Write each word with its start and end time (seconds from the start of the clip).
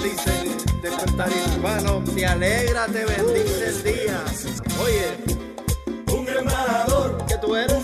Bendice. 0.00 0.56
Despertar 0.82 1.28
hispano, 1.30 2.02
te 2.14 2.26
alegra, 2.26 2.86
te 2.86 3.04
bendice 3.04 3.66
el 3.68 3.82
día. 3.82 4.24
Oye, 4.82 5.16
Un 6.16 6.28
embajador, 6.28 7.24
que 7.26 7.36
tú 7.38 7.54
eres. 7.54 7.74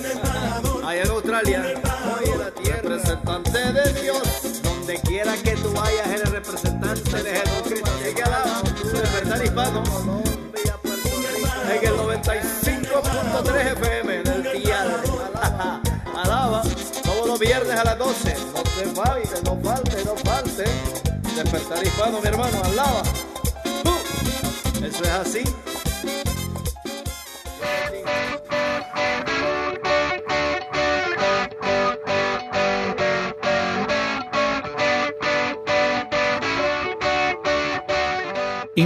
allá 0.84 1.02
en 1.02 1.10
Australia. 1.10 1.62
oye 2.18 2.36
la 2.36 2.50
tierra. 2.50 2.80
Representante 2.82 3.58
de 3.72 4.02
Dios. 4.02 4.62
Donde 4.62 5.00
quiera 5.00 5.36
que 5.36 5.52
tú 5.56 5.72
vayas 5.72 6.06
eres 6.08 6.30
representante 6.30 7.22
de 7.22 7.30
Jesucristo. 7.40 7.90
Y 8.10 8.14
que 8.14 8.22
alaba 8.22 8.62
despertar 8.62 9.44
hispano 9.44 9.82
en 11.68 11.84
el 11.84 11.94
95.3 11.96 13.72
FM 13.72 14.22
del 14.22 14.42
día 14.62 15.02
alaba 16.14 16.62
todos 17.02 17.26
los 17.26 17.38
viernes 17.40 17.76
a 17.76 17.84
las 17.84 17.98
12 17.98 18.36
no 18.54 18.62
te 18.62 18.86
falte 18.94 19.42
no 19.42 19.60
falte 19.62 20.04
no 20.04 20.16
falte 20.16 20.64
despertar 21.36 21.86
hispano 21.86 22.20
mi 22.20 22.28
hermano 22.28 22.62
alaba. 22.64 23.02
Uh, 23.84 24.84
eso 24.84 25.02
es 25.04 25.10
así 25.10 25.75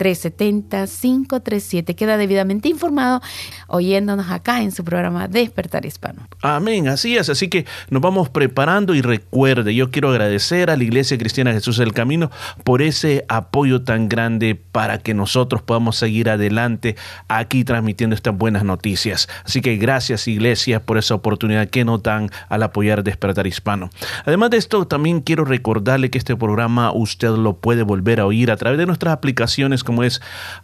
0433-370-537. 0.00 1.94
Queda 1.94 2.16
debidamente 2.16 2.68
informado 2.68 3.20
oyéndonos 3.68 4.30
acá 4.30 4.62
en 4.62 4.72
su 4.72 4.82
programa 4.84 5.28
Despertar 5.28 5.84
Hispano. 5.84 6.26
Amén, 6.42 6.88
así 6.88 7.16
es. 7.16 7.28
Así 7.28 7.48
que 7.48 7.66
nos 7.90 8.00
vamos 8.02 8.30
preparando 8.30 8.94
y 8.94 9.02
recuerde, 9.02 9.74
yo 9.74 9.90
quiero 9.90 10.08
agradecer 10.10 10.70
a 10.70 10.76
la 10.76 10.84
Iglesia 10.84 11.18
Cristiana 11.18 11.52
Jesús 11.52 11.76
del 11.76 11.92
Camino 11.92 12.30
por 12.64 12.80
ese 12.82 13.26
apoyo 13.28 13.82
tan 13.82 14.08
grande 14.08 14.54
para 14.54 14.98
que 14.98 15.14
nosotros 15.14 15.62
podamos 15.62 15.96
seguir 15.96 16.30
adelante 16.30 16.96
aquí 17.28 17.64
transmitiendo 17.64 18.14
estas 18.16 18.36
buenas 18.36 18.64
noticias. 18.64 19.28
Así 19.44 19.60
que 19.60 19.76
gracias 19.76 20.26
Iglesia 20.28 20.80
por 20.80 20.96
esa 20.98 21.14
oportunidad 21.14 21.68
que 21.68 21.84
nos 21.84 22.02
dan 22.02 22.30
al 22.48 22.62
apoyar 22.62 23.04
Despertar 23.04 23.46
Hispano. 23.46 23.90
Además 24.24 24.50
de 24.50 24.56
esto, 24.56 24.86
también 24.86 25.20
quiero 25.20 25.44
recordarle 25.44 26.10
que 26.10 26.18
este 26.18 26.36
programa 26.36 26.92
usted 26.92 27.30
lo 27.30 27.56
puede 27.56 27.82
volver 27.82 28.20
a 28.20 28.26
oír 28.26 28.50
a 28.50 28.56
través 28.56 28.78
de 28.78 28.86
nuestras 28.86 29.12
aplicaciones 29.12 29.50
como 29.84 30.02
es 30.02 30.20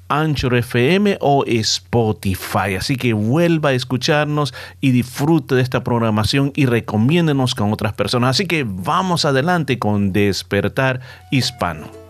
Anchor 0.08 0.54
FM 0.54 1.18
o 1.20 1.44
Spotify. 1.46 2.76
Así 2.78 2.96
que 2.96 3.12
vuelva 3.12 3.70
a 3.70 3.72
escucharnos 3.74 4.54
y 4.80 4.90
disfrute 4.90 5.54
de 5.54 5.62
esta 5.62 5.84
programación 5.84 6.52
y 6.54 6.66
recomiéndenos 6.66 7.54
con 7.54 7.72
otras 7.72 7.92
personas. 7.92 8.30
Así 8.30 8.46
que 8.46 8.64
vamos 8.66 9.24
adelante 9.24 9.78
con 9.78 10.12
Despertar 10.12 11.00
Hispano. 11.30 12.06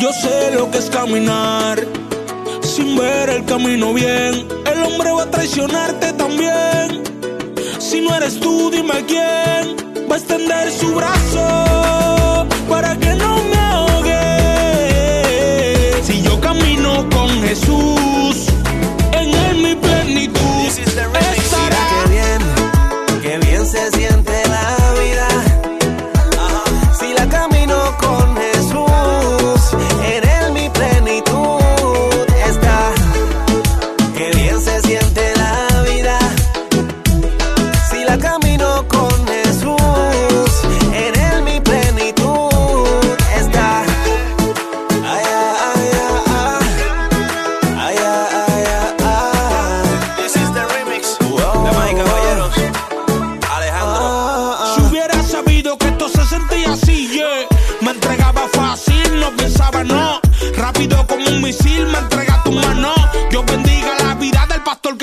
Yo 0.00 0.12
sé 0.12 0.52
lo 0.54 0.70
que 0.70 0.78
es 0.78 0.88
caminar 0.88 1.78
sin 2.70 2.96
ver 2.96 3.28
el 3.30 3.44
camino 3.44 3.92
bien. 3.92 4.46
El 4.64 4.82
hombre 4.84 5.10
va 5.10 5.22
a 5.24 5.30
traicionarte 5.30 6.12
también. 6.12 7.02
Si 7.78 8.00
no 8.00 8.14
eres 8.14 8.38
tú, 8.38 8.70
dime 8.70 9.04
quién 9.06 9.76
va 10.08 10.14
a 10.14 10.18
extender 10.18 10.70
su 10.70 10.94
brazo 10.94 11.99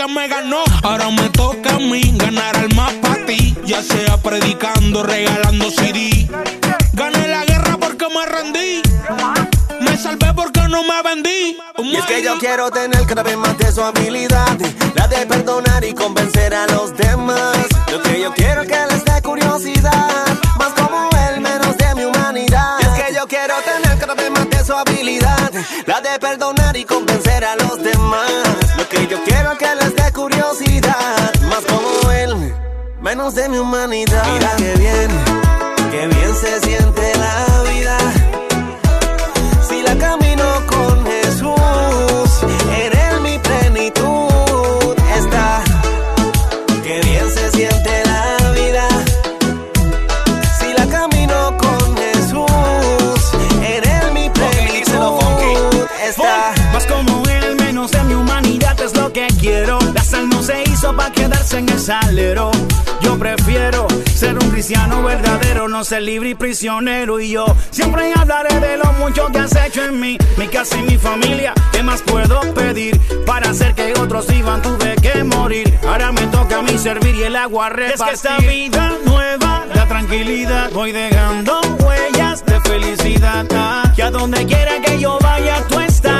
me 0.07 0.27
ganó. 0.27 0.63
Ahora 0.83 1.09
me 1.09 1.29
toca 1.29 1.75
a 1.75 1.79
mí 1.79 2.01
ganar 2.15 2.55
almas 2.57 2.93
para 3.01 3.25
ti. 3.25 3.55
Ya 3.65 3.81
sea 3.81 4.17
predicando, 4.17 5.03
regalando 5.03 5.69
CD. 5.71 6.27
Gané 6.93 7.27
la 7.27 7.45
guerra 7.45 7.77
porque 7.77 8.05
me 8.09 8.25
rendí. 8.25 8.81
Me 9.81 9.97
salvé 9.97 10.33
porque 10.33 10.61
no 10.69 10.83
me 10.83 11.01
vendí. 11.03 11.57
Y 11.77 11.95
es 11.95 12.05
que 12.05 12.23
yo 12.23 12.37
quiero 12.39 12.71
tener 12.71 13.05
cada 13.05 13.23
vez 13.23 13.37
más 13.37 13.57
de 13.57 13.71
su 13.71 13.81
habilidad, 13.81 14.57
la 14.95 15.07
de 15.07 15.25
perdonar 15.25 15.83
y 15.83 15.93
convencer 15.93 16.53
a 16.53 16.67
los 16.67 16.95
demás. 16.97 17.57
Lo 17.91 18.01
que 18.01 18.21
yo 18.21 18.33
quiero 18.33 18.63
que 18.63 18.77
les 18.89 19.05
dé 19.05 19.21
curiosidad, 19.21 20.27
más 20.57 20.73
como 20.73 21.09
él, 21.29 21.41
menos 21.41 21.77
de 21.77 21.95
mi 21.95 22.05
humanidad. 22.05 22.77
Y 22.79 22.83
es 22.83 23.03
que 23.03 23.13
yo 23.13 23.27
quiero 23.27 23.55
tener 23.61 23.97
cada 23.99 24.15
vez 24.15 24.31
más 24.31 24.49
de 24.49 24.65
su 24.65 24.73
habilidad, 24.73 25.51
la 25.85 26.01
de 26.01 26.19
perdonar 26.19 26.75
y 26.75 26.83
convencer 26.83 27.45
a 27.45 27.55
los 27.55 27.81
demás. 27.83 28.26
Menos 33.07 33.35
de 33.35 33.47
mi 33.47 33.57
humanidad. 33.57 34.21
Mira 34.33 34.53
qué 34.57 34.75
bien, 34.77 35.09
qué 35.91 36.07
bien 36.07 36.35
se 36.35 36.66
en 61.53 61.69
el 61.69 61.79
salero. 61.79 62.51
Yo 63.01 63.17
prefiero 63.17 63.87
ser 64.13 64.33
un 64.33 64.49
cristiano 64.49 65.03
verdadero, 65.03 65.67
no 65.67 65.83
ser 65.83 66.01
libre 66.01 66.29
y 66.29 66.35
prisionero. 66.35 67.19
Y 67.19 67.31
yo 67.31 67.45
siempre 67.69 68.11
hablaré 68.13 68.59
de 68.59 68.77
lo 68.77 68.91
mucho 68.93 69.27
que 69.27 69.39
has 69.39 69.55
hecho 69.55 69.83
en 69.83 69.99
mí, 69.99 70.17
mi 70.37 70.47
casa 70.47 70.77
y 70.77 70.83
mi 70.83 70.97
familia. 70.97 71.53
¿Qué 71.71 71.83
más 71.83 72.01
puedo 72.01 72.41
pedir? 72.53 72.99
Para 73.25 73.51
hacer 73.51 73.73
que 73.75 73.93
otros 73.99 74.27
vivan 74.27 74.61
tuve 74.61 74.95
que 75.01 75.23
morir. 75.23 75.77
Ahora 75.87 76.11
me 76.11 76.25
toca 76.27 76.59
a 76.59 76.61
mí 76.61 76.77
servir 76.77 77.15
y 77.15 77.23
el 77.23 77.35
agua 77.35 77.69
repartir. 77.69 78.13
Es 78.13 78.21
que 78.21 78.29
esta 78.29 78.37
vida 78.39 78.93
nueva 79.05 79.65
da 79.73 79.85
tranquilidad. 79.87 80.71
Voy 80.71 80.91
dejando 80.91 81.61
huellas 81.79 82.45
de 82.45 82.59
felicidad. 82.61 83.45
Ah, 83.53 83.83
a 84.01 84.11
donde 84.11 84.45
quiera 84.45 84.81
que 84.81 84.99
yo 84.99 85.17
vaya 85.21 85.63
tú 85.67 85.79
estás. 85.79 86.16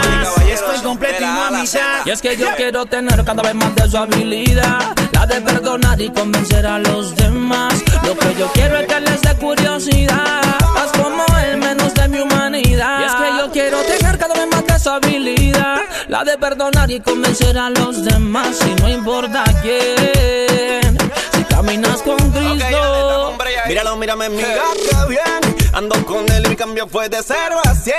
Estoy 0.52 0.80
completo 0.80 1.22
y 1.22 1.26
no 1.26 1.44
a 1.44 1.52
mitad. 1.52 2.06
Y 2.06 2.10
es 2.10 2.22
que 2.22 2.36
yo 2.36 2.48
quiero 2.56 2.86
tener 2.86 3.24
cada 3.24 3.44
vez 3.44 3.56
más 3.56 3.76
de 3.76 3.90
su 3.90 3.98
habilidad, 3.98 4.94
la 5.12 5.26
de 5.26 5.42
perdonar 5.42 6.02
y 6.02 6.10
convencer 6.10 6.66
a 6.66 6.80
los 6.80 7.16
demás. 7.16 7.74
Lo 8.04 8.18
que 8.18 8.36
yo 8.36 8.52
quiero 8.54 8.78
es 8.78 8.88
que 8.88 9.00
les 9.02 9.22
dé 9.22 9.36
curiosidad, 9.36 10.42
más 10.74 10.92
como 11.02 11.26
él, 11.46 11.58
menos 11.58 11.94
de 11.94 12.08
mi 12.08 12.20
humanidad. 12.20 13.02
Y 13.02 13.04
es 13.04 13.16
que 13.16 13.38
yo 13.38 13.52
quiero 13.52 13.82
tener 13.84 14.18
cada 14.18 14.34
vez 14.34 14.48
más 14.52 14.66
de 14.66 14.80
su 14.80 14.90
habilidad, 14.90 15.82
la 16.08 16.24
de 16.24 16.38
perdonar 16.38 16.90
y 16.90 17.00
convencer 17.00 17.58
a 17.58 17.70
los 17.70 18.04
demás. 18.04 18.58
Y 18.66 18.82
no 18.82 18.90
importa 18.90 19.44
quién, 19.62 20.98
si 21.34 21.44
caminas 21.44 22.02
con 22.02 22.18
Cristo. 22.32 23.36
Míralo, 23.68 23.98
mírame, 23.98 24.30
mira 24.30 24.48
qué 24.90 25.10
bien. 25.10 25.47
Ando 25.78 26.04
con 26.08 26.26
él 26.32 26.44
y 26.44 26.50
mi 26.50 26.56
cambio 26.56 26.88
fue 26.88 27.08
de 27.08 27.20
cero 27.22 27.62
a 27.64 27.76
cien. 27.76 27.96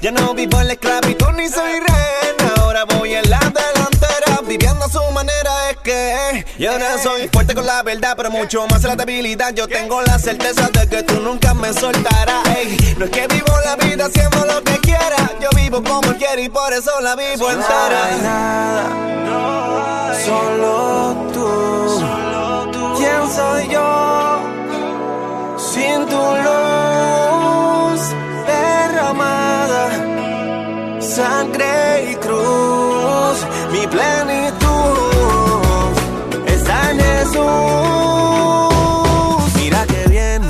Ya 0.00 0.10
no 0.10 0.32
vivo 0.32 0.58
en 0.62 0.68
la 0.68 0.72
esclavitud 0.72 1.28
ni 1.36 1.46
soy 1.46 1.72
rehén. 1.72 2.56
Ahora 2.56 2.86
voy 2.86 3.12
en 3.12 3.28
la 3.28 3.38
delantera, 3.40 4.40
viviendo 4.46 4.86
a 4.86 4.88
su 4.88 5.02
manera. 5.12 5.70
Es 5.70 5.76
que 5.84 6.46
yo 6.58 6.72
ahora 6.72 6.96
soy 6.96 7.28
fuerte 7.28 7.54
con 7.54 7.66
la 7.66 7.82
verdad, 7.82 8.14
pero 8.16 8.30
mucho 8.30 8.66
más 8.68 8.82
la 8.84 8.96
debilidad. 8.96 9.52
Yo 9.52 9.68
tengo 9.68 10.00
la 10.00 10.18
certeza 10.18 10.70
de 10.72 10.88
que 10.88 11.02
tú 11.02 11.20
nunca 11.20 11.52
me 11.52 11.70
soltarás. 11.74 12.48
Ey, 12.56 12.94
no 12.96 13.04
es 13.04 13.10
que 13.10 13.26
vivo 13.26 13.52
la 13.62 13.76
vida 13.76 14.06
haciendo 14.06 14.46
lo 14.46 14.64
que 14.64 14.78
quiera. 14.78 15.30
Yo 15.38 15.50
vivo 15.54 15.84
como 15.84 16.16
quiero 16.16 16.40
y 16.40 16.48
por 16.48 16.72
eso 16.72 16.98
la 17.02 17.14
vivo 17.14 17.50
entera. 17.50 18.88
Solo 20.24 21.28
tú. 21.34 22.96
¿Quién 22.96 23.30
soy 23.30 23.68
yo? 23.68 24.57
sin 25.78 26.00
tu 26.12 26.24
luz 26.46 28.00
derramada, 28.52 29.84
sangre 31.00 31.74
y 32.10 32.12
cruz, 32.24 33.36
mi 33.74 33.84
plenitud 33.94 35.92
está 36.54 36.76
en 36.90 36.98
Jesús. 37.08 37.44
Mira 39.60 39.80
qué 39.92 40.02
bien, 40.14 40.42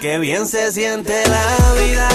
qué 0.00 0.18
bien 0.18 0.44
se 0.46 0.72
siente 0.72 1.14
la 1.28 1.48
vida 1.80 2.08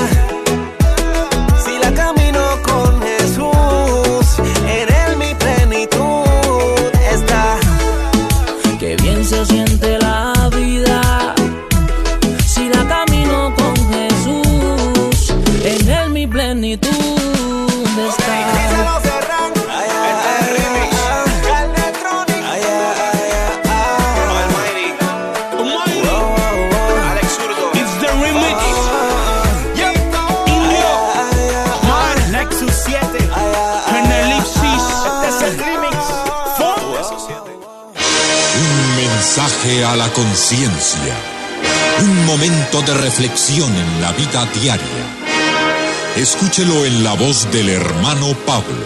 mensaje 39.43 39.83
a 39.83 39.95
la 39.97 40.07
conciencia. 40.13 41.15
Un 42.01 42.25
momento 42.25 42.81
de 42.81 42.93
reflexión 42.93 43.75
en 43.75 44.01
la 44.01 44.13
vida 44.13 44.47
diaria. 44.61 45.05
Escúchelo 46.15 46.85
en 46.85 47.03
la 47.03 47.13
voz 47.15 47.51
del 47.51 47.67
hermano 47.67 48.37
Pablo. 48.45 48.85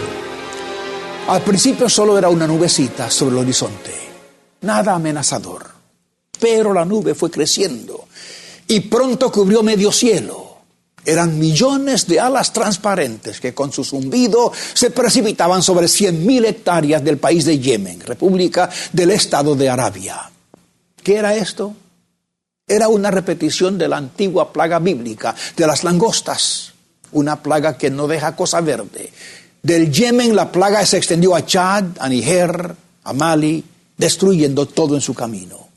Al 1.28 1.42
principio 1.42 1.88
solo 1.88 2.18
era 2.18 2.28
una 2.28 2.48
nubecita 2.48 3.08
sobre 3.08 3.36
el 3.36 3.42
horizonte, 3.42 3.94
nada 4.62 4.94
amenazador. 4.94 5.64
Pero 6.40 6.72
la 6.72 6.84
nube 6.84 7.14
fue 7.14 7.30
creciendo 7.30 8.08
y 8.66 8.80
pronto 8.80 9.30
cubrió 9.30 9.62
medio 9.62 9.92
cielo. 9.92 10.56
Eran 11.04 11.38
millones 11.38 12.08
de 12.08 12.18
alas 12.18 12.52
transparentes 12.52 13.38
que 13.38 13.54
con 13.54 13.72
su 13.72 13.84
zumbido 13.84 14.52
se 14.74 14.90
precipitaban 14.90 15.62
sobre 15.62 15.86
100.000 15.86 16.46
hectáreas 16.46 17.04
del 17.04 17.18
país 17.18 17.44
de 17.44 17.60
Yemen, 17.60 18.00
república 18.00 18.68
del 18.92 19.12
estado 19.12 19.54
de 19.54 19.68
Arabia. 19.68 20.32
¿Qué 21.02 21.16
era 21.16 21.34
esto? 21.34 21.74
Era 22.66 22.88
una 22.88 23.10
repetición 23.10 23.78
de 23.78 23.88
la 23.88 23.96
antigua 23.96 24.52
plaga 24.52 24.78
bíblica 24.78 25.34
de 25.56 25.66
las 25.66 25.84
langostas, 25.84 26.72
una 27.12 27.42
plaga 27.42 27.78
que 27.78 27.90
no 27.90 28.06
deja 28.06 28.36
cosa 28.36 28.60
verde. 28.60 29.10
Del 29.62 29.90
Yemen 29.90 30.36
la 30.36 30.52
plaga 30.52 30.84
se 30.84 30.98
extendió 30.98 31.34
a 31.34 31.44
Chad, 31.44 31.84
a 31.98 32.08
Níger, 32.08 32.74
a 33.04 33.12
Mali, 33.12 33.64
destruyendo 33.96 34.66
todo 34.66 34.94
en 34.94 35.00
su 35.00 35.14
camino. 35.14 35.68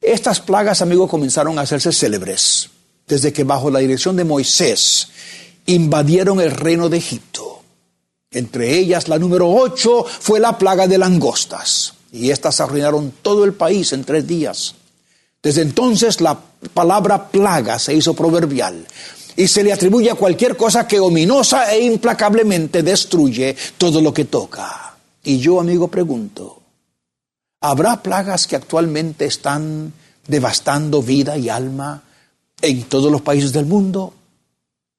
Estas 0.00 0.40
plagas, 0.40 0.82
amigos, 0.82 1.08
comenzaron 1.08 1.58
a 1.58 1.62
hacerse 1.62 1.92
célebres 1.92 2.70
desde 3.06 3.32
que 3.32 3.44
bajo 3.44 3.70
la 3.70 3.80
dirección 3.80 4.16
de 4.16 4.24
Moisés 4.24 5.08
invadieron 5.66 6.40
el 6.40 6.50
reino 6.50 6.88
de 6.88 6.98
Egipto. 6.98 7.62
Entre 8.30 8.76
ellas, 8.76 9.08
la 9.08 9.18
número 9.18 9.50
8 9.50 10.04
fue 10.04 10.40
la 10.40 10.58
plaga 10.58 10.86
de 10.86 10.98
langostas, 10.98 11.93
y 12.14 12.30
estas 12.30 12.60
arruinaron 12.60 13.12
todo 13.22 13.44
el 13.44 13.54
país 13.54 13.92
en 13.92 14.04
tres 14.04 14.24
días. 14.24 14.76
Desde 15.42 15.62
entonces 15.62 16.20
la 16.20 16.38
palabra 16.72 17.28
plaga 17.28 17.78
se 17.80 17.92
hizo 17.92 18.14
proverbial 18.14 18.86
y 19.36 19.48
se 19.48 19.64
le 19.64 19.72
atribuye 19.72 20.12
a 20.12 20.14
cualquier 20.14 20.56
cosa 20.56 20.86
que 20.86 21.00
ominosa 21.00 21.74
e 21.74 21.82
implacablemente 21.82 22.84
destruye 22.84 23.56
todo 23.76 24.00
lo 24.00 24.14
que 24.14 24.26
toca. 24.26 24.94
Y 25.24 25.38
yo, 25.40 25.58
amigo, 25.58 25.88
pregunto, 25.88 26.62
¿habrá 27.60 28.00
plagas 28.00 28.46
que 28.46 28.54
actualmente 28.54 29.24
están 29.24 29.92
devastando 30.28 31.02
vida 31.02 31.36
y 31.36 31.48
alma 31.48 32.04
en 32.62 32.84
todos 32.84 33.10
los 33.10 33.22
países 33.22 33.52
del 33.52 33.66
mundo? 33.66 34.14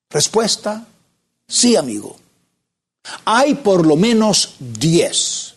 Respuesta, 0.09 0.85
sí, 1.47 1.77
amigo. 1.77 2.17
Hay 3.23 3.55
por 3.55 3.85
lo 3.85 3.95
menos 3.95 4.55
diez. 4.59 5.54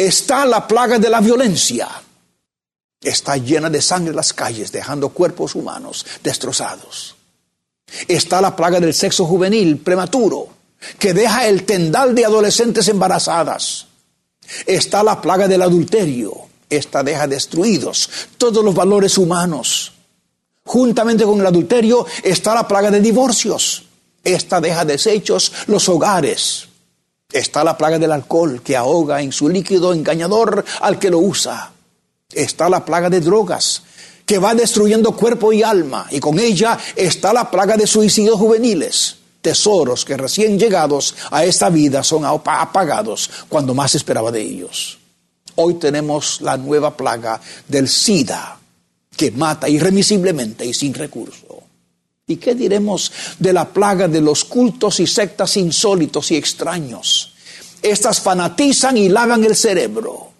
Está 0.00 0.46
la 0.46 0.66
plaga 0.66 0.98
de 0.98 1.10
la 1.10 1.20
violencia. 1.20 1.86
Está 3.02 3.36
llena 3.36 3.68
de 3.68 3.82
sangre 3.82 4.14
las 4.14 4.32
calles, 4.32 4.72
dejando 4.72 5.10
cuerpos 5.10 5.54
humanos 5.54 6.06
destrozados. 6.22 7.16
Está 8.08 8.40
la 8.40 8.56
plaga 8.56 8.80
del 8.80 8.94
sexo 8.94 9.26
juvenil 9.26 9.76
prematuro, 9.76 10.48
que 10.98 11.12
deja 11.12 11.46
el 11.46 11.66
tendal 11.66 12.14
de 12.14 12.24
adolescentes 12.24 12.88
embarazadas. 12.88 13.88
Está 14.64 15.02
la 15.02 15.20
plaga 15.20 15.46
del 15.46 15.60
adulterio. 15.60 16.32
Esta 16.70 17.02
deja 17.02 17.26
destruidos 17.26 18.08
todos 18.38 18.64
los 18.64 18.74
valores 18.74 19.18
humanos. 19.18 19.92
Juntamente 20.64 21.24
con 21.24 21.40
el 21.40 21.46
adulterio 21.46 22.06
está 22.24 22.54
la 22.54 22.66
plaga 22.66 22.90
de 22.90 23.00
divorcios. 23.00 23.84
Esta 24.24 24.62
deja 24.62 24.86
deshechos 24.86 25.52
los 25.66 25.86
hogares. 25.90 26.69
Está 27.32 27.62
la 27.62 27.76
plaga 27.76 27.98
del 27.98 28.12
alcohol 28.12 28.62
que 28.62 28.76
ahoga 28.76 29.22
en 29.22 29.32
su 29.32 29.48
líquido 29.48 29.92
engañador 29.92 30.64
al 30.80 30.98
que 30.98 31.10
lo 31.10 31.18
usa. 31.18 31.72
Está 32.32 32.68
la 32.68 32.84
plaga 32.84 33.10
de 33.10 33.20
drogas 33.20 33.82
que 34.26 34.38
va 34.38 34.54
destruyendo 34.54 35.16
cuerpo 35.16 35.52
y 35.52 35.62
alma. 35.62 36.06
Y 36.10 36.20
con 36.20 36.38
ella 36.38 36.78
está 36.94 37.32
la 37.32 37.50
plaga 37.50 37.76
de 37.76 37.86
suicidios 37.86 38.38
juveniles. 38.38 39.16
Tesoros 39.42 40.04
que 40.04 40.16
recién 40.16 40.58
llegados 40.58 41.14
a 41.30 41.44
esta 41.44 41.70
vida 41.70 42.04
son 42.04 42.24
apagados 42.24 43.30
cuando 43.48 43.74
más 43.74 43.94
esperaba 43.94 44.30
de 44.30 44.40
ellos. 44.40 44.98
Hoy 45.56 45.74
tenemos 45.74 46.40
la 46.42 46.56
nueva 46.56 46.96
plaga 46.96 47.40
del 47.66 47.88
SIDA 47.88 48.58
que 49.16 49.30
mata 49.32 49.68
irremisiblemente 49.68 50.64
y 50.64 50.74
sin 50.74 50.94
recurso. 50.94 51.49
¿Y 52.30 52.36
qué 52.36 52.54
diremos 52.54 53.10
de 53.40 53.52
la 53.52 53.68
plaga 53.68 54.06
de 54.06 54.20
los 54.20 54.44
cultos 54.44 55.00
y 55.00 55.06
sectas 55.08 55.56
insólitos 55.56 56.30
y 56.30 56.36
extraños? 56.36 57.32
Estas 57.82 58.20
fanatizan 58.20 58.96
y 58.96 59.08
lavan 59.08 59.42
el 59.42 59.56
cerebro. 59.56 60.30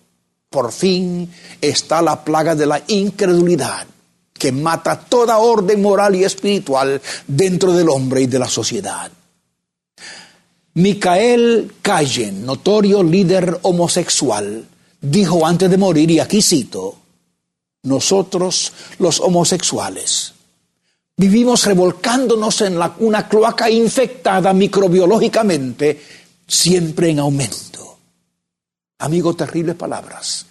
Por 0.49 0.71
fin 0.71 1.29
está 1.61 2.01
la 2.01 2.23
plaga 2.23 2.55
de 2.55 2.67
la 2.67 2.81
incredulidad 2.87 3.89
que 4.33 4.53
mata 4.53 5.01
toda 5.01 5.39
orden 5.39 5.83
moral 5.83 6.15
y 6.15 6.23
espiritual 6.23 7.03
dentro 7.27 7.73
del 7.73 7.89
hombre 7.89 8.23
y 8.23 8.27
de 8.27 8.39
la 8.39 8.49
sociedad. 8.49 9.11
Micael 10.75 11.73
Callen, 11.83 12.47
notorio 12.47 13.03
líder 13.03 13.59
homosexual, 13.63 14.65
dijo 15.01 15.45
antes 15.45 15.69
de 15.69 15.77
morir, 15.77 16.09
y 16.13 16.21
aquí 16.21 16.41
cito, 16.41 16.97
nosotros 17.83 18.73
los 19.01 19.19
homosexuales 19.19 20.35
vivimos 21.21 21.67
revolcándonos 21.67 22.63
en 22.63 22.79
la, 22.79 22.95
una 23.01 23.29
cloaca 23.29 23.69
infectada 23.69 24.55
microbiológicamente, 24.55 26.03
siempre 26.47 27.11
en 27.11 27.19
aumento. 27.19 27.99
Amigo, 29.01 29.37
terribles 29.37 29.77
palabras 29.77 30.47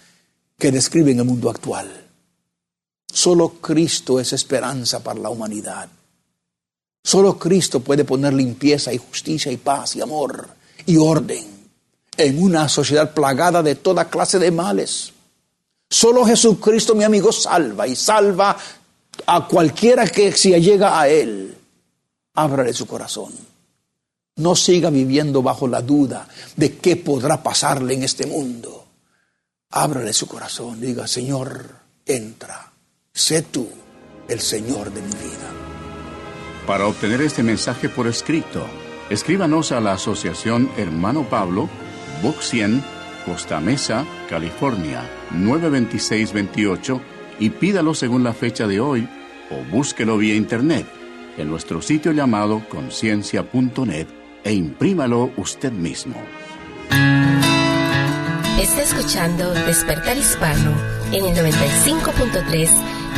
que 0.60 0.72
describen 0.72 1.18
el 1.18 1.26
mundo 1.26 1.50
actual. 1.50 1.90
Solo 3.12 3.54
Cristo 3.60 4.20
es 4.20 4.32
esperanza 4.34 5.02
para 5.02 5.20
la 5.20 5.32
humanidad. 5.32 5.90
Solo 7.04 7.40
Cristo 7.40 7.80
puede 7.80 8.06
poner 8.06 8.34
limpieza 8.34 8.94
y 8.94 9.00
justicia 9.00 9.52
y 9.52 9.58
paz 9.58 9.96
y 9.96 10.02
amor 10.02 10.50
y 10.86 10.98
orden 10.98 11.48
en 12.16 12.44
una 12.44 12.70
sociedad 12.70 13.12
plagada 13.16 13.64
de 13.64 13.74
toda 13.74 14.08
clase 14.08 14.38
de 14.38 14.52
males. 14.52 15.14
Solo 15.90 16.24
Jesucristo, 16.26 16.94
mi 16.94 17.06
amigo, 17.06 17.32
salva 17.32 17.88
y 17.88 17.96
salva 17.96 18.56
a 19.26 19.48
cualquiera 19.48 20.08
que 20.08 20.32
se 20.32 20.60
llega 20.62 21.00
a 21.00 21.08
Él. 21.08 21.56
Ábrale 22.36 22.74
su 22.74 22.88
corazón. 22.88 23.32
No 24.38 24.56
siga 24.56 24.90
viviendo 24.90 25.42
bajo 25.42 25.68
la 25.68 25.82
duda 25.82 26.28
de 26.56 26.78
qué 26.78 26.96
podrá 26.96 27.44
pasarle 27.44 27.94
en 27.94 28.04
este 28.04 28.26
mundo. 28.26 28.86
Ábrale 29.72 30.14
su 30.14 30.28
corazón. 30.28 30.80
Diga, 30.80 31.08
Señor, 31.08 31.76
entra. 32.06 32.72
Sé 33.14 33.42
tú 33.42 33.68
el 34.28 34.40
Señor 34.40 34.94
de 34.94 35.02
mi 35.02 35.08
vida. 35.08 35.50
Para 36.66 36.88
obtener 36.88 37.22
este 37.22 37.44
mensaje 37.44 37.90
por 37.90 38.08
escrito, 38.08 38.66
escríbanos 39.10 39.72
a 39.72 39.82
la 39.82 39.94
Asociación 39.94 40.72
Hermano 40.78 41.28
Pablo, 41.30 41.68
Box 42.24 42.50
100, 42.50 42.84
Costa 43.26 43.60
Mesa, 43.60 44.06
California, 44.30 45.04
92628 45.32 47.19
y 47.40 47.50
pídalo 47.50 47.94
según 47.94 48.24
la 48.24 48.34
fecha 48.34 48.68
de 48.68 48.80
hoy 48.80 49.08
o 49.50 49.72
búsquelo 49.72 50.18
vía 50.18 50.36
internet 50.36 50.86
en 51.38 51.50
nuestro 51.50 51.82
sitio 51.82 52.12
llamado 52.12 52.62
conciencia.net 52.70 54.08
e 54.44 54.54
imprímalo 54.54 55.32
usted 55.38 55.72
mismo. 55.72 56.16
Está 58.60 58.82
escuchando 58.82 59.54
Despertar 59.54 60.18
Hispano 60.18 60.74
en 61.14 61.26
el 61.26 61.36
95.3 61.36 62.70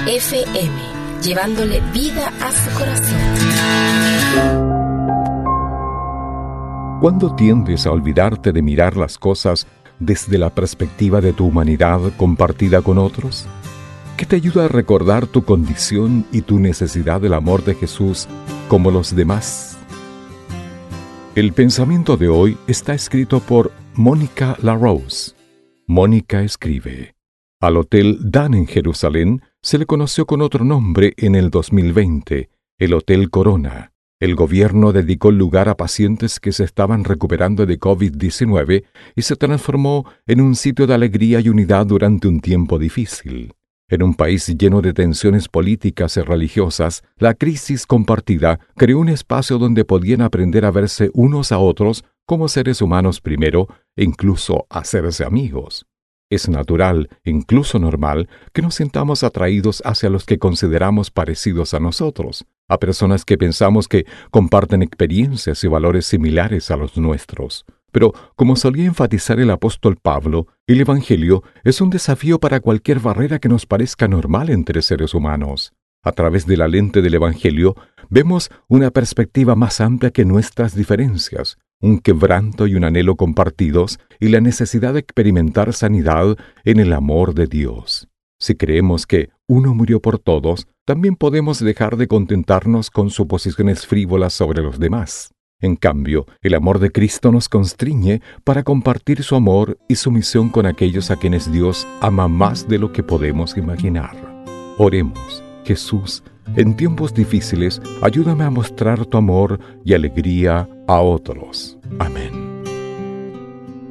FM, 0.08 0.76
llevándole 1.24 1.82
vida 1.94 2.32
a 2.42 2.52
su 2.52 2.70
corazón. 2.78 3.20
¿Cuándo 7.02 7.36
tiendes 7.36 7.88
a 7.88 7.92
olvidarte 7.92 8.52
de 8.52 8.62
mirar 8.62 8.96
las 8.96 9.18
cosas 9.18 9.66
desde 9.98 10.38
la 10.38 10.52
perspectiva 10.52 11.22
de 11.22 11.34
tu 11.34 11.48
humanidad 11.48 12.00
compartida 12.18 12.84
con 12.84 13.00
otros? 13.00 13.48
Que 14.22 14.28
te 14.28 14.36
ayuda 14.36 14.66
a 14.66 14.68
recordar 14.68 15.26
tu 15.26 15.46
condición 15.46 16.28
y 16.32 16.44
tu 16.44 16.60
necesidad 16.60 17.20
del 17.22 17.34
amor 17.34 17.64
de 17.64 17.74
Jesús 17.74 18.28
como 18.68 18.92
los 18.92 19.16
demás. 19.16 19.80
El 21.34 21.54
pensamiento 21.54 22.18
de 22.18 22.30
hoy 22.30 22.56
está 22.68 22.94
escrito 22.94 23.40
por 23.40 23.72
Mónica 23.96 24.56
LaRose. 24.62 25.32
Mónica 25.88 26.44
escribe, 26.44 27.16
al 27.60 27.78
Hotel 27.78 28.20
Dan 28.22 28.54
en 28.54 28.68
Jerusalén 28.68 29.42
se 29.64 29.80
le 29.80 29.88
conoció 29.88 30.28
con 30.28 30.44
otro 30.44 30.64
nombre 30.64 31.16
en 31.18 31.34
el 31.34 31.50
2020, 31.50 32.52
el 32.78 32.94
Hotel 32.94 33.32
Corona. 33.32 33.92
El 34.20 34.36
gobierno 34.36 34.92
dedicó 34.92 35.32
lugar 35.32 35.68
a 35.68 35.78
pacientes 35.78 36.40
que 36.40 36.52
se 36.52 36.64
estaban 36.64 37.06
recuperando 37.06 37.66
de 37.66 37.80
COVID-19 37.80 38.84
y 39.16 39.22
se 39.24 39.36
transformó 39.36 40.06
en 40.28 40.42
un 40.42 40.56
sitio 40.56 40.86
de 40.86 40.94
alegría 40.94 41.40
y 41.40 41.50
unidad 41.50 41.88
durante 41.88 42.28
un 42.28 42.40
tiempo 42.40 42.78
difícil. 42.78 43.56
En 43.92 44.04
un 44.04 44.14
país 44.14 44.48
lleno 44.58 44.82
de 44.82 44.94
tensiones 44.94 45.50
políticas 45.50 46.16
y 46.16 46.22
religiosas, 46.22 47.04
la 47.18 47.34
crisis 47.34 47.86
compartida 47.86 48.62
creó 48.78 49.00
un 49.00 49.10
espacio 49.10 49.58
donde 49.58 49.84
podían 49.84 50.22
aprender 50.22 50.64
a 50.64 50.72
verse 50.72 51.12
unos 51.14 51.52
a 51.52 51.60
otros 51.60 52.06
como 52.26 52.48
seres 52.48 52.82
humanos 52.82 53.20
primero 53.20 53.68
e 53.98 54.06
incluso 54.06 54.66
hacerse 54.70 55.26
amigos. 55.26 55.88
Es 56.30 56.48
natural, 56.48 57.10
incluso 57.26 57.80
normal, 57.80 58.30
que 58.54 58.62
nos 58.62 58.76
sintamos 58.76 59.26
atraídos 59.26 59.84
hacia 59.84 60.10
los 60.10 60.26
que 60.26 60.40
consideramos 60.40 61.12
parecidos 61.12 61.74
a 61.74 61.82
nosotros, 61.82 62.46
a 62.70 62.80
personas 62.80 63.26
que 63.26 63.38
pensamos 63.38 63.90
que 63.90 64.06
comparten 64.32 64.84
experiencias 64.84 65.66
y 65.66 65.68
valores 65.68 66.06
similares 66.06 66.72
a 66.72 66.78
los 66.78 66.96
nuestros. 66.96 67.66
Pero, 67.92 68.14
como 68.36 68.56
solía 68.56 68.86
enfatizar 68.86 69.40
el 69.40 69.52
apóstol 69.52 69.98
Pablo, 70.02 70.48
el 70.68 70.82
Evangelio 70.82 71.44
es 71.64 71.82
un 71.82 71.90
desafío 71.90 72.40
para 72.40 72.60
cualquier 72.60 73.00
barrera 73.00 73.40
que 73.40 73.50
nos 73.50 73.66
parezca 73.66 74.08
normal 74.08 74.50
entre 74.50 74.82
seres 74.82 75.14
humanos. 75.14 75.74
A 76.04 76.14
través 76.14 76.48
de 76.48 76.58
la 76.58 76.68
lente 76.68 77.02
del 77.02 77.14
Evangelio 77.14 77.76
vemos 78.10 78.50
una 78.68 78.90
perspectiva 78.90 79.56
más 79.56 79.82
amplia 79.82 80.12
que 80.12 80.26
nuestras 80.26 80.74
diferencias, 80.74 81.58
un 81.80 82.00
quebranto 82.00 82.66
y 82.66 82.76
un 82.76 82.86
anhelo 82.86 83.16
compartidos 83.16 84.00
y 84.20 84.30
la 84.30 84.42
necesidad 84.42 84.94
de 84.94 85.00
experimentar 85.02 85.74
sanidad 85.74 86.38
en 86.64 86.80
el 86.80 86.94
amor 86.94 87.36
de 87.36 87.48
Dios. 87.48 88.08
Si 88.40 88.56
creemos 88.56 89.06
que 89.06 89.30
uno 89.48 89.76
murió 89.76 90.02
por 90.02 90.18
todos, 90.18 90.66
también 90.86 91.16
podemos 91.16 91.60
dejar 91.60 91.98
de 91.98 92.08
contentarnos 92.08 92.90
con 92.90 93.12
suposiciones 93.12 93.86
frívolas 93.86 94.34
sobre 94.34 94.64
los 94.64 94.80
demás. 94.80 95.32
En 95.62 95.76
cambio, 95.76 96.26
el 96.42 96.56
amor 96.56 96.80
de 96.80 96.92
Cristo 96.92 97.32
nos 97.32 97.48
constriñe 97.48 98.22
para 98.44 98.64
compartir 98.64 99.24
su 99.24 99.36
amor 99.36 99.78
y 99.88 99.96
su 99.96 100.10
misión 100.10 100.50
con 100.50 100.66
aquellos 100.66 101.12
a 101.12 101.18
quienes 101.18 101.52
Dios 101.52 101.88
ama 102.02 102.28
más 102.28 102.68
de 102.68 102.80
lo 102.80 102.92
que 102.92 103.04
podemos 103.04 103.56
imaginar. 103.58 104.16
Oremos, 104.80 105.44
Jesús, 105.64 106.24
en 106.56 106.76
tiempos 106.76 107.14
difíciles, 107.14 107.80
ayúdame 108.02 108.44
a 108.44 108.50
mostrar 108.50 109.06
tu 109.06 109.18
amor 109.18 109.60
y 109.86 109.94
alegría 109.94 110.68
a 110.88 111.00
otros. 111.00 111.78
Amén. 112.00 112.64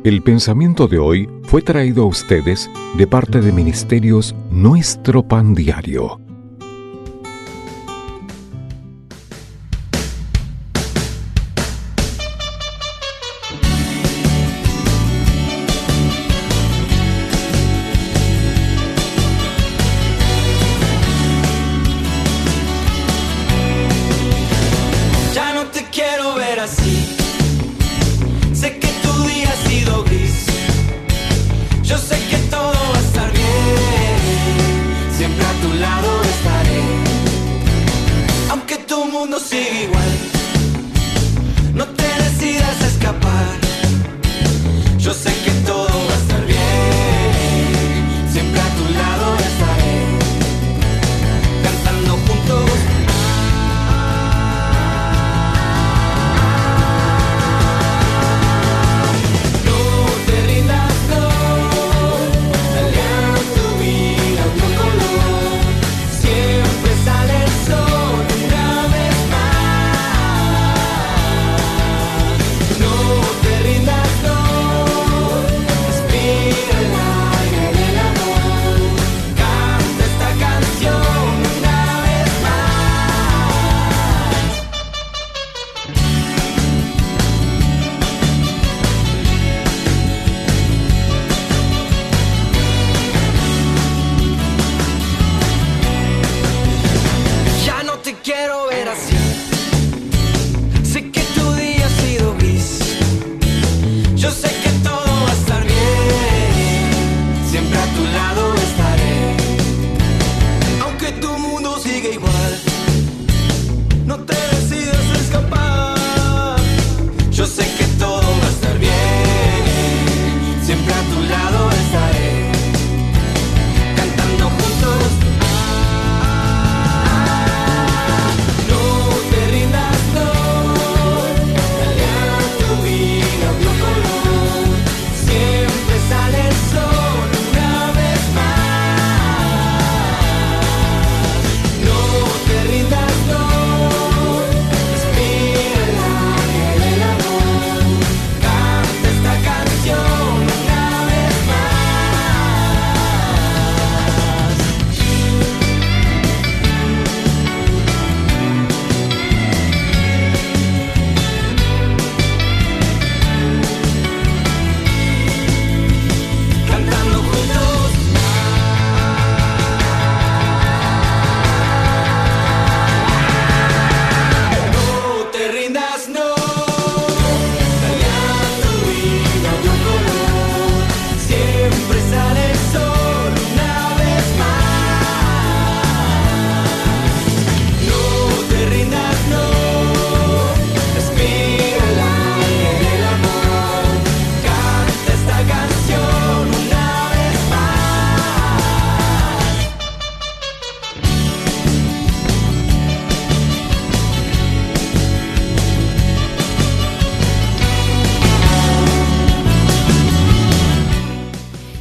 El 0.02 0.22
pensamiento 0.22 0.88
de 0.88 0.98
hoy 0.98 1.28
fue 1.44 1.62
traído 1.62 2.02
a 2.02 2.06
ustedes 2.06 2.68
de 2.96 3.06
parte 3.06 3.40
de 3.40 3.52
Ministerios 3.52 4.34
Nuestro 4.50 5.22
Pan 5.22 5.54
Diario 5.54 6.20
mundo 39.10 39.38
sigue 39.38 39.84
igual. 39.84 40.39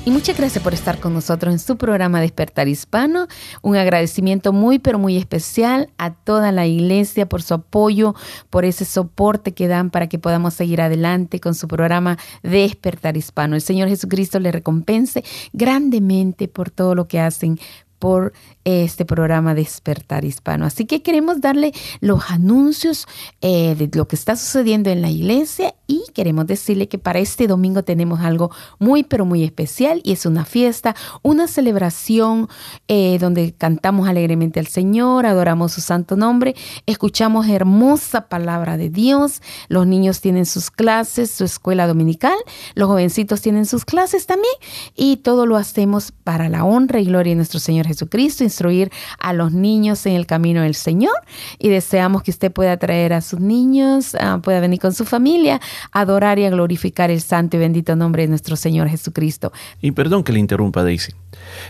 Muchas 0.10 0.38
gracias 0.38 0.64
por 0.64 0.74
estar 0.74 1.00
con 1.00 1.14
nosotros 1.14 1.54
en 1.54 1.60
su 1.60 1.78
programa 1.78 2.20
Despertar 2.20 2.68
Hispano. 2.68 3.28
Un 3.62 3.76
agradecimiento 3.76 4.52
muy, 4.52 4.80
pero 4.80 4.98
muy 4.98 5.16
especial 5.18 5.92
a 6.00 6.16
toda 6.16 6.52
la 6.52 6.66
iglesia 6.66 7.30
por 7.30 7.44
su 7.44 7.54
apoyo, 7.54 8.16
por 8.50 8.66
ese 8.66 8.86
soporte 8.86 9.54
que 9.54 9.68
dan 9.68 9.92
para 9.92 10.10
que 10.10 10.18
podamos 10.18 10.56
seguir 10.56 10.82
adelante 10.82 11.40
con 11.40 11.54
su 11.54 11.68
programa 11.68 12.18
Despertar 12.42 13.18
Hispano. 13.18 13.54
El 13.56 13.62
Señor 13.62 13.88
Jesucristo 13.88 14.40
le 14.40 14.52
recompense 14.52 15.24
grandemente 15.54 16.48
por 16.48 16.72
todo 16.72 16.96
lo 16.96 17.08
que 17.08 17.20
hacen 17.20 17.60
por 18.00 18.34
este 18.64 19.06
programa 19.06 19.56
Despertar 19.56 20.26
Hispano. 20.26 20.66
Así 20.66 20.86
que 20.86 21.02
queremos 21.02 21.42
darle 21.42 21.74
los 22.02 22.30
anuncios 22.30 23.08
eh, 23.42 23.76
de 23.76 23.90
lo 23.94 24.08
que 24.08 24.16
está 24.16 24.36
sucediendo 24.36 24.90
en 24.90 25.02
la 25.02 25.10
iglesia 25.10 25.76
y 25.88 26.04
queremos 26.14 26.46
decirle 26.48 26.88
que 26.88 27.00
para 27.00 27.20
este 27.20 27.48
domingo 27.48 27.84
tenemos 27.84 28.20
algo 28.22 28.52
muy, 28.78 29.04
pero 29.04 29.26
muy 29.26 29.44
especial 29.44 30.02
y 30.04 30.12
es 30.12 30.26
una 30.26 30.46
fiesta, 30.46 30.96
una 31.24 31.48
celebración 31.48 32.48
eh, 32.88 33.18
donde 33.20 33.54
cantamos 33.54 34.08
alegremente 34.08 34.60
al 34.60 34.68
Señor, 34.68 35.26
adoramos 35.26 35.74
su 35.74 35.82
santo 35.82 36.16
nombre, 36.16 36.56
escuchamos 36.86 37.48
hermosa 37.48 38.28
palabra 38.30 38.78
de 38.78 38.90
Dios, 38.90 39.42
los 39.68 39.88
niños 39.88 40.22
tienen 40.22 40.46
sus 40.46 40.70
clases, 40.70 41.32
su 41.32 41.44
escuela 41.44 41.88
dominical, 41.88 42.38
los 42.76 42.88
jovencitos 42.88 43.42
tienen 43.42 43.66
sus 43.66 43.84
clases 43.84 44.28
también 44.28 44.54
y 44.96 45.18
todo 45.18 45.46
lo 45.46 45.58
hacemos 45.58 46.12
para 46.12 46.50
la 46.50 46.64
honra 46.64 47.00
y 47.00 47.06
gloria 47.06 47.32
de 47.32 47.38
nuestro 47.38 47.60
Señor 47.60 47.88
Jesucristo, 47.90 48.44
instruir 48.44 48.92
a 49.20 49.34
los 49.34 49.52
niños 49.52 50.06
en 50.06 50.14
el 50.14 50.26
camino 50.26 50.62
del 50.62 50.76
Señor 50.76 51.16
y 51.58 51.68
deseamos 51.70 52.24
que 52.24 52.32
usted 52.32 52.52
pueda 52.52 52.78
traer 52.78 53.14
a 53.14 53.22
sus 53.22 53.40
niños, 53.40 54.16
ah, 54.16 54.40
pueda 54.42 54.62
venir 54.62 54.80
con 54.80 54.94
su 54.94 55.04
familia, 55.04 55.60
adorar 55.92 56.40
y 56.40 56.46
a 56.46 56.50
glorificar 56.50 57.12
el 57.12 57.22
santo 57.22 57.58
y 57.58 57.60
bendito 57.60 57.96
nombre 57.96 58.24
de 58.24 58.30
nuestro 58.30 58.56
Señor 58.56 58.88
Jesucristo. 58.88 59.52
Y 59.82 59.92
perdón 59.92 60.24
que 60.24 60.32
le 60.32 60.40
interrumpa, 60.40 60.84
Daisy. 60.84 61.14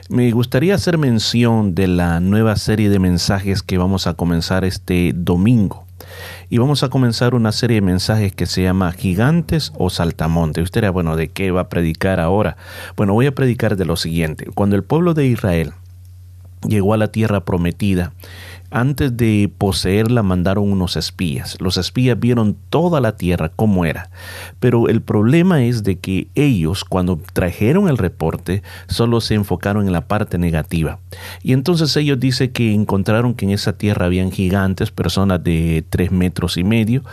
Me 0.10 0.29
gustaría 0.32 0.75
hacer 0.75 0.97
mención 0.97 1.75
de 1.75 1.88
la 1.88 2.19
nueva 2.19 2.55
serie 2.55 2.89
de 2.89 2.99
mensajes 2.99 3.63
que 3.63 3.77
vamos 3.77 4.08
a 4.08 4.13
comenzar 4.13 4.65
este 4.65 5.12
domingo. 5.15 5.86
Y 6.49 6.58
vamos 6.58 6.84
a 6.84 6.89
comenzar 6.89 7.36
una 7.36 7.51
serie 7.51 7.75
de 7.75 7.82
mensajes 7.82 8.34
que 8.34 8.45
se 8.45 8.63
llama 8.63 8.91
Gigantes 8.91 9.71
o 9.77 9.89
Saltamonte. 9.89 10.62
Usted 10.62 10.82
dirá, 10.82 10.91
bueno, 10.91 11.15
¿de 11.15 11.27
qué 11.27 11.51
va 11.51 11.62
a 11.62 11.69
predicar 11.69 12.19
ahora? 12.19 12.58
Bueno, 12.95 13.13
voy 13.13 13.27
a 13.27 13.36
predicar 13.36 13.75
de 13.75 13.86
lo 13.86 13.95
siguiente. 13.95 14.47
Cuando 14.55 14.75
el 14.75 14.84
pueblo 14.84 15.13
de 15.13 15.27
Israel 15.27 15.73
llegó 16.67 16.93
a 16.93 16.98
la 16.98 17.12
tierra 17.12 17.45
prometida, 17.45 18.13
antes 18.71 19.15
de 19.17 19.51
poseerla 19.58 20.23
mandaron 20.23 20.71
unos 20.71 20.95
espías. 20.95 21.58
Los 21.60 21.77
espías 21.77 22.19
vieron 22.19 22.55
toda 22.69 23.01
la 23.01 23.17
tierra 23.17 23.49
como 23.49 23.86
era. 23.86 24.10
Pero 24.60 24.89
el 24.89 25.01
problema 25.01 25.63
es 25.63 25.84
de 25.84 25.97
que 25.97 26.27
ellos 26.36 26.84
cuando 26.84 27.19
trajeron 27.34 27.89
el 27.89 27.97
reporte 27.97 28.63
solo 28.88 29.21
se 29.21 29.36
enfocaron 29.36 29.88
en 29.88 29.93
la 29.93 30.08
parte 30.08 30.38
negativa. 30.38 30.99
Y 31.41 31.53
entonces 31.53 31.95
ellos 31.97 32.19
dicen 32.19 32.51
que 32.51 32.73
encontraron 32.73 33.34
que 33.34 33.45
en 33.45 33.51
esa 33.51 33.73
tierra 33.73 34.05
habían 34.05 34.32
gigantes, 34.32 34.91
personas 34.91 35.43
de 35.43 35.84
tres 35.89 36.12
metros 36.12 36.58
y 36.58 36.63
medio, 36.63 37.03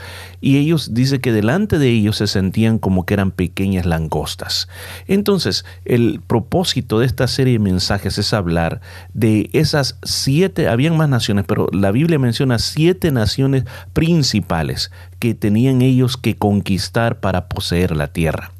y 0.40 0.58
ellos 0.58 0.94
dicen 0.94 1.20
que 1.20 1.32
delante 1.32 1.78
de 1.78 1.88
ellos 1.88 2.16
se 2.16 2.26
sentían 2.26 2.78
como 2.78 3.06
que 3.06 3.14
eran 3.14 3.30
pequeñas 3.30 3.86
langostas. 3.86 4.68
Entonces 5.06 5.64
el 5.84 6.20
propósito 6.26 6.98
de 6.98 7.06
esta 7.06 7.26
serie 7.26 7.54
de 7.54 7.58
mensajes 7.58 8.18
es 8.18 8.32
hablar 8.32 8.80
de 9.14 9.48
esas 9.52 9.98
siete, 10.02 10.68
habían 10.68 10.96
más 10.96 11.08
naciones, 11.08 11.45
pero 11.46 11.68
la 11.72 11.90
Biblia 11.90 12.18
menciona 12.18 12.58
siete 12.58 13.10
naciones 13.10 13.64
principales 13.92 14.90
que 15.18 15.34
tenían 15.34 15.82
ellos 15.82 16.16
que 16.16 16.36
conquistar 16.36 17.20
para 17.20 17.48
poseer 17.48 17.96
la 17.96 18.08
tierra. 18.08 18.52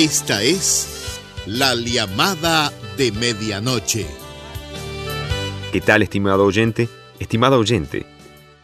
Esta 0.00 0.42
es 0.42 1.20
La 1.44 1.74
llamada 1.74 2.72
de 2.96 3.12
medianoche. 3.12 4.06
¿Qué 5.72 5.82
tal, 5.82 6.00
estimado 6.00 6.46
oyente? 6.46 6.88
Estimada 7.18 7.58
oyente, 7.58 8.06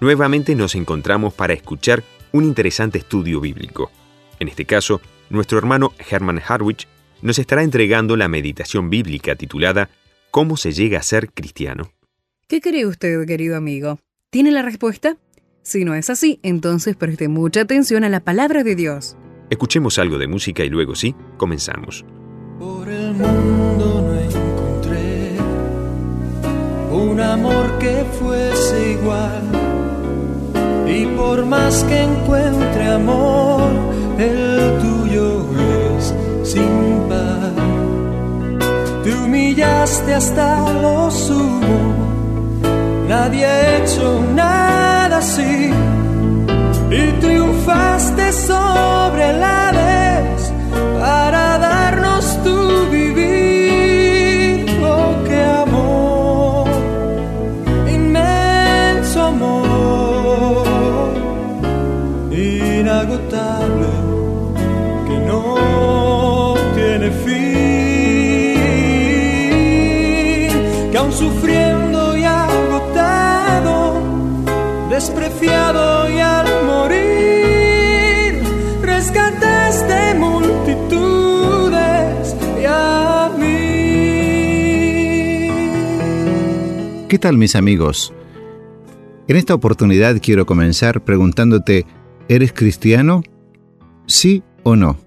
nuevamente 0.00 0.54
nos 0.54 0.74
encontramos 0.74 1.34
para 1.34 1.52
escuchar 1.52 2.02
un 2.32 2.44
interesante 2.44 2.96
estudio 2.96 3.38
bíblico. 3.42 3.90
En 4.40 4.48
este 4.48 4.64
caso, 4.64 5.02
nuestro 5.28 5.58
hermano 5.58 5.92
Herman 6.10 6.40
Harwich 6.40 6.88
nos 7.20 7.38
estará 7.38 7.62
entregando 7.62 8.16
la 8.16 8.28
meditación 8.28 8.88
bíblica 8.88 9.36
titulada 9.36 9.90
¿Cómo 10.30 10.56
se 10.56 10.72
llega 10.72 11.00
a 11.00 11.02
ser 11.02 11.30
cristiano? 11.34 11.92
¿Qué 12.48 12.62
cree 12.62 12.86
usted, 12.86 13.26
querido 13.26 13.58
amigo? 13.58 13.98
¿Tiene 14.30 14.52
la 14.52 14.62
respuesta? 14.62 15.18
Si 15.62 15.84
no 15.84 15.94
es 15.94 16.08
así, 16.08 16.40
entonces 16.42 16.96
preste 16.96 17.28
mucha 17.28 17.60
atención 17.60 18.04
a 18.04 18.08
la 18.08 18.20
palabra 18.20 18.64
de 18.64 18.74
Dios. 18.74 19.18
Escuchemos 19.48 19.98
algo 19.98 20.18
de 20.18 20.26
música 20.26 20.64
y 20.64 20.68
luego 20.68 20.94
sí, 20.96 21.14
comenzamos. 21.36 22.04
Por 22.58 22.88
el 22.88 23.14
mundo 23.14 24.02
no 24.02 24.20
encontré 24.20 25.36
un 26.90 27.20
amor 27.20 27.78
que 27.78 28.04
fuese 28.18 28.92
igual. 28.92 29.42
Y 30.88 31.06
por 31.16 31.46
más 31.46 31.84
que 31.84 32.02
encuentre 32.02 32.88
amor, 32.88 33.70
el 34.18 34.78
tuyo 34.80 35.44
es 35.96 36.14
sin 36.42 37.08
par. 37.08 37.52
Te 39.04 39.14
humillaste 39.14 40.14
hasta 40.14 40.72
lo 40.72 41.08
sumo, 41.08 41.94
nadie 43.08 43.46
ha 43.46 43.78
hecho 43.78 44.24
nada 44.34 45.18
así 45.18 45.70
y 46.90 47.12
triunfaste 47.20 48.32
sobre 48.32 49.32
la 49.32 49.68
Hades 49.68 50.52
para 51.00 51.58
darnos 51.58 52.42
tu 52.44 52.86
vivir. 52.90 54.66
Oh, 54.82 55.14
qué 55.26 55.42
amor, 55.42 56.68
inmenso 57.92 59.22
amor, 59.24 60.66
inagotable 62.30 63.86
que 65.08 65.18
no 65.26 66.54
tiene 66.76 67.10
fin, 67.10 67.32
que 70.92 70.98
aún 70.98 71.12
sufriendo 71.12 72.16
y 72.16 72.24
agotado, 72.24 74.00
despreciado 74.88 75.95
¿Qué 87.16 87.20
tal 87.20 87.38
mis 87.38 87.56
amigos? 87.56 88.12
En 89.26 89.36
esta 89.36 89.54
oportunidad 89.54 90.20
quiero 90.20 90.44
comenzar 90.44 91.02
preguntándote, 91.02 91.86
¿eres 92.28 92.52
cristiano? 92.52 93.22
¿Sí 94.06 94.42
o 94.64 94.76
no? 94.76 94.98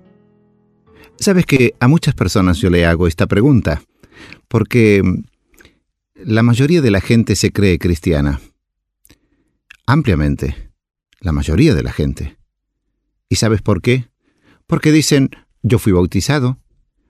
Sabes 1.20 1.46
que 1.46 1.76
a 1.80 1.88
muchas 1.88 2.16
personas 2.16 2.58
yo 2.58 2.72
le 2.72 2.88
hago 2.88 3.06
esta 3.06 3.28
pregunta, 3.28 3.84
porque 4.48 5.04
la 6.16 6.42
mayoría 6.42 6.82
de 6.82 6.90
la 6.90 7.00
gente 7.00 7.36
se 7.36 7.52
cree 7.52 7.78
cristiana. 7.78 8.42
Ampliamente. 9.86 10.72
La 11.20 11.32
mayoría 11.32 11.76
de 11.76 11.84
la 11.84 11.92
gente. 11.92 12.40
¿Y 13.30 13.36
sabes 13.36 13.62
por 13.62 13.84
qué? 13.84 14.10
Porque 14.66 14.92
dicen, 14.92 15.30
yo 15.62 15.78
fui 15.78 15.92
bautizado, 15.92 16.58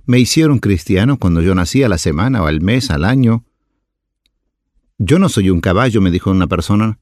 me 0.05 0.19
hicieron 0.19 0.59
cristiano 0.59 1.17
cuando 1.17 1.41
yo 1.41 1.55
nací 1.55 1.83
a 1.83 1.88
la 1.88 1.97
semana 1.97 2.43
o 2.43 2.47
al 2.47 2.59
mes, 2.59 2.91
al 2.91 3.05
año, 3.05 3.45
yo 4.99 5.17
no 5.17 5.29
soy 5.29 5.49
un 5.49 5.62
caballo, 5.62 6.01
me 6.01 6.12
dijo 6.12 6.29
una 6.29 6.47
persona. 6.47 6.99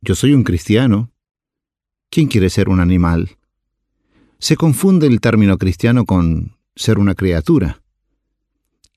Yo 0.00 0.16
soy 0.16 0.34
un 0.34 0.42
cristiano. 0.42 1.12
¿Quién 2.10 2.26
quiere 2.26 2.50
ser 2.50 2.68
un 2.68 2.80
animal? 2.80 3.38
Se 4.40 4.56
confunde 4.56 5.06
el 5.06 5.20
término 5.20 5.56
cristiano 5.56 6.04
con 6.04 6.56
ser 6.74 6.98
una 6.98 7.14
criatura. 7.14 7.80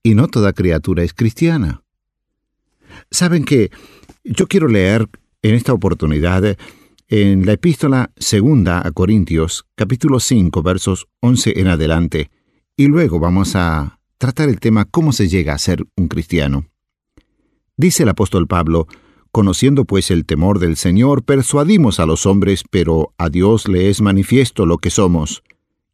Y 0.02 0.16
no 0.16 0.28
toda 0.28 0.54
criatura 0.54 1.04
es 1.04 1.14
cristiana. 1.14 1.84
Saben 3.12 3.46
que 3.46 3.70
yo 4.24 4.48
quiero 4.48 4.68
leer 4.68 5.08
en 5.44 5.54
esta 5.54 5.74
oportunidad 5.74 6.58
en 7.10 7.46
la 7.46 7.54
epístola 7.54 8.12
segunda 8.18 8.86
a 8.86 8.92
Corintios, 8.92 9.66
capítulo 9.76 10.20
5, 10.20 10.64
versos 10.64 11.08
11 11.20 11.60
en 11.60 11.68
adelante, 11.68 12.32
y 12.76 12.88
luego 12.88 13.20
vamos 13.20 13.56
a 13.56 14.00
tratar 14.18 14.50
el 14.50 14.60
tema 14.60 14.86
cómo 14.86 15.12
se 15.12 15.28
llega 15.28 15.54
a 15.54 15.60
ser 15.60 15.86
un 15.96 16.08
cristiano. 16.08 16.66
Dice 17.78 18.04
el 18.04 18.10
apóstol 18.10 18.48
Pablo, 18.48 18.88
Conociendo 19.32 19.86
pues 19.86 20.12
el 20.12 20.26
temor 20.26 20.60
del 20.60 20.76
Señor, 20.76 21.24
persuadimos 21.24 22.02
a 22.02 22.06
los 22.06 22.26
hombres, 22.26 22.66
pero 22.70 23.14
a 23.18 23.30
Dios 23.30 23.70
le 23.70 23.90
es 23.90 24.02
manifiesto 24.02 24.66
lo 24.66 24.78
que 24.78 24.90
somos, 24.90 25.42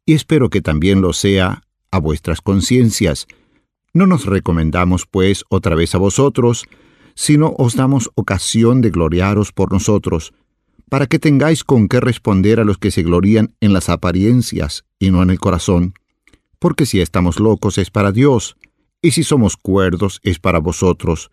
y 0.04 0.14
espero 0.14 0.50
que 0.50 0.60
también 0.60 1.00
lo 1.02 1.12
sea 1.12 1.62
a 1.92 2.00
vuestras 2.00 2.40
conciencias. 2.40 3.28
No 3.94 4.08
nos 4.08 4.26
recomendamos, 4.26 5.06
pues, 5.06 5.44
otra 5.50 5.76
vez 5.76 5.94
a 5.94 5.98
vosotros, 5.98 6.64
sino 7.14 7.54
os 7.56 7.76
damos 7.76 8.10
ocasión 8.16 8.80
de 8.80 8.90
gloriaros 8.90 9.52
por 9.52 9.72
nosotros, 9.72 10.34
para 10.88 11.06
que 11.06 11.20
tengáis 11.20 11.62
con 11.62 11.86
qué 11.86 12.00
responder 12.00 12.58
a 12.58 12.64
los 12.64 12.78
que 12.78 12.90
se 12.90 13.04
glorían 13.04 13.54
en 13.60 13.72
las 13.72 13.88
apariencias 13.88 14.84
y 14.98 15.12
no 15.12 15.22
en 15.22 15.30
el 15.30 15.38
corazón. 15.38 15.94
Porque 16.58 16.86
si 16.86 17.00
estamos 17.00 17.38
locos 17.38 17.78
es 17.78 17.92
para 17.92 18.10
Dios, 18.10 18.56
y 19.00 19.12
si 19.12 19.22
somos 19.22 19.56
cuerdos 19.56 20.18
es 20.24 20.40
para 20.40 20.58
vosotros 20.58 21.30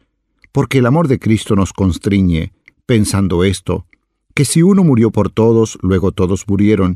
porque 0.56 0.78
el 0.78 0.86
amor 0.86 1.10
de 1.10 1.20
Cristo 1.20 1.58
nos 1.58 1.74
constriñe, 1.74 2.54
pensando 2.86 3.44
esto, 3.44 3.88
que 4.34 4.46
si 4.46 4.62
uno 4.62 4.86
murió 4.86 5.12
por 5.12 5.30
todos, 5.30 5.78
luego 5.82 6.14
todos 6.14 6.48
murieron, 6.48 6.96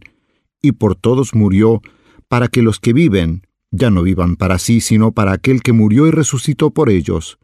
y 0.62 0.72
por 0.72 0.95
todos 0.95 1.36
murió, 1.36 1.82
para 2.30 2.48
que 2.48 2.62
los 2.62 2.80
que 2.80 2.93
viven 2.93 3.45
ya 3.69 3.89
no 3.89 4.02
vivan 4.02 4.38
para 4.38 4.60
sí, 4.60 4.80
sino 4.80 5.12
para 5.12 5.34
aquel 5.34 5.62
que 5.62 5.74
murió 5.74 6.08
y 6.08 6.12
resucitó 6.12 6.69
por 6.69 6.89
ellos. 6.89 7.38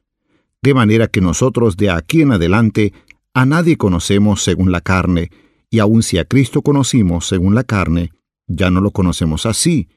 De 0.61 0.73
manera 0.73 1.09
que 1.09 1.19
nosotros 1.19 1.75
de 1.75 1.89
aquí 1.89 2.21
en 2.21 2.31
adelante 2.31 2.93
a 3.33 3.45
nadie 3.45 3.75
conocemos 3.75 4.41
según 4.41 4.71
la 4.71 4.79
carne, 4.79 5.31
y 5.69 5.79
aun 5.79 6.01
si 6.01 6.17
a 6.17 6.23
Cristo 6.23 6.61
conocimos 6.61 7.27
según 7.27 7.55
la 7.55 7.65
carne, 7.65 8.13
ya 8.47 8.69
no 8.69 8.79
lo 8.79 8.91
conocemos 8.91 9.45
así. 9.45 9.89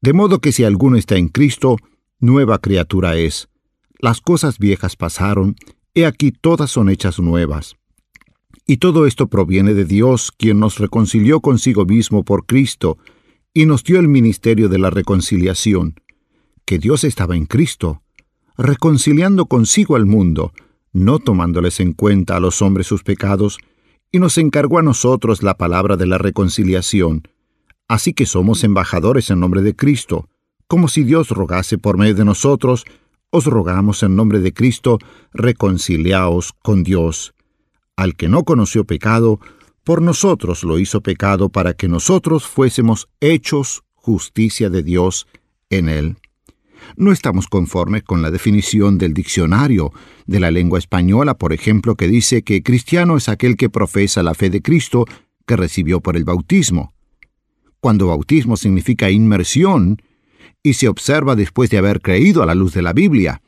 De 0.00 0.14
modo 0.14 0.38
que 0.38 0.52
si 0.52 0.64
alguno 0.64 0.96
está 0.96 1.18
en 1.18 1.28
Cristo, 1.28 1.76
nueva 2.18 2.60
criatura 2.60 3.18
es 3.18 3.50
las 4.00 4.20
cosas 4.20 4.58
viejas 4.58 4.96
pasaron, 4.96 5.56
he 5.94 6.06
aquí 6.06 6.32
todas 6.32 6.70
son 6.70 6.88
hechas 6.88 7.18
nuevas. 7.18 7.76
Y 8.66 8.78
todo 8.78 9.06
esto 9.06 9.26
proviene 9.26 9.74
de 9.74 9.84
Dios, 9.84 10.32
quien 10.32 10.60
nos 10.60 10.78
reconcilió 10.78 11.40
consigo 11.40 11.84
mismo 11.84 12.24
por 12.24 12.46
Cristo, 12.46 12.98
y 13.52 13.66
nos 13.66 13.82
dio 13.82 13.98
el 13.98 14.08
ministerio 14.08 14.68
de 14.68 14.78
la 14.78 14.90
reconciliación, 14.90 16.00
que 16.64 16.78
Dios 16.78 17.04
estaba 17.04 17.36
en 17.36 17.46
Cristo, 17.46 18.02
reconciliando 18.56 19.46
consigo 19.46 19.96
al 19.96 20.06
mundo, 20.06 20.52
no 20.92 21.18
tomándoles 21.18 21.80
en 21.80 21.92
cuenta 21.92 22.36
a 22.36 22.40
los 22.40 22.62
hombres 22.62 22.86
sus 22.86 23.02
pecados, 23.02 23.58
y 24.12 24.18
nos 24.18 24.38
encargó 24.38 24.78
a 24.78 24.82
nosotros 24.82 25.42
la 25.42 25.56
palabra 25.56 25.96
de 25.96 26.06
la 26.06 26.18
reconciliación. 26.18 27.28
Así 27.88 28.12
que 28.12 28.26
somos 28.26 28.62
embajadores 28.64 29.30
en 29.30 29.40
nombre 29.40 29.62
de 29.62 29.74
Cristo, 29.74 30.28
como 30.68 30.88
si 30.88 31.02
Dios 31.02 31.30
rogase 31.30 31.76
por 31.78 31.98
medio 31.98 32.14
de 32.14 32.24
nosotros, 32.24 32.84
os 33.30 33.46
rogamos 33.46 34.02
en 34.02 34.16
nombre 34.16 34.40
de 34.40 34.52
Cristo, 34.52 34.98
reconciliaos 35.32 36.52
con 36.62 36.82
Dios. 36.82 37.34
Al 37.96 38.16
que 38.16 38.28
no 38.28 38.44
conoció 38.44 38.84
pecado, 38.84 39.40
por 39.84 40.02
nosotros 40.02 40.62
lo 40.64 40.78
hizo 40.78 41.00
pecado 41.00 41.48
para 41.48 41.74
que 41.74 41.88
nosotros 41.88 42.46
fuésemos 42.46 43.08
hechos 43.20 43.82
justicia 43.94 44.70
de 44.70 44.82
Dios 44.82 45.26
en 45.70 45.88
él. 45.88 46.16
No 46.96 47.12
estamos 47.12 47.46
conformes 47.46 48.02
con 48.02 48.22
la 48.22 48.30
definición 48.30 48.98
del 48.98 49.14
diccionario 49.14 49.92
de 50.26 50.40
la 50.40 50.50
lengua 50.50 50.78
española, 50.78 51.34
por 51.36 51.52
ejemplo, 51.52 51.94
que 51.94 52.08
dice 52.08 52.42
que 52.42 52.62
cristiano 52.62 53.16
es 53.16 53.28
aquel 53.28 53.56
que 53.56 53.70
profesa 53.70 54.22
la 54.22 54.34
fe 54.34 54.50
de 54.50 54.62
Cristo 54.62 55.04
que 55.46 55.56
recibió 55.56 56.00
por 56.00 56.16
el 56.16 56.24
bautismo. 56.24 56.94
Cuando 57.80 58.08
bautismo 58.08 58.56
significa 58.56 59.10
inmersión, 59.10 60.02
y 60.62 60.74
se 60.74 60.88
observa 60.88 61.36
después 61.36 61.70
de 61.70 61.78
haber 61.78 62.00
creído 62.00 62.42
a 62.42 62.46
la 62.46 62.54
luz 62.54 62.74
de 62.74 62.82
la 62.82 62.92
Biblia. 62.92 63.42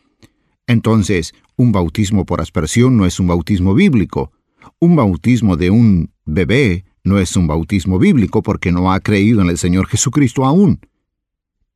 Entonces, 0.66 1.34
un 1.56 1.72
bautismo 1.72 2.24
por 2.24 2.40
aspersión 2.40 2.96
no 2.96 3.06
es 3.06 3.20
un 3.20 3.26
bautismo 3.26 3.74
bíblico. 3.74 4.32
Un 4.78 4.96
bautismo 4.96 5.56
de 5.56 5.70
un 5.70 6.12
bebé 6.24 6.84
no 7.04 7.18
es 7.18 7.36
un 7.36 7.46
bautismo 7.46 7.98
bíblico 7.98 8.42
porque 8.42 8.72
no 8.72 8.92
ha 8.92 9.00
creído 9.00 9.42
en 9.42 9.48
el 9.48 9.58
Señor 9.58 9.88
Jesucristo 9.88 10.44
aún. 10.44 10.80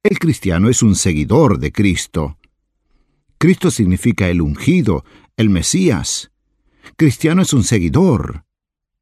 El 0.03 0.18
cristiano 0.18 0.68
es 0.68 0.83
un 0.83 0.94
seguidor 0.94 1.59
de 1.59 1.72
Cristo. 1.72 2.38
Cristo 3.38 3.70
significa 3.70 4.29
el 4.29 4.40
ungido, 4.40 5.05
el 5.37 5.51
Mesías. 5.51 6.31
Cristiano 6.96 7.42
es 7.42 7.53
un 7.53 7.64
seguidor 7.64 8.44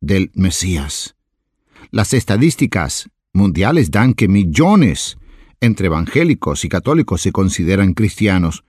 del 0.01 0.31
Mesías. 0.35 1.15
Las 1.91 2.15
estadísticas 2.15 3.11
mundiales 3.33 3.91
dan 3.91 4.15
que 4.15 4.29
millones 4.29 5.19
entre 5.65 5.87
evangélicos 5.87 6.65
y 6.65 6.69
católicos 6.69 7.23
se 7.23 7.33
consideran 7.33 7.95
cristianos, 7.95 8.65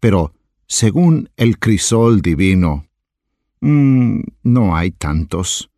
pero 0.00 0.32
según 0.66 1.30
el 1.36 1.58
crisol 1.58 2.22
divino, 2.22 2.86
mmm, 3.60 4.20
no 4.42 4.76
hay 4.76 4.90
tantos. 4.90 5.70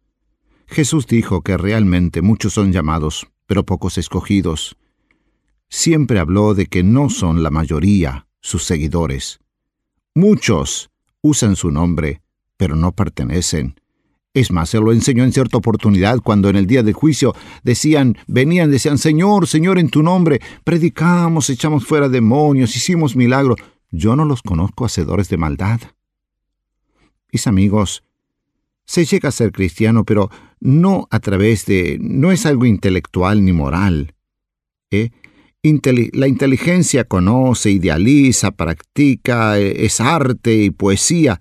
Jesús 0.67 1.07
dijo 1.07 1.43
que 1.43 1.57
realmente 1.57 2.23
muchos 2.23 2.53
son 2.53 2.73
llamados, 2.73 3.27
pero 3.47 3.65
pocos 3.65 3.99
escogidos. 3.99 4.77
Siempre 5.69 6.21
habló 6.21 6.55
de 6.55 6.67
que 6.67 6.83
no 6.83 7.11
son 7.11 7.43
la 7.43 7.51
mayoría 7.51 8.27
sus 8.41 8.65
seguidores. 8.65 9.41
Muchos 10.15 10.91
usan 11.21 11.57
su 11.57 11.71
nombre, 11.71 12.23
pero 12.57 12.77
no 12.77 12.93
pertenecen. 12.93 13.80
Es 14.33 14.53
más, 14.53 14.71
se 14.71 14.79
lo 14.79 14.93
enseñó 14.93 15.25
en 15.25 15.33
cierta 15.33 15.59
oportunidad 15.59 16.21
cuando 16.21 16.49
en 16.49 16.57
el 16.57 16.67
día 16.67 16.85
del 16.85 16.95
juicio 16.95 17.35
decían, 17.65 18.17
venían, 18.29 18.71
decían, 18.71 18.97
Señor, 18.97 19.49
Señor, 19.49 19.79
en 19.79 19.91
tu 19.91 20.05
nombre, 20.05 20.41
predicamos, 20.63 21.51
echamos 21.51 21.85
fuera 21.85 22.09
demonios, 22.09 22.77
hicimos 22.77 23.17
milagros. 23.17 23.57
Yo 23.91 24.15
no 24.15 24.25
los 24.25 24.43
conozco 24.43 24.85
hacedores 24.85 25.29
de 25.31 25.37
maldad. 25.37 25.81
Mis 27.33 27.49
amigos, 27.49 28.05
se 28.85 29.05
llega 29.05 29.31
a 29.31 29.33
ser 29.33 29.51
cristiano, 29.51 30.05
pero 30.05 30.31
no 30.61 31.09
a 31.11 31.19
través 31.19 31.67
de... 31.67 31.99
no 32.01 32.31
es 32.31 32.47
algo 32.47 32.67
intelectual 32.67 33.45
ni 33.45 33.53
moral. 33.53 34.15
¿eh? 34.93 35.11
la 35.63 36.29
inteligencia 36.29 37.05
conoce, 37.05 37.73
idealiza, 37.73 38.53
practica, 38.53 39.59
e, 39.59 39.85
es 39.85 40.01
arte 40.01 40.55
y 40.55 40.71
poesía. 40.71 41.37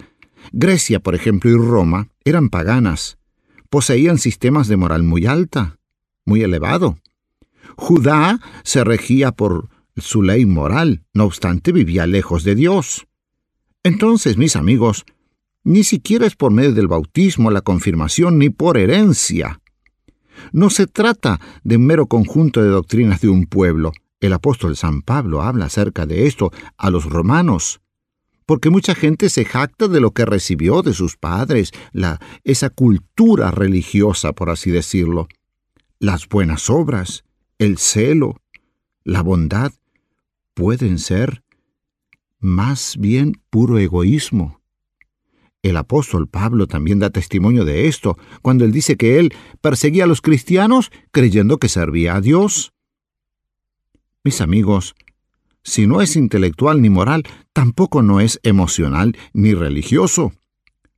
Grecia, 0.51 0.99
por 0.99 1.13
ejemplo, 1.13 1.51
y 1.51 1.55
Roma 1.55 2.09
eran 2.29 2.49
paganas, 2.49 3.17
poseían 3.69 4.17
sistemas 4.17 4.67
de 4.67 4.77
moral 4.77 5.03
muy 5.03 5.25
alta, 5.25 5.79
muy 6.25 6.41
elevado. 6.41 6.97
Judá 7.75 8.39
se 8.63 8.83
regía 8.83 9.31
por 9.31 9.69
su 9.97 10.21
ley 10.21 10.45
moral, 10.45 11.03
no 11.13 11.25
obstante 11.25 11.71
vivía 11.71 12.07
lejos 12.07 12.43
de 12.43 12.55
Dios. 12.55 13.07
Entonces, 13.83 14.37
mis 14.37 14.55
amigos, 14.55 15.05
ni 15.63 15.83
siquiera 15.83 16.25
es 16.25 16.35
por 16.35 16.51
medio 16.51 16.73
del 16.73 16.87
bautismo, 16.87 17.51
la 17.51 17.61
confirmación, 17.61 18.37
ni 18.37 18.49
por 18.49 18.77
herencia. 18.77 19.61
No 20.51 20.69
se 20.69 20.87
trata 20.87 21.39
de 21.63 21.75
un 21.75 21.85
mero 21.85 22.07
conjunto 22.07 22.63
de 22.63 22.69
doctrinas 22.69 23.21
de 23.21 23.29
un 23.29 23.45
pueblo. 23.45 23.91
El 24.19 24.33
apóstol 24.33 24.75
San 24.75 25.01
Pablo 25.01 25.41
habla 25.41 25.65
acerca 25.65 26.05
de 26.05 26.27
esto 26.27 26.51
a 26.77 26.89
los 26.89 27.05
romanos, 27.05 27.81
porque 28.49 28.71
mucha 28.71 28.95
gente 28.95 29.29
se 29.29 29.45
jacta 29.45 29.87
de 29.87 29.99
lo 29.99 30.09
que 30.09 30.25
recibió 30.25 30.81
de 30.81 30.93
sus 30.93 31.17
padres, 31.17 31.71
la, 31.91 32.19
esa 32.43 32.71
cultura 32.71 33.51
religiosa, 33.51 34.33
por 34.33 34.49
así 34.49 34.71
decirlo. 34.71 35.27
Las 35.99 36.27
buenas 36.27 36.67
obras, 36.71 37.25
el 37.59 37.77
celo, 37.77 38.41
la 39.03 39.21
bondad, 39.21 39.71
pueden 40.55 40.97
ser 40.97 41.43
más 42.39 42.97
bien 42.97 43.39
puro 43.51 43.77
egoísmo. 43.77 44.59
El 45.61 45.77
apóstol 45.77 46.27
Pablo 46.27 46.65
también 46.65 46.97
da 46.97 47.11
testimonio 47.11 47.65
de 47.65 47.87
esto, 47.87 48.17
cuando 48.41 48.65
él 48.65 48.71
dice 48.71 48.97
que 48.97 49.19
él 49.19 49.31
perseguía 49.61 50.05
a 50.05 50.07
los 50.07 50.21
cristianos 50.21 50.89
creyendo 51.11 51.59
que 51.59 51.69
servía 51.69 52.15
a 52.15 52.21
Dios. 52.21 52.73
Mis 54.23 54.41
amigos, 54.41 54.95
si 55.63 55.87
no 55.87 56.01
es 56.01 56.15
intelectual 56.15 56.81
ni 56.81 56.89
moral, 56.89 57.23
tampoco 57.53 58.01
no 58.01 58.19
es 58.19 58.39
emocional 58.43 59.17
ni 59.33 59.53
religioso. 59.53 60.33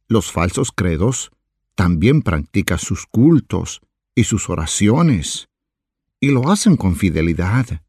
Los 0.07 0.31
falsos 0.31 0.71
credos 0.71 1.31
también 1.75 2.21
practican 2.21 2.79
sus 2.79 3.05
cultos 3.05 3.81
y 4.13 4.25
sus 4.25 4.49
oraciones, 4.49 5.47
y 6.19 6.31
lo 6.31 6.51
hacen 6.51 6.77
con 6.77 6.95
fidelidad. 6.95 7.81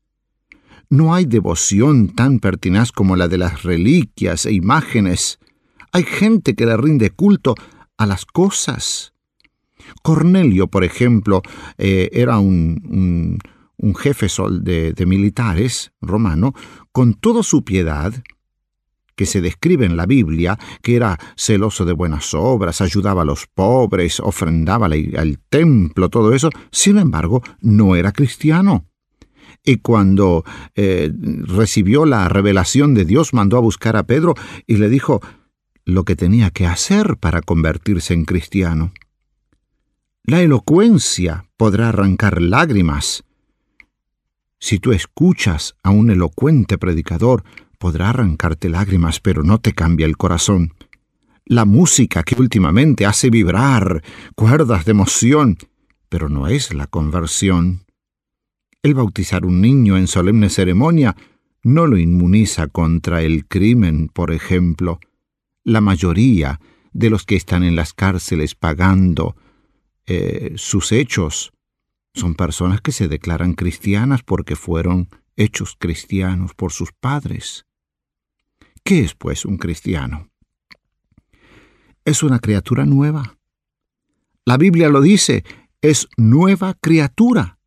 No 0.89 1.14
hay 1.14 1.25
devoción 1.25 2.09
tan 2.09 2.39
pertinaz 2.39 2.93
como 2.93 3.16
la 3.16 3.29
de 3.29 3.39
las 3.39 3.62
reliquias 3.62 4.47
e 4.47 4.53
imágenes. 4.53 5.39
Hay 5.93 6.05
gente 6.05 6.55
que 6.55 6.66
le 6.66 6.77
rinde 6.77 7.11
culto 7.11 7.55
a 7.97 8.07
las 8.07 8.25
cosas. 8.25 9.12
Cornelio, 10.03 10.68
por 10.68 10.85
ejemplo, 10.85 11.43
eh, 11.79 12.11
era 12.12 12.39
un, 12.39 12.81
un, 12.89 13.39
un 13.83 13.95
jefe 13.95 14.28
de, 14.62 14.95
de 14.95 15.07
militares 15.07 15.93
romano, 16.01 16.55
con 16.93 17.12
toda 17.14 17.43
su 17.43 17.64
piedad, 17.64 18.14
que 19.14 19.26
se 19.26 19.41
describe 19.41 19.85
en 19.85 19.97
la 19.97 20.07
Biblia, 20.07 20.59
que 20.83 20.97
era 20.97 21.18
celoso 21.37 21.85
de 21.85 21.93
buenas 21.93 22.33
obras, 22.35 22.80
ayudaba 22.80 23.22
a 23.22 23.26
los 23.26 23.47
pobres, 23.47 24.20
ofrendaba 24.20 24.87
al 24.87 25.39
templo, 25.49 26.09
todo 26.09 26.33
eso, 26.33 26.51
sin 26.70 26.99
embargo, 26.99 27.43
no 27.61 27.95
era 27.95 28.12
cristiano. 28.12 28.87
Y 29.64 29.76
cuando 29.76 30.45
eh, 30.74 31.12
recibió 31.14 32.05
la 32.05 32.28
revelación 32.28 32.95
de 32.95 33.05
Dios, 33.05 33.33
mandó 33.33 33.57
a 33.57 33.61
buscar 33.61 33.97
a 33.97 34.05
Pedro 34.05 34.35
y 34.66 34.76
le 34.76 34.89
dijo 34.89 35.20
lo 35.85 36.05
que 36.05 36.16
tenía 36.16 36.51
que 36.51 36.66
hacer 36.66 37.16
para 37.18 37.43
convertirse 37.43 38.14
en 38.14 38.24
cristiano. 38.24 38.93
La 40.24 40.41
elocuencia 40.41 41.47
podrá 41.57 41.89
arrancar 41.89 42.41
lágrimas. 42.41 43.24
Si 44.62 44.78
tú 44.78 44.92
escuchas 44.92 45.74
a 45.82 45.90
un 45.90 46.08
elocuente 46.08 46.78
predicador, 46.78 47.42
podrá 47.78 48.10
arrancarte 48.10 48.68
lágrimas, 48.68 49.18
pero 49.18 49.42
no 49.42 49.58
te 49.58 49.72
cambia 49.72 50.06
el 50.06 50.16
corazón. 50.16 50.72
La 51.44 51.64
música 51.64 52.22
que 52.22 52.40
últimamente 52.40 53.04
hace 53.04 53.28
vibrar 53.28 54.04
cuerdas 54.36 54.84
de 54.84 54.92
emoción, 54.92 55.58
pero 56.08 56.28
no 56.28 56.46
es 56.46 56.72
la 56.72 56.86
conversión. 56.86 57.86
El 58.84 58.94
bautizar 58.94 59.44
un 59.44 59.60
niño 59.60 59.96
en 59.96 60.06
solemne 60.06 60.48
ceremonia 60.48 61.16
no 61.64 61.88
lo 61.88 61.98
inmuniza 61.98 62.68
contra 62.68 63.22
el 63.22 63.48
crimen, 63.48 64.06
por 64.06 64.30
ejemplo. 64.30 65.00
La 65.64 65.80
mayoría 65.80 66.60
de 66.92 67.10
los 67.10 67.24
que 67.24 67.34
están 67.34 67.64
en 67.64 67.74
las 67.74 67.94
cárceles 67.94 68.54
pagando 68.54 69.34
eh, 70.06 70.52
sus 70.54 70.92
hechos 70.92 71.52
son 72.14 72.34
personas 72.34 72.80
que 72.80 72.92
se 72.92 73.08
declaran 73.08 73.54
cristianas 73.54 74.22
porque 74.22 74.56
fueron 74.56 75.08
hechos 75.36 75.76
cristianos 75.78 76.54
por 76.54 76.72
sus 76.72 76.92
padres. 76.92 77.66
¿Qué 78.84 79.00
es, 79.00 79.14
pues, 79.14 79.44
un 79.44 79.56
cristiano? 79.56 80.30
Es 82.04 82.22
una 82.22 82.38
criatura 82.38 82.84
nueva. 82.84 83.38
La 84.44 84.56
Biblia 84.56 84.88
lo 84.88 85.00
dice, 85.00 85.44
es 85.80 86.08
nueva 86.16 86.74
criatura. 86.80 87.58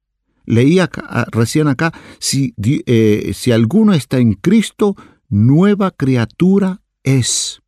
Leí 0.45 0.79
acá, 0.79 1.25
recién 1.31 1.67
acá, 1.67 1.93
si, 2.19 2.53
eh, 2.57 3.31
si 3.33 3.51
alguno 3.51 3.93
está 3.93 4.19
en 4.19 4.33
Cristo, 4.33 4.95
nueva 5.29 5.91
criatura 5.91 6.81
es. 7.03 7.61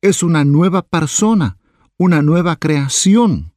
Es 0.00 0.22
una 0.22 0.44
nueva 0.44 0.82
persona, 0.82 1.58
una 1.96 2.22
nueva 2.22 2.56
creación. 2.56 3.52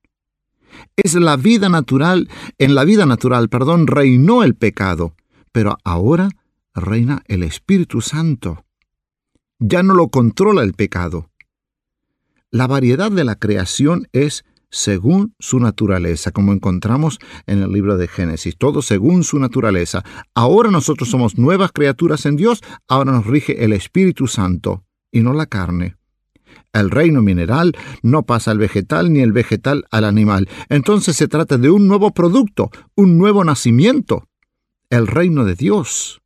Es 0.96 1.16
la 1.16 1.38
vida 1.38 1.70
natural, 1.70 2.30
en 2.58 2.76
la 2.76 2.84
vida 2.84 3.06
natural, 3.06 3.50
perdón, 3.50 3.88
reinó 3.88 4.44
el 4.44 4.56
pecado, 4.56 5.16
pero 5.52 5.78
ahora 5.84 6.30
reina 6.74 7.24
el 7.28 7.44
Espíritu 7.44 8.02
Santo. 8.02 8.66
Ya 9.60 9.84
no 9.84 9.94
lo 9.94 10.08
controla 10.10 10.64
el 10.64 10.74
pecado. 10.74 11.30
La 12.50 12.68
variedad 12.68 13.12
de 13.12 13.24
la 13.24 13.36
creación 13.36 14.08
es 14.12 14.44
según 14.72 15.36
su 15.40 15.60
naturaleza, 15.60 16.32
como 16.32 16.54
encontramos 16.54 17.20
en 17.46 17.62
el 17.62 17.72
libro 17.72 17.98
de 17.98 18.08
Génesis, 18.08 18.58
todo 18.58 18.82
según 18.82 19.24
su 19.24 19.38
naturaleza. 19.38 20.04
Ahora 20.34 20.72
nosotros 20.72 21.10
somos 21.10 21.38
nuevas 21.38 21.72
criaturas 21.72 22.26
en 22.26 22.38
Dios, 22.38 22.62
ahora 22.88 23.12
nos 23.12 23.26
rige 23.26 23.64
el 23.64 23.74
Espíritu 23.74 24.28
Santo 24.28 24.84
y 25.12 25.22
no 25.22 25.34
la 25.34 25.46
carne. 25.46 25.98
El 26.74 26.90
reino 26.90 27.22
mineral 27.22 27.74
no 28.02 28.24
pasa 28.24 28.52
al 28.52 28.58
vegetal 28.58 29.12
ni 29.12 29.20
el 29.20 29.34
vegetal 29.34 29.86
al 29.92 30.06
animal. 30.06 30.48
Entonces 30.70 31.18
se 31.18 31.28
trata 31.28 31.58
de 31.58 31.70
un 31.70 31.88
nuevo 31.88 32.12
producto, 32.12 32.70
un 32.96 33.18
nuevo 33.18 33.44
nacimiento, 33.44 34.28
el 34.90 35.08
reino 35.08 35.44
de 35.44 35.56
Dios. 35.56 36.22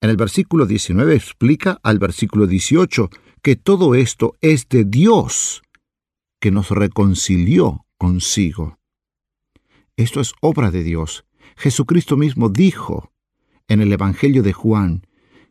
En 0.00 0.10
el 0.10 0.16
versículo 0.16 0.66
19 0.66 1.14
explica 1.14 1.78
al 1.82 1.98
versículo 1.98 2.46
18 2.46 3.10
que 3.42 3.56
todo 3.56 3.94
esto 3.94 4.34
es 4.40 4.68
de 4.68 4.84
Dios 4.84 5.62
que 6.40 6.50
nos 6.50 6.70
reconcilió 6.70 7.86
consigo. 7.96 8.78
Esto 9.96 10.20
es 10.20 10.34
obra 10.40 10.70
de 10.70 10.82
Dios. 10.82 11.24
Jesucristo 11.56 12.16
mismo 12.16 12.48
dijo 12.48 13.12
en 13.68 13.80
el 13.80 13.92
Evangelio 13.92 14.42
de 14.42 14.52
Juan 14.52 15.06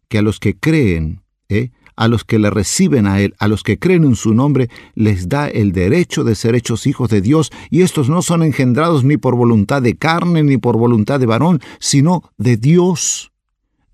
que 0.07 0.19
a 0.19 0.21
los 0.21 0.39
que 0.39 0.57
creen, 0.57 1.23
¿eh? 1.49 1.71
A 1.95 2.07
los 2.07 2.23
que 2.23 2.39
le 2.39 2.49
reciben 2.49 3.07
a 3.07 3.19
Él, 3.21 3.35
a 3.39 3.47
los 3.47 3.63
que 3.63 3.79
creen 3.79 4.03
en 4.03 4.15
su 4.15 4.33
nombre, 4.33 4.69
les 4.95 5.29
da 5.29 5.47
el 5.47 5.71
derecho 5.71 6.23
de 6.23 6.35
ser 6.35 6.55
hechos 6.55 6.87
hijos 6.87 7.09
de 7.09 7.21
Dios, 7.21 7.51
y 7.69 7.81
estos 7.81 8.09
no 8.09 8.21
son 8.21 8.43
engendrados 8.43 9.03
ni 9.03 9.17
por 9.17 9.35
voluntad 9.35 9.81
de 9.81 9.95
carne 9.95 10.43
ni 10.43 10.57
por 10.57 10.77
voluntad 10.77 11.19
de 11.19 11.25
varón, 11.25 11.61
sino 11.79 12.23
de 12.37 12.57
Dios. 12.57 13.31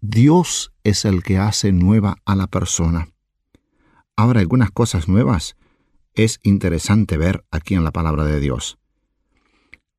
Dios 0.02 0.72
es 0.84 1.06
el 1.06 1.24
que 1.24 1.38
hace 1.38 1.72
nueva 1.72 2.18
a 2.26 2.36
la 2.36 2.48
persona. 2.48 3.10
Ahora 4.16 4.40
algunas 4.40 4.72
cosas 4.72 5.08
nuevas 5.08 5.56
es 6.14 6.40
interesante 6.44 7.18
ver 7.18 7.46
aquí 7.52 7.76
en 7.76 7.84
la 7.84 7.92
palabra 7.92 8.26
de 8.26 8.40
Dios. 8.40 8.78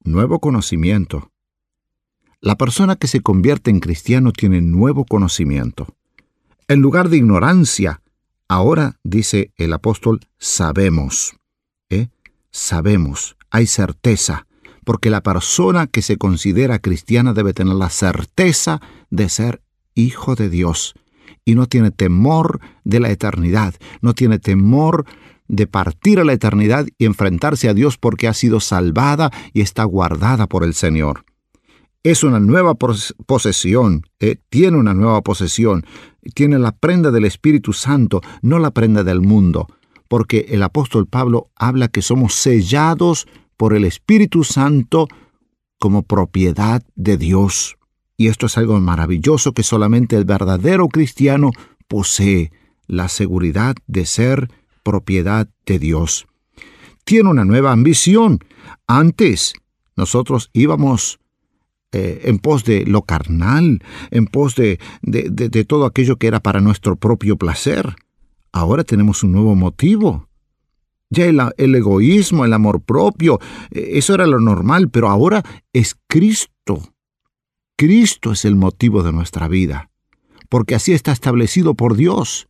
Nuevo 0.03 0.41
conocimiento. 0.41 1.31
La 2.41 2.57
persona 2.57 2.97
que 2.97 3.07
se 3.07 3.21
convierte 3.21 3.71
en 3.71 3.81
cristiano 3.81 4.33
tiene 4.33 4.63
nuevo 4.63 5.05
conocimiento. 5.05 5.95
En 6.71 6.83
lugar 6.83 7.09
de 7.09 7.17
ignorancia, 7.17 8.01
ahora, 8.47 9.01
dice 9.03 9.51
el 9.57 9.73
apóstol, 9.73 10.21
sabemos. 10.39 11.35
¿Eh? 11.89 12.11
Sabemos, 12.53 13.37
hay 13.51 13.67
certeza, 13.67 14.47
porque 14.85 15.11
la 15.11 15.21
persona 15.21 15.89
que 15.89 16.01
se 16.01 16.17
considera 16.17 16.79
cristiana 16.79 17.33
debe 17.33 17.55
tener 17.55 17.75
la 17.75 17.91
certeza 17.91 18.81
de 19.11 19.29
ser 19.29 19.63
hijo 19.97 20.37
de 20.37 20.49
Dios 20.49 20.95
y 21.45 21.57
no 21.57 21.67
tiene 21.67 21.91
temor 21.91 22.61
de 22.85 23.01
la 23.01 23.11
eternidad, 23.11 23.75
no 24.01 24.15
tiene 24.15 24.39
temor 24.39 25.07
de 25.49 25.67
partir 25.67 26.21
a 26.21 26.25
la 26.25 26.35
eternidad 26.35 26.87
y 26.99 27.07
enfrentarse 27.07 27.69
a 27.69 27.75
Dios 27.75 27.99
porque 27.99 28.29
ha 28.29 28.33
sido 28.33 28.61
salvada 28.61 29.33
y 29.53 29.63
está 29.63 29.83
guardada 29.83 30.47
por 30.47 30.63
el 30.63 30.75
Señor. 30.75 31.25
Es 32.03 32.25
una 32.25 32.41
nueva 32.41 32.75
posesión, 32.75 34.07
eh, 34.21 34.37
tiene 34.49 34.79
una 34.79 34.95
nueva 34.95 35.21
posesión, 35.21 35.85
tiene 36.35 36.59
la 36.59 36.73
prenda 36.73 37.11
del 37.11 37.27
Espíritu 37.27 37.75
Santo, 37.75 38.23
no 38.41 38.59
la 38.59 38.71
prenda 38.71 39.05
del 39.05 39.21
mundo, 39.21 39.67
porque 40.09 40.47
el 40.49 40.63
apóstol 40.63 41.07
Pablo 41.07 41.51
habla 41.57 41.89
que 41.89 42.01
somos 42.01 42.33
sellados 42.33 43.27
por 43.59 43.75
el 43.75 43.85
Espíritu 43.85 44.45
Santo 44.45 45.09
como 45.79 46.03
propiedad 46.03 46.83
de 46.95 47.19
Dios. 47.19 47.77
Y 48.17 48.29
esto 48.29 48.47
es 48.47 48.57
algo 48.57 48.81
maravilloso 48.81 49.53
que 49.53 49.63
solamente 49.63 50.17
el 50.17 50.25
verdadero 50.25 50.89
cristiano 50.89 51.51
posee, 51.87 52.51
la 52.87 53.09
seguridad 53.09 53.77
de 53.87 54.07
ser 54.07 54.51
propiedad 54.83 55.49
de 55.67 55.79
Dios. 55.79 56.27
Tiene 57.05 57.29
una 57.29 57.45
nueva 57.45 57.73
ambición. 57.73 58.39
Antes 58.87 59.53
nosotros 59.97 60.49
íbamos 60.55 61.20
eh, 61.93 62.23
en 62.25 62.39
pos 62.39 62.65
de 62.65 62.85
lo 62.87 63.03
carnal, 63.03 63.83
en 64.13 64.27
pos 64.27 64.55
de, 64.55 64.79
de, 65.03 65.65
todo 65.65 65.87
aquello 65.87 66.17
que 66.17 66.29
era 66.29 66.39
para 66.39 66.61
nuestro 66.61 66.95
propio 66.95 67.37
placer. 67.37 67.97
Ahora 68.53 68.85
tenemos 68.85 69.25
un 69.25 69.33
nuevo 69.33 69.57
motivo. 69.57 70.29
Ya 71.09 71.27
el, 71.27 71.41
el 71.57 71.75
egoísmo, 71.75 72.45
el 72.45 72.53
amor 72.53 72.81
propio, 72.83 73.41
eh, 73.73 73.91
eso 73.95 74.15
era 74.15 74.29
lo 74.29 74.39
normal, 74.39 74.89
pero 74.89 75.09
ahora 75.09 75.43
es 75.73 75.97
Cristo. 76.07 76.81
Cristo 77.77 78.33
es 78.33 78.45
el 78.45 78.55
motivo 78.55 79.03
de 79.03 79.13
nuestra 79.13 79.49
vida, 79.49 79.91
porque 80.49 80.77
así 80.77 80.93
está 80.93 81.11
establecido 81.11 81.75
por 81.75 81.97
Dios. 81.97 82.47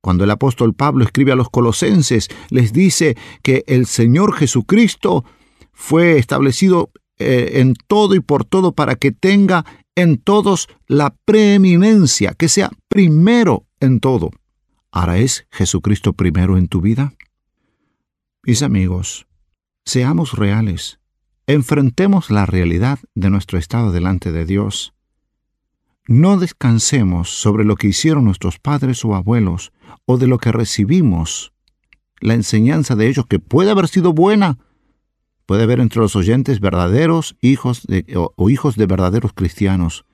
Cuando 0.00 0.24
el 0.24 0.30
apóstol 0.30 0.74
Pablo 0.74 1.04
escribe 1.04 1.30
a 1.30 1.36
los 1.36 1.50
colosenses, 1.50 2.28
les 2.48 2.72
dice 2.72 3.16
que 3.42 3.62
el 3.68 3.86
Señor 3.86 4.32
Jesucristo 4.34 5.24
fue 5.72 6.18
establecido 6.18 6.90
eh, 7.20 7.60
en 7.60 7.74
todo 7.74 8.14
y 8.14 8.20
por 8.20 8.46
todo 8.46 8.72
para 8.72 8.96
que 8.96 9.12
tenga 9.12 9.66
en 9.94 10.16
todos 10.16 10.68
la 10.86 11.14
preeminencia, 11.26 12.32
que 12.32 12.48
sea 12.48 12.70
primero 12.88 13.66
en 13.78 14.00
todo. 14.00 14.30
¿Ahora 14.90 15.18
es 15.18 15.46
Jesucristo 15.50 16.14
primero 16.14 16.56
en 16.56 16.68
tu 16.68 16.80
vida? 16.80 17.12
Mis 18.42 18.62
amigos, 18.62 19.26
seamos 19.84 20.32
reales, 20.32 20.98
enfrentemos 21.46 22.30
la 22.30 22.46
realidad 22.46 22.98
de 23.14 23.28
nuestro 23.28 23.58
estado 23.58 23.92
delante 23.92 24.32
de 24.32 24.46
Dios. 24.46 24.94
No 26.06 26.38
descansemos 26.38 27.28
sobre 27.28 27.66
lo 27.66 27.76
que 27.76 27.88
hicieron 27.88 28.24
nuestros 28.24 28.58
padres 28.58 29.04
o 29.04 29.14
abuelos 29.14 29.72
o 30.06 30.16
de 30.16 30.26
lo 30.26 30.38
que 30.38 30.52
recibimos, 30.52 31.52
la 32.20 32.32
enseñanza 32.32 32.96
de 32.96 33.08
ellos 33.08 33.26
que 33.26 33.38
puede 33.38 33.70
haber 33.70 33.88
sido 33.88 34.14
buena, 34.14 34.56
puede 35.50 35.64
haber 35.64 35.80
entre 35.80 36.00
los 36.00 36.14
oyentes 36.14 36.60
verdaderos 36.60 37.34
hijos 37.40 37.84
de, 37.84 38.06
o, 38.14 38.32
o 38.36 38.50
hijos 38.50 38.76
de 38.76 38.86
verdaderos 38.86 39.32
cristianos, 39.32 40.04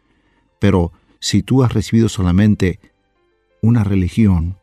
pero 0.58 0.92
si 1.20 1.42
tú 1.42 1.62
has 1.62 1.74
recibido 1.74 2.08
solamente 2.08 2.80
una 3.60 3.84
religión, 3.84 4.56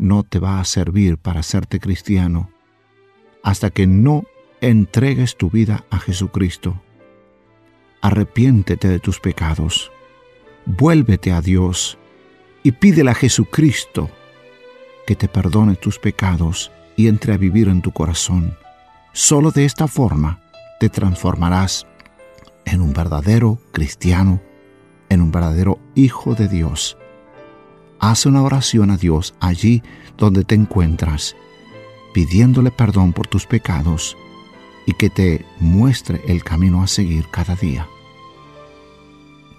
no 0.00 0.24
te 0.24 0.40
va 0.40 0.58
a 0.58 0.64
servir 0.64 1.18
para 1.18 1.38
hacerte 1.38 1.78
cristiano 1.78 2.50
hasta 3.44 3.70
que 3.70 3.86
no 3.86 4.24
entregues 4.60 5.36
tu 5.36 5.50
vida 5.50 5.84
a 5.90 6.00
Jesucristo. 6.00 6.82
Arrepiéntete 8.00 8.88
de 8.88 8.98
tus 8.98 9.20
pecados, 9.20 9.92
vuélvete 10.64 11.30
a 11.30 11.40
Dios 11.40 11.96
y 12.64 12.72
pídele 12.72 13.12
a 13.12 13.14
Jesucristo 13.14 14.10
que 15.06 15.14
te 15.14 15.28
perdone 15.28 15.76
tus 15.76 16.00
pecados 16.00 16.72
y 16.96 17.06
entre 17.06 17.34
a 17.34 17.36
vivir 17.36 17.68
en 17.68 17.82
tu 17.82 17.92
corazón. 17.92 18.65
Solo 19.18 19.50
de 19.50 19.64
esta 19.64 19.88
forma 19.88 20.40
te 20.78 20.90
transformarás 20.90 21.86
en 22.66 22.82
un 22.82 22.92
verdadero 22.92 23.58
cristiano, 23.72 24.42
en 25.08 25.22
un 25.22 25.32
verdadero 25.32 25.78
hijo 25.94 26.34
de 26.34 26.48
Dios. 26.48 26.98
Haz 27.98 28.26
una 28.26 28.42
oración 28.42 28.90
a 28.90 28.98
Dios 28.98 29.34
allí 29.40 29.82
donde 30.18 30.44
te 30.44 30.54
encuentras, 30.54 31.34
pidiéndole 32.12 32.70
perdón 32.70 33.14
por 33.14 33.26
tus 33.26 33.46
pecados 33.46 34.18
y 34.84 34.92
que 34.92 35.08
te 35.08 35.46
muestre 35.60 36.20
el 36.28 36.44
camino 36.44 36.82
a 36.82 36.86
seguir 36.86 37.24
cada 37.30 37.54
día. 37.54 37.88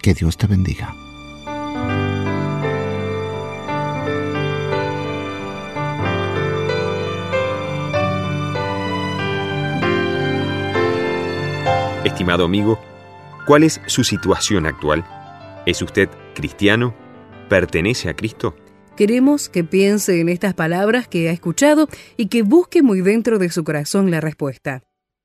Que 0.04 0.14
Dios 0.14 0.38
te 0.38 0.46
bendiga. 0.46 0.94
Estimado 12.08 12.46
amigo, 12.46 12.80
¿cuál 13.46 13.64
es 13.64 13.82
su 13.86 14.06
situación 14.06 14.66
actual? 14.66 15.04
¿Es 15.66 15.82
usted 15.82 16.08
cristiano? 16.36 16.96
¿Pertenece 17.50 18.08
a 18.08 18.16
Cristo? 18.16 18.56
Queremos 18.96 19.50
que 19.50 19.66
piense 19.66 20.22
en 20.22 20.30
estas 20.30 20.54
palabras 20.54 21.10
que 21.10 21.28
ha 21.28 21.34
escuchado 21.34 21.90
y 22.16 22.28
que 22.28 22.44
busque 22.44 22.82
muy 22.82 23.02
dentro 23.02 23.40
de 23.40 23.50
su 23.50 23.66
corazón 23.66 24.10
la 24.10 24.22
respuesta. 24.22 24.84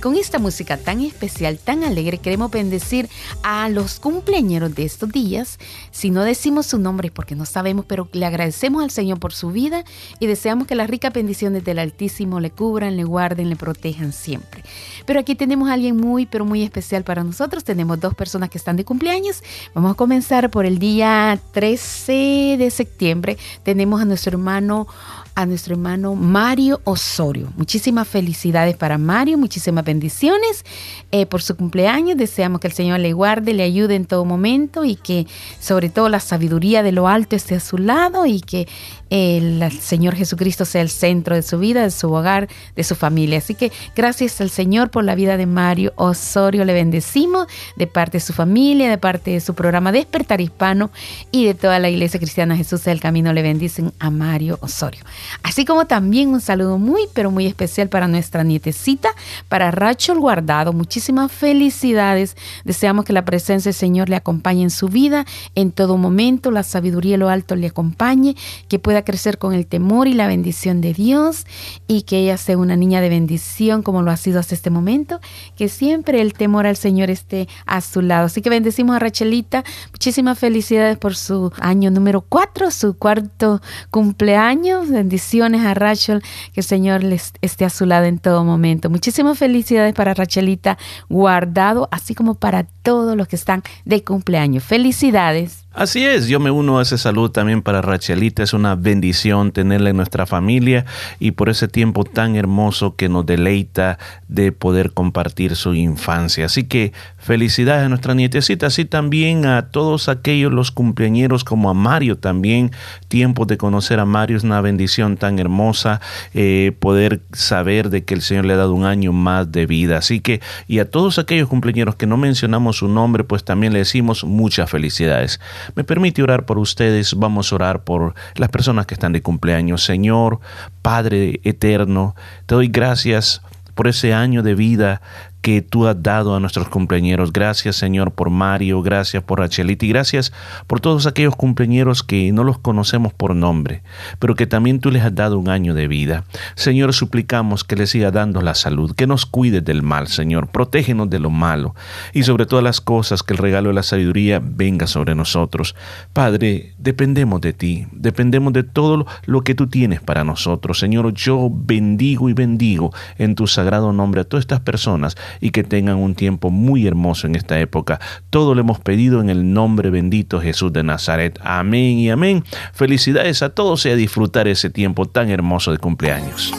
Con 0.00 0.16
esta 0.16 0.38
música 0.38 0.78
tan 0.78 1.00
especial, 1.02 1.58
tan 1.58 1.84
alegre, 1.84 2.16
queremos 2.16 2.50
bendecir 2.50 3.10
a 3.42 3.68
los 3.68 4.00
cumpleañeros 4.00 4.74
de 4.74 4.84
estos 4.84 5.10
días. 5.10 5.58
Si 5.90 6.08
no 6.08 6.22
decimos 6.24 6.64
su 6.64 6.78
nombre 6.78 7.10
porque 7.10 7.34
no 7.34 7.44
sabemos, 7.44 7.84
pero 7.86 8.08
le 8.12 8.24
agradecemos 8.24 8.82
al 8.82 8.90
Señor 8.90 9.18
por 9.18 9.34
su 9.34 9.50
vida 9.50 9.84
y 10.18 10.26
deseamos 10.26 10.66
que 10.66 10.74
las 10.74 10.88
ricas 10.88 11.12
bendiciones 11.12 11.64
del 11.64 11.78
Altísimo 11.78 12.40
le 12.40 12.50
cubran, 12.50 12.96
le 12.96 13.04
guarden, 13.04 13.50
le 13.50 13.56
protejan 13.56 14.14
siempre. 14.14 14.64
Pero 15.04 15.20
aquí 15.20 15.34
tenemos 15.34 15.68
a 15.68 15.74
alguien 15.74 15.98
muy, 15.98 16.24
pero 16.24 16.46
muy 16.46 16.62
especial 16.62 17.04
para 17.04 17.22
nosotros. 17.22 17.62
Tenemos 17.62 18.00
dos 18.00 18.14
personas 18.14 18.48
que 18.48 18.56
están 18.56 18.76
de 18.76 18.86
cumpleaños. 18.86 19.42
Vamos 19.74 19.92
a 19.92 19.94
comenzar 19.96 20.50
por 20.50 20.64
el 20.64 20.78
día 20.78 21.38
13 21.52 22.56
de 22.58 22.70
septiembre. 22.70 23.36
Tenemos 23.64 24.00
a 24.00 24.06
nuestro 24.06 24.30
hermano 24.30 24.86
a 25.34 25.46
nuestro 25.46 25.74
hermano 25.74 26.14
Mario 26.14 26.80
Osorio. 26.84 27.52
Muchísimas 27.56 28.06
felicidades 28.08 28.76
para 28.76 28.98
Mario, 28.98 29.38
muchísimas 29.38 29.84
bendiciones 29.84 30.64
eh, 31.12 31.26
por 31.26 31.42
su 31.42 31.56
cumpleaños. 31.56 32.16
Deseamos 32.16 32.60
que 32.60 32.66
el 32.66 32.72
Señor 32.72 33.00
le 33.00 33.12
guarde, 33.12 33.54
le 33.54 33.62
ayude 33.62 33.94
en 33.94 34.06
todo 34.06 34.24
momento 34.24 34.84
y 34.84 34.96
que 34.96 35.26
sobre 35.58 35.88
todo 35.88 36.08
la 36.08 36.20
sabiduría 36.20 36.82
de 36.82 36.92
lo 36.92 37.08
alto 37.08 37.36
esté 37.36 37.54
a 37.54 37.60
su 37.60 37.78
lado 37.78 38.26
y 38.26 38.40
que 38.40 38.68
el 39.10 39.70
Señor 39.80 40.14
Jesucristo 40.14 40.64
sea 40.64 40.82
el 40.82 40.88
centro 40.88 41.34
de 41.34 41.42
su 41.42 41.58
vida, 41.58 41.82
de 41.82 41.90
su 41.90 42.12
hogar, 42.12 42.48
de 42.76 42.84
su 42.84 42.94
familia. 42.94 43.38
Así 43.38 43.54
que 43.54 43.72
gracias 43.96 44.40
al 44.40 44.50
Señor 44.50 44.90
por 44.90 45.04
la 45.04 45.14
vida 45.14 45.36
de 45.36 45.46
Mario 45.46 45.92
Osorio. 45.96 46.64
Le 46.64 46.72
bendecimos 46.72 47.46
de 47.76 47.86
parte 47.86 48.18
de 48.18 48.20
su 48.20 48.32
familia, 48.32 48.88
de 48.88 48.98
parte 48.98 49.32
de 49.32 49.40
su 49.40 49.54
programa 49.54 49.90
Despertar 49.90 50.40
Hispano 50.40 50.90
y 51.32 51.44
de 51.44 51.54
toda 51.54 51.78
la 51.78 51.90
Iglesia 51.90 52.20
Cristiana 52.20 52.56
Jesús 52.56 52.84
del 52.84 53.00
Camino. 53.00 53.32
Le 53.32 53.42
bendicen 53.42 53.92
a 53.98 54.10
Mario 54.10 54.58
Osorio. 54.62 55.00
Así 55.42 55.64
como 55.64 55.86
también 55.86 56.30
un 56.30 56.40
saludo 56.40 56.78
muy, 56.78 57.02
pero 57.14 57.30
muy 57.30 57.46
especial 57.46 57.88
para 57.88 58.08
nuestra 58.08 58.44
nietecita, 58.44 59.10
para 59.48 59.70
Rachel 59.70 60.18
Guardado. 60.18 60.72
Muchísimas 60.72 61.30
felicidades. 61.32 62.36
Deseamos 62.64 63.04
que 63.04 63.12
la 63.12 63.24
presencia 63.24 63.70
del 63.70 63.78
Señor 63.78 64.08
le 64.08 64.16
acompañe 64.16 64.62
en 64.62 64.70
su 64.70 64.88
vida, 64.88 65.26
en 65.54 65.72
todo 65.72 65.96
momento. 65.96 66.50
La 66.50 66.62
sabiduría 66.62 67.14
y 67.14 67.18
lo 67.18 67.28
alto 67.28 67.56
le 67.56 67.68
acompañe, 67.68 68.36
que 68.68 68.78
pueda 68.78 69.02
crecer 69.02 69.38
con 69.38 69.54
el 69.54 69.66
temor 69.66 70.08
y 70.08 70.14
la 70.14 70.26
bendición 70.26 70.80
de 70.80 70.94
Dios 70.94 71.46
y 71.86 72.02
que 72.02 72.18
ella 72.18 72.36
sea 72.36 72.58
una 72.58 72.76
niña 72.76 73.00
de 73.00 73.08
bendición 73.08 73.82
como 73.82 74.02
lo 74.02 74.10
ha 74.10 74.16
sido 74.16 74.40
hasta 74.40 74.54
este 74.54 74.70
momento. 74.70 75.20
Que 75.56 75.68
siempre 75.68 76.20
el 76.20 76.34
temor 76.34 76.66
al 76.66 76.76
Señor 76.76 77.10
esté 77.10 77.48
a 77.66 77.80
su 77.80 78.02
lado. 78.02 78.26
Así 78.26 78.42
que 78.42 78.50
bendecimos 78.50 78.96
a 78.96 78.98
Rachelita. 78.98 79.64
Muchísimas 79.92 80.38
felicidades 80.38 80.98
por 80.98 81.14
su 81.16 81.52
año 81.60 81.90
número 81.90 82.20
cuatro, 82.20 82.70
su 82.70 82.94
cuarto 82.94 83.60
cumpleaños. 83.90 84.88
Bendiciones 85.10 85.62
a 85.62 85.74
Rachel, 85.74 86.22
que 86.52 86.60
el 86.60 86.64
Señor 86.64 87.02
les 87.02 87.32
esté 87.42 87.64
a 87.64 87.68
su 87.68 87.84
lado 87.84 88.04
en 88.04 88.20
todo 88.20 88.44
momento. 88.44 88.90
Muchísimas 88.90 89.36
felicidades 89.36 89.92
para 89.92 90.14
Rachelita 90.14 90.78
Guardado, 91.08 91.88
así 91.90 92.14
como 92.14 92.36
para 92.36 92.62
todos 92.62 93.16
los 93.16 93.26
que 93.26 93.34
están 93.34 93.64
de 93.84 94.04
cumpleaños. 94.04 94.62
Felicidades. 94.62 95.66
Así 95.72 96.04
es, 96.04 96.26
yo 96.26 96.40
me 96.40 96.50
uno 96.50 96.80
a 96.80 96.82
ese 96.82 96.98
saludo 96.98 97.30
también 97.30 97.62
para 97.62 97.80
Rachelita. 97.80 98.42
Es 98.42 98.52
una 98.54 98.74
bendición 98.74 99.52
tenerla 99.52 99.90
en 99.90 99.96
nuestra 99.96 100.26
familia 100.26 100.84
y 101.20 101.30
por 101.30 101.48
ese 101.48 101.68
tiempo 101.68 102.02
tan 102.02 102.34
hermoso 102.34 102.96
que 102.96 103.08
nos 103.08 103.24
deleita 103.24 103.96
de 104.26 104.50
poder 104.50 104.90
compartir 104.90 105.54
su 105.54 105.74
infancia. 105.74 106.46
Así 106.46 106.64
que 106.64 106.92
felicidades 107.18 107.86
a 107.86 107.88
nuestra 107.88 108.14
nietecita, 108.14 108.66
así 108.66 108.84
también 108.84 109.46
a 109.46 109.68
todos 109.68 110.08
aquellos 110.08 110.52
los 110.52 110.72
cumpleañeros 110.72 111.44
como 111.44 111.70
a 111.70 111.74
Mario 111.74 112.18
también. 112.18 112.72
Tiempo 113.06 113.46
de 113.46 113.56
conocer 113.56 114.00
a 114.00 114.04
Mario 114.04 114.38
es 114.38 114.42
una 114.42 114.60
bendición 114.60 115.16
tan 115.18 115.38
hermosa 115.38 116.00
eh, 116.34 116.72
poder 116.80 117.20
saber 117.32 117.90
de 117.90 118.04
que 118.04 118.14
el 118.14 118.22
Señor 118.22 118.44
le 118.44 118.54
ha 118.54 118.56
dado 118.56 118.74
un 118.74 118.86
año 118.86 119.12
más 119.12 119.52
de 119.52 119.66
vida. 119.66 119.98
Así 119.98 120.18
que 120.18 120.40
y 120.66 120.80
a 120.80 120.90
todos 120.90 121.20
aquellos 121.20 121.48
cumpleañeros 121.48 121.94
que 121.94 122.08
no 122.08 122.16
mencionamos 122.16 122.78
su 122.78 122.88
nombre, 122.88 123.22
pues 123.22 123.44
también 123.44 123.72
le 123.72 123.78
decimos 123.78 124.24
muchas 124.24 124.68
felicidades. 124.68 125.38
Me 125.74 125.84
permite 125.84 126.22
orar 126.22 126.46
por 126.46 126.58
ustedes, 126.58 127.14
vamos 127.14 127.52
a 127.52 127.54
orar 127.54 127.84
por 127.84 128.14
las 128.34 128.48
personas 128.48 128.86
que 128.86 128.94
están 128.94 129.12
de 129.12 129.22
cumpleaños. 129.22 129.84
Señor, 129.84 130.40
Padre 130.82 131.40
eterno, 131.44 132.14
te 132.46 132.54
doy 132.54 132.68
gracias 132.68 133.42
por 133.74 133.88
ese 133.88 134.12
año 134.12 134.42
de 134.42 134.54
vida 134.54 135.00
que 135.40 135.62
tú 135.62 135.86
has 135.86 136.02
dado 136.02 136.34
a 136.34 136.40
nuestros 136.40 136.68
cumpleañeros. 136.68 137.32
Gracias, 137.32 137.76
Señor, 137.76 138.12
por 138.12 138.30
Mario, 138.30 138.82
gracias 138.82 139.22
por 139.22 139.38
Rachelita 139.38 139.86
y 139.86 139.88
gracias 139.88 140.32
por 140.66 140.80
todos 140.80 141.06
aquellos 141.06 141.36
cumpleañeros 141.36 142.02
que 142.02 142.32
no 142.32 142.44
los 142.44 142.58
conocemos 142.58 143.12
por 143.12 143.34
nombre, 143.34 143.82
pero 144.18 144.34
que 144.34 144.46
también 144.46 144.80
tú 144.80 144.90
les 144.90 145.02
has 145.02 145.14
dado 145.14 145.38
un 145.38 145.48
año 145.48 145.74
de 145.74 145.88
vida. 145.88 146.24
Señor, 146.54 146.92
suplicamos 146.92 147.64
que 147.64 147.76
les 147.76 147.90
siga 147.90 148.10
dando 148.10 148.42
la 148.42 148.54
salud, 148.54 148.94
que 148.94 149.06
nos 149.06 149.26
cuides 149.26 149.64
del 149.64 149.82
mal, 149.82 150.08
Señor, 150.08 150.48
protégenos 150.48 151.08
de 151.08 151.18
lo 151.18 151.30
malo 151.30 151.74
y 152.12 152.22
sobre 152.24 152.46
todas 152.46 152.64
las 152.64 152.80
cosas 152.80 153.22
que 153.22 153.32
el 153.32 153.38
regalo 153.38 153.68
de 153.68 153.74
la 153.74 153.82
sabiduría 153.82 154.40
venga 154.42 154.86
sobre 154.86 155.14
nosotros. 155.14 155.74
Padre, 156.12 156.74
dependemos 156.78 157.40
de 157.40 157.52
ti, 157.52 157.86
dependemos 157.92 158.52
de 158.52 158.62
todo 158.62 159.06
lo 159.24 159.42
que 159.42 159.54
tú 159.54 159.66
tienes 159.66 160.00
para 160.00 160.24
nosotros. 160.24 160.78
Señor, 160.78 161.12
yo 161.14 161.48
bendigo 161.50 162.28
y 162.28 162.34
bendigo 162.34 162.92
en 163.18 163.34
tu 163.34 163.46
sagrado 163.46 163.92
nombre 163.92 164.20
a 164.20 164.24
todas 164.24 164.42
estas 164.42 164.60
personas 164.60 165.16
y 165.40 165.50
que 165.50 165.64
tengan 165.64 165.96
un 165.96 166.14
tiempo 166.14 166.50
muy 166.50 166.86
hermoso 166.86 167.26
en 167.26 167.34
esta 167.34 167.60
época. 167.60 168.00
Todo 168.30 168.54
lo 168.54 168.60
hemos 168.60 168.80
pedido 168.80 169.20
en 169.20 169.30
el 169.30 169.52
nombre 169.52 169.90
bendito 169.90 170.40
Jesús 170.40 170.72
de 170.72 170.82
Nazaret. 170.82 171.38
Amén 171.42 171.98
y 171.98 172.10
amén. 172.10 172.44
Felicidades 172.72 173.42
a 173.42 173.50
todos 173.50 173.86
y 173.86 173.90
a 173.90 173.96
disfrutar 173.96 174.48
ese 174.48 174.70
tiempo 174.70 175.06
tan 175.06 175.30
hermoso 175.30 175.72
de 175.72 175.78
cumpleaños. 175.78 176.52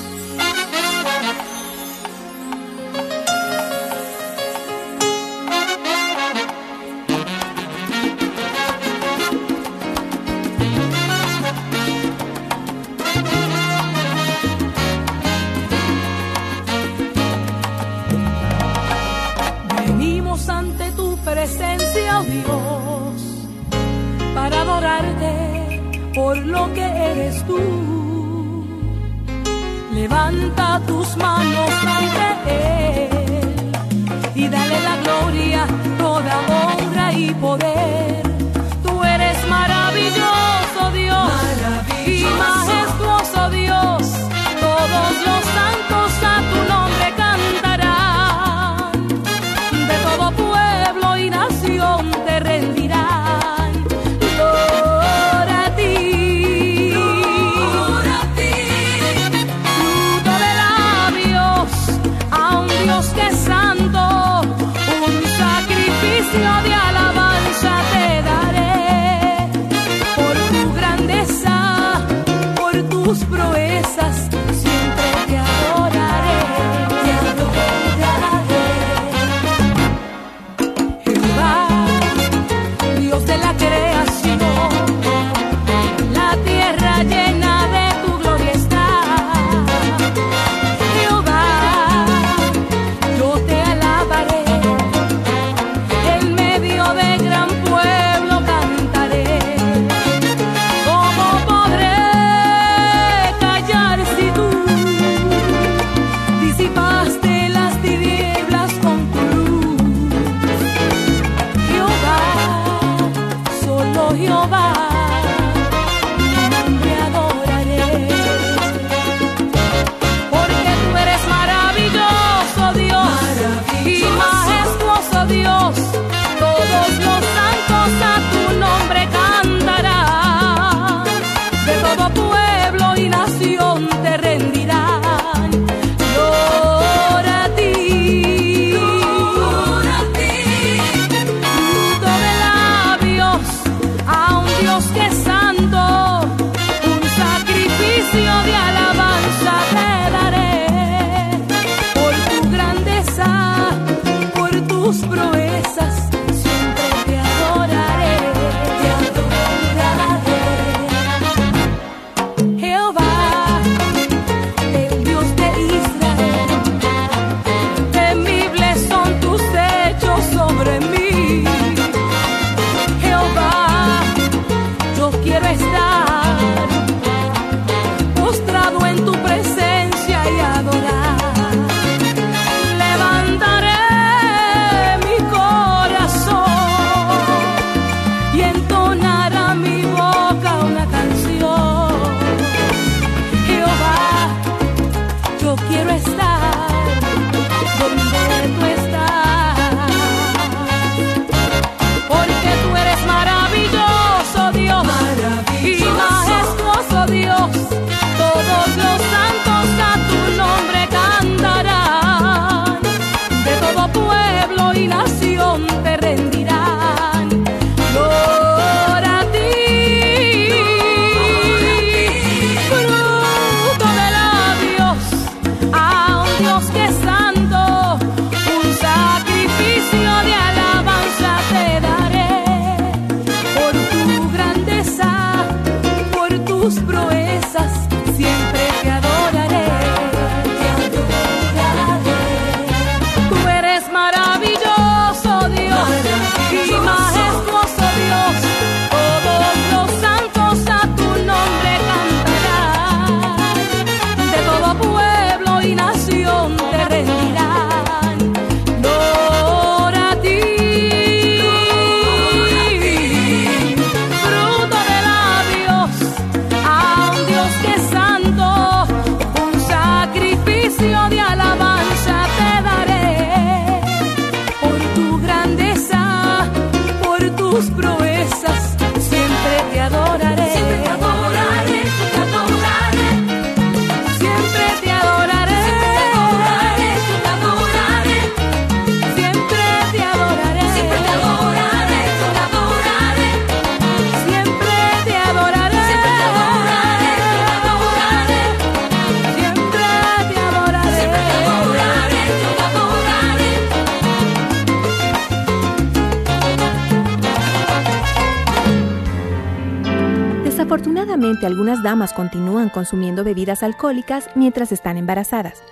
Damas 311.81 312.13
continúan 312.13 312.69
consumiendo 312.69 313.23
bebidas 313.23 313.63
alcohólicas 313.63 314.29
mientras 314.35 314.71
están 314.71 314.97
embarazadas. 314.97 315.63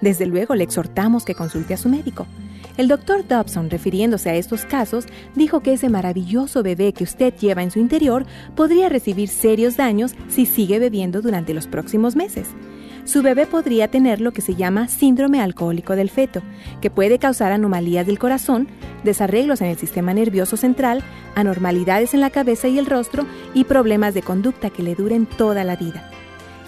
Desde 0.00 0.26
luego 0.26 0.54
le 0.54 0.64
exhortamos 0.64 1.24
que 1.24 1.34
consulte 1.34 1.74
a 1.74 1.76
su 1.76 1.88
médico. 1.88 2.26
El 2.76 2.88
doctor 2.88 3.26
Dobson, 3.26 3.70
refiriéndose 3.70 4.28
a 4.30 4.34
estos 4.34 4.64
casos, 4.64 5.06
dijo 5.34 5.60
que 5.60 5.72
ese 5.72 5.88
maravilloso 5.88 6.62
bebé 6.62 6.92
que 6.92 7.04
usted 7.04 7.34
lleva 7.34 7.62
en 7.62 7.70
su 7.70 7.78
interior 7.78 8.26
podría 8.54 8.88
recibir 8.88 9.28
serios 9.28 9.76
daños 9.76 10.14
si 10.28 10.46
sigue 10.46 10.78
bebiendo 10.78 11.22
durante 11.22 11.54
los 11.54 11.66
próximos 11.66 12.16
meses. 12.16 12.48
Su 13.04 13.22
bebé 13.22 13.46
podría 13.46 13.88
tener 13.88 14.20
lo 14.20 14.32
que 14.32 14.42
se 14.42 14.56
llama 14.56 14.88
síndrome 14.88 15.40
alcohólico 15.40 15.94
del 15.94 16.10
feto, 16.10 16.42
que 16.86 16.90
puede 16.90 17.18
causar 17.18 17.50
anomalías 17.50 18.06
del 18.06 18.20
corazón, 18.20 18.68
desarreglos 19.02 19.60
en 19.60 19.66
el 19.66 19.76
sistema 19.76 20.14
nervioso 20.14 20.56
central, 20.56 21.02
anormalidades 21.34 22.14
en 22.14 22.20
la 22.20 22.30
cabeza 22.30 22.68
y 22.68 22.78
el 22.78 22.86
rostro 22.86 23.26
y 23.54 23.64
problemas 23.64 24.14
de 24.14 24.22
conducta 24.22 24.70
que 24.70 24.84
le 24.84 24.94
duren 24.94 25.26
toda 25.26 25.64
la 25.64 25.74
vida. 25.74 26.08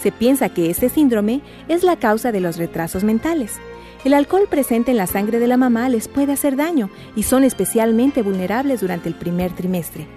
Se 0.02 0.10
piensa 0.10 0.48
que 0.48 0.70
este 0.70 0.88
síndrome 0.88 1.40
es 1.68 1.84
la 1.84 1.94
causa 2.00 2.32
de 2.32 2.40
los 2.40 2.56
retrasos 2.56 3.04
mentales. 3.04 3.60
El 4.04 4.12
alcohol 4.12 4.48
presente 4.50 4.90
en 4.90 4.96
la 4.96 5.06
sangre 5.06 5.38
de 5.38 5.46
la 5.46 5.56
mamá 5.56 5.88
les 5.88 6.08
puede 6.08 6.32
hacer 6.32 6.56
daño 6.56 6.90
y 7.14 7.22
son 7.22 7.44
especialmente 7.44 8.22
vulnerables 8.22 8.80
durante 8.80 9.08
el 9.08 9.14
primer 9.14 9.52
trimestre. 9.52 10.08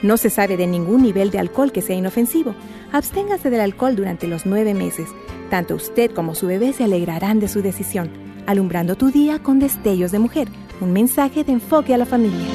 No 0.00 0.16
se 0.16 0.30
sabe 0.30 0.56
de 0.56 0.68
ningún 0.68 1.02
nivel 1.02 1.30
de 1.30 1.38
alcohol 1.38 1.70
que 1.70 1.82
sea 1.82 1.96
inofensivo. 1.96 2.54
Absténgase 2.92 3.50
del 3.50 3.60
alcohol 3.60 3.94
durante 3.94 4.26
los 4.26 4.46
nueve 4.46 4.72
meses. 4.72 5.10
Tanto 5.50 5.74
usted 5.74 6.12
como 6.12 6.34
su 6.34 6.46
bebé 6.46 6.72
se 6.72 6.84
alegrarán 6.84 7.40
de 7.40 7.48
su 7.48 7.60
decisión. 7.60 8.29
Alumbrando 8.50 8.96
tu 8.96 9.12
día 9.12 9.38
con 9.38 9.60
destellos 9.60 10.10
de 10.10 10.18
mujer. 10.18 10.48
Un 10.80 10.92
mensaje 10.92 11.44
de 11.44 11.52
enfoque 11.52 11.94
a 11.94 11.98
la 11.98 12.04
familia. 12.04 12.48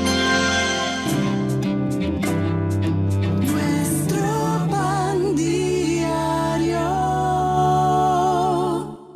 Nuestro 3.39 4.67
pan 4.69 5.37
diario. 5.37 6.81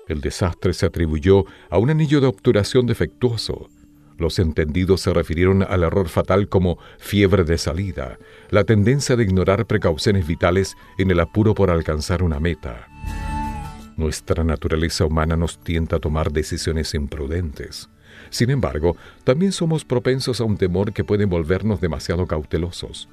El 0.10 0.22
desastre 0.22 0.74
se 0.74 0.88
atribuyó 0.88 1.46
a 1.70 1.78
un 1.78 1.92
anillo 1.92 2.20
de 2.20 2.28
obturación 2.28 2.88
defectuoso. 2.88 3.70
Los 4.18 4.40
entendidos 4.40 5.02
se 5.02 5.14
refirieron 5.14 5.64
al 5.64 5.84
error 5.84 6.10
fatal 6.10 6.50
como 6.50 6.78
fiebre 6.98 7.46
de 7.46 7.58
salida, 7.58 8.18
la 8.50 8.66
tendencia 8.66 9.16
de 9.16 9.24
ignorar 9.24 9.66
precauciones 9.66 10.28
vitales 10.28 10.76
en 10.98 11.12
el 11.12 11.22
apuro 11.22 11.54
por 11.54 11.70
alcanzar 11.70 12.22
una 12.24 12.40
meta. 12.40 12.88
Nuestra 13.96 14.44
naturaleza 14.44 15.06
humana 15.06 15.38
nos 15.38 15.60
tienta 15.60 15.98
a 15.98 16.00
tomar 16.00 16.32
decisiones 16.32 16.94
imprudentes. 16.96 17.90
Sin 18.30 18.50
embargo, 18.50 18.98
también 19.24 19.52
somos 19.52 19.86
propensos 19.86 20.42
a 20.42 20.44
un 20.44 20.58
temor 20.58 20.92
que 20.92 21.04
puede 21.04 21.26
volvernos 21.26 21.80
demasiado 21.80 22.26
cautelosos. 22.28 23.08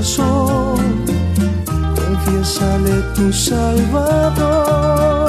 Corazón, 0.06 0.78
confiésale 1.96 3.02
tu 3.16 3.34
Salvador. 3.34 5.25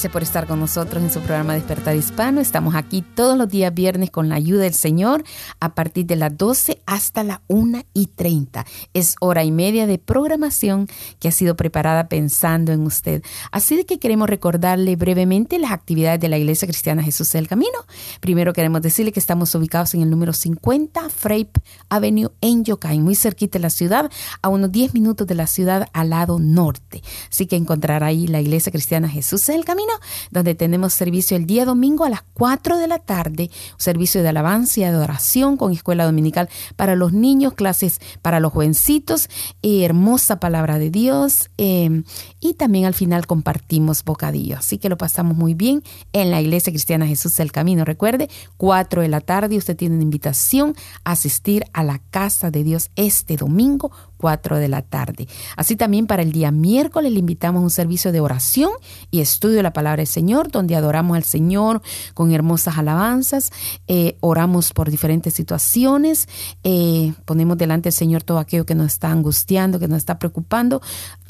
Gracias 0.00 0.12
por 0.14 0.22
estar 0.22 0.46
con 0.46 0.60
nosotros 0.60 1.02
en 1.02 1.10
su 1.10 1.20
programa 1.20 1.52
Despertar 1.52 1.94
Hispano. 1.94 2.40
Estamos 2.40 2.74
aquí 2.74 3.02
todos 3.02 3.36
los 3.36 3.50
días 3.50 3.74
viernes 3.74 4.10
con 4.10 4.30
la 4.30 4.36
ayuda 4.36 4.62
del 4.62 4.72
Señor 4.72 5.24
a 5.60 5.74
partir 5.74 6.06
de 6.06 6.16
las 6.16 6.34
12 6.38 6.80
hasta 6.86 7.22
la 7.22 7.42
1 7.48 7.82
y 7.92 8.06
30. 8.06 8.64
Es 8.94 9.16
hora 9.20 9.44
y 9.44 9.52
media 9.52 9.86
de 9.86 9.98
programación 9.98 10.88
que 11.18 11.28
ha 11.28 11.32
sido 11.32 11.54
preparada 11.54 12.08
pensando 12.08 12.72
en 12.72 12.86
usted. 12.86 13.22
Así 13.52 13.84
que 13.84 13.98
queremos 13.98 14.30
recordarle 14.30 14.96
brevemente 14.96 15.58
las 15.58 15.70
actividades 15.70 16.18
de 16.18 16.30
la 16.30 16.38
Iglesia 16.38 16.66
Cristiana 16.66 17.02
Jesús 17.02 17.30
del 17.32 17.46
Camino. 17.46 17.78
Primero 18.20 18.54
queremos 18.54 18.80
decirle 18.80 19.12
que 19.12 19.20
estamos 19.20 19.54
ubicados 19.54 19.92
en 19.92 20.00
el 20.00 20.08
número 20.08 20.32
50 20.32 21.10
Frape 21.10 21.60
Avenue 21.90 22.30
en 22.40 22.64
Yocay, 22.64 23.00
muy 23.00 23.16
cerquita 23.16 23.58
de 23.58 23.64
la 23.64 23.70
ciudad, 23.70 24.10
a 24.40 24.48
unos 24.48 24.72
10 24.72 24.94
minutos 24.94 25.26
de 25.26 25.34
la 25.34 25.46
ciudad 25.46 25.88
al 25.92 26.08
lado 26.08 26.38
norte. 26.38 27.02
Así 27.30 27.44
que 27.46 27.56
encontrará 27.56 28.06
ahí 28.06 28.26
la 28.28 28.40
Iglesia 28.40 28.72
Cristiana 28.72 29.10
Jesús 29.10 29.46
del 29.46 29.66
Camino, 29.66 29.89
donde 30.30 30.54
tenemos 30.54 30.92
servicio 30.92 31.36
el 31.36 31.46
día 31.46 31.64
domingo 31.64 32.04
a 32.04 32.10
las 32.10 32.22
4 32.34 32.78
de 32.78 32.88
la 32.88 32.98
tarde, 32.98 33.50
servicio 33.76 34.22
de 34.22 34.28
alabanza 34.28 34.80
y 34.80 34.84
adoración 34.84 35.56
con 35.56 35.72
escuela 35.72 36.04
dominical 36.04 36.48
para 36.76 36.94
los 36.94 37.12
niños, 37.12 37.54
clases 37.54 38.00
para 38.22 38.40
los 38.40 38.52
jovencitos, 38.52 39.28
eh, 39.62 39.84
hermosa 39.84 40.40
palabra 40.40 40.78
de 40.78 40.90
Dios 40.90 41.50
eh, 41.58 42.02
y 42.40 42.54
también 42.54 42.86
al 42.86 42.94
final 42.94 43.26
compartimos 43.26 44.04
bocadillo. 44.04 44.56
Así 44.56 44.78
que 44.78 44.88
lo 44.88 44.96
pasamos 44.96 45.36
muy 45.36 45.54
bien 45.54 45.82
en 46.12 46.30
la 46.30 46.40
Iglesia 46.40 46.72
Cristiana 46.72 47.06
Jesús 47.06 47.36
del 47.36 47.52
Camino. 47.52 47.84
Recuerde, 47.84 48.28
4 48.56 49.02
de 49.02 49.08
la 49.08 49.20
tarde 49.20 49.56
usted 49.56 49.76
tiene 49.76 49.94
una 49.94 50.04
invitación 50.04 50.74
a 51.04 51.12
asistir 51.12 51.64
a 51.72 51.84
la 51.84 51.98
casa 52.10 52.50
de 52.50 52.64
Dios 52.64 52.90
este 52.96 53.36
domingo 53.36 53.90
4 54.20 54.58
de 54.58 54.68
la 54.68 54.82
tarde. 54.82 55.26
Así 55.56 55.76
también 55.76 56.06
para 56.06 56.22
el 56.22 56.32
día 56.32 56.50
miércoles 56.50 57.12
le 57.12 57.18
invitamos 57.18 57.60
a 57.60 57.64
un 57.64 57.70
servicio 57.70 58.12
de 58.12 58.20
oración 58.20 58.70
y 59.10 59.20
estudio 59.20 59.56
de 59.56 59.62
la 59.62 59.72
palabra 59.72 59.98
del 60.00 60.06
Señor, 60.06 60.50
donde 60.50 60.76
adoramos 60.76 61.16
al 61.16 61.24
Señor 61.24 61.80
con 62.14 62.32
hermosas 62.32 62.76
alabanzas, 62.76 63.50
eh, 63.88 64.16
oramos 64.20 64.72
por 64.72 64.90
diferentes 64.90 65.34
situaciones, 65.34 66.28
eh, 66.62 67.14
ponemos 67.24 67.56
delante 67.56 67.88
del 67.88 67.94
Señor 67.94 68.22
todo 68.22 68.38
aquello 68.38 68.66
que 68.66 68.74
nos 68.74 68.92
está 68.92 69.10
angustiando, 69.10 69.78
que 69.78 69.88
nos 69.88 69.98
está 69.98 70.18
preocupando, 70.18 70.82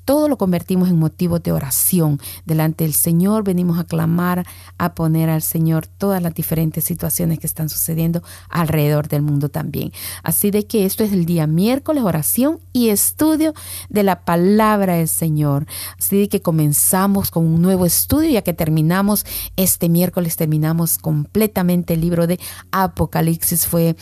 todo 0.05 0.29
lo 0.29 0.39
convertimos 0.39 0.89
en 0.89 0.99
motivo 0.99 1.39
de 1.39 1.53
oración. 1.53 2.21
Delante 2.45 2.85
del 2.85 2.95
Señor 2.95 3.45
venimos 3.45 3.79
a 3.79 3.85
clamar, 3.85 4.47
a 4.79 4.95
poner 4.95 5.31
al 5.31 5.43
Señor 5.43 5.87
todas 5.87 6.23
las 6.23 6.35
diferentes 6.35 6.85
situaciones 6.85 7.39
que 7.39 7.47
están 7.47 7.69
sucediendo 7.69 8.23
alrededor 8.49 9.09
del 9.09 9.23
mundo 9.23 9.49
también. 9.49 9.93
Así 10.23 10.51
de 10.51 10.67
que 10.67 10.87
esto 10.87 11.05
es 11.05 11.13
el 11.13 11.27
día 11.27 11.47
miércoles, 11.47 12.03
oración 12.03 12.61
y 12.73 12.89
estudio 12.89 13.55
de 13.89 14.03
la 14.03 14.25
palabra 14.25 14.95
del 14.95 15.09
Señor. 15.09 15.67
Así 15.99 16.19
de 16.21 16.29
que 16.29 16.43
comenzamos 16.43 17.31
con 17.31 17.47
un 17.47 17.63
nuevo 17.63 17.87
estudio, 17.87 18.31
ya 18.31 18.43
que 18.43 18.53
terminamos 18.53 19.25
este 19.57 19.89
miércoles, 19.89 20.37
terminamos 20.37 20.99
completamente 20.99 21.95
el 21.95 22.01
libro 22.01 22.27
de 22.27 22.39
Apocalipsis. 22.71 23.67
Fue 23.67 23.97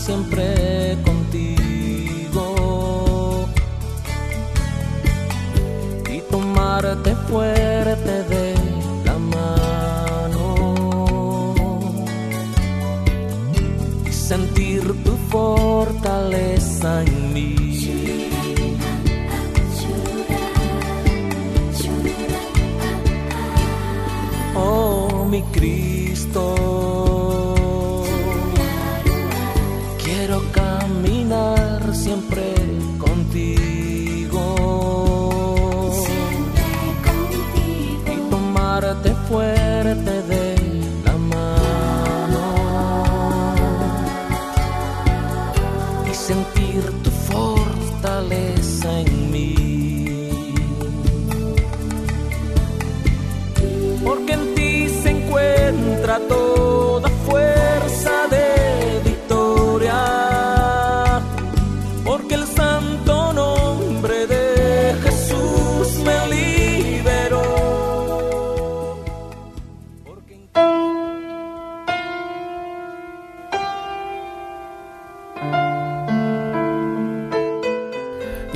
siempre 0.05 0.97
contigo 1.05 2.45
y 6.09 6.19
tomarte 6.31 7.15
fuerte 7.29 8.23
de 8.33 8.55
la 9.05 9.17
mano 9.19 10.55
y 14.09 14.11
sentir 14.11 14.81
tu 15.03 15.15
fortaleza 15.29 17.03
en 17.03 17.33
mí. 17.33 17.55
Oh, 24.55 25.25
mi 25.29 25.41
Cristo. 25.53 26.80
Encuentra 56.11 56.70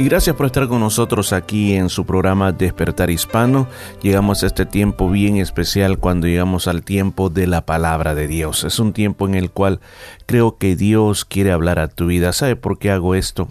Gracias 0.05 0.35
por 0.35 0.45
estar 0.45 0.67
con 0.67 0.81
nosotros 0.81 1.33
aquí 1.33 1.73
en 1.73 1.89
su 1.89 2.05
programa 2.05 2.51
Despertar 2.51 3.09
Hispano. 3.09 3.67
Llegamos 4.03 4.43
a 4.43 4.45
este 4.45 4.67
tiempo 4.67 5.09
bien 5.09 5.37
especial 5.37 5.97
cuando 5.97 6.27
llegamos 6.27 6.67
al 6.67 6.83
tiempo 6.83 7.31
de 7.31 7.47
la 7.47 7.65
palabra 7.65 8.13
de 8.13 8.27
Dios. 8.27 8.65
Es 8.65 8.77
un 8.77 8.93
tiempo 8.93 9.27
en 9.27 9.33
el 9.33 9.49
cual 9.49 9.79
creo 10.25 10.57
que 10.57 10.75
Dios 10.75 11.25
quiere 11.25 11.51
hablar 11.51 11.79
a 11.79 11.87
tu 11.87 12.07
vida. 12.07 12.33
¿Sabe 12.33 12.55
por 12.55 12.79
qué 12.79 12.91
hago 12.91 13.15
esto? 13.15 13.49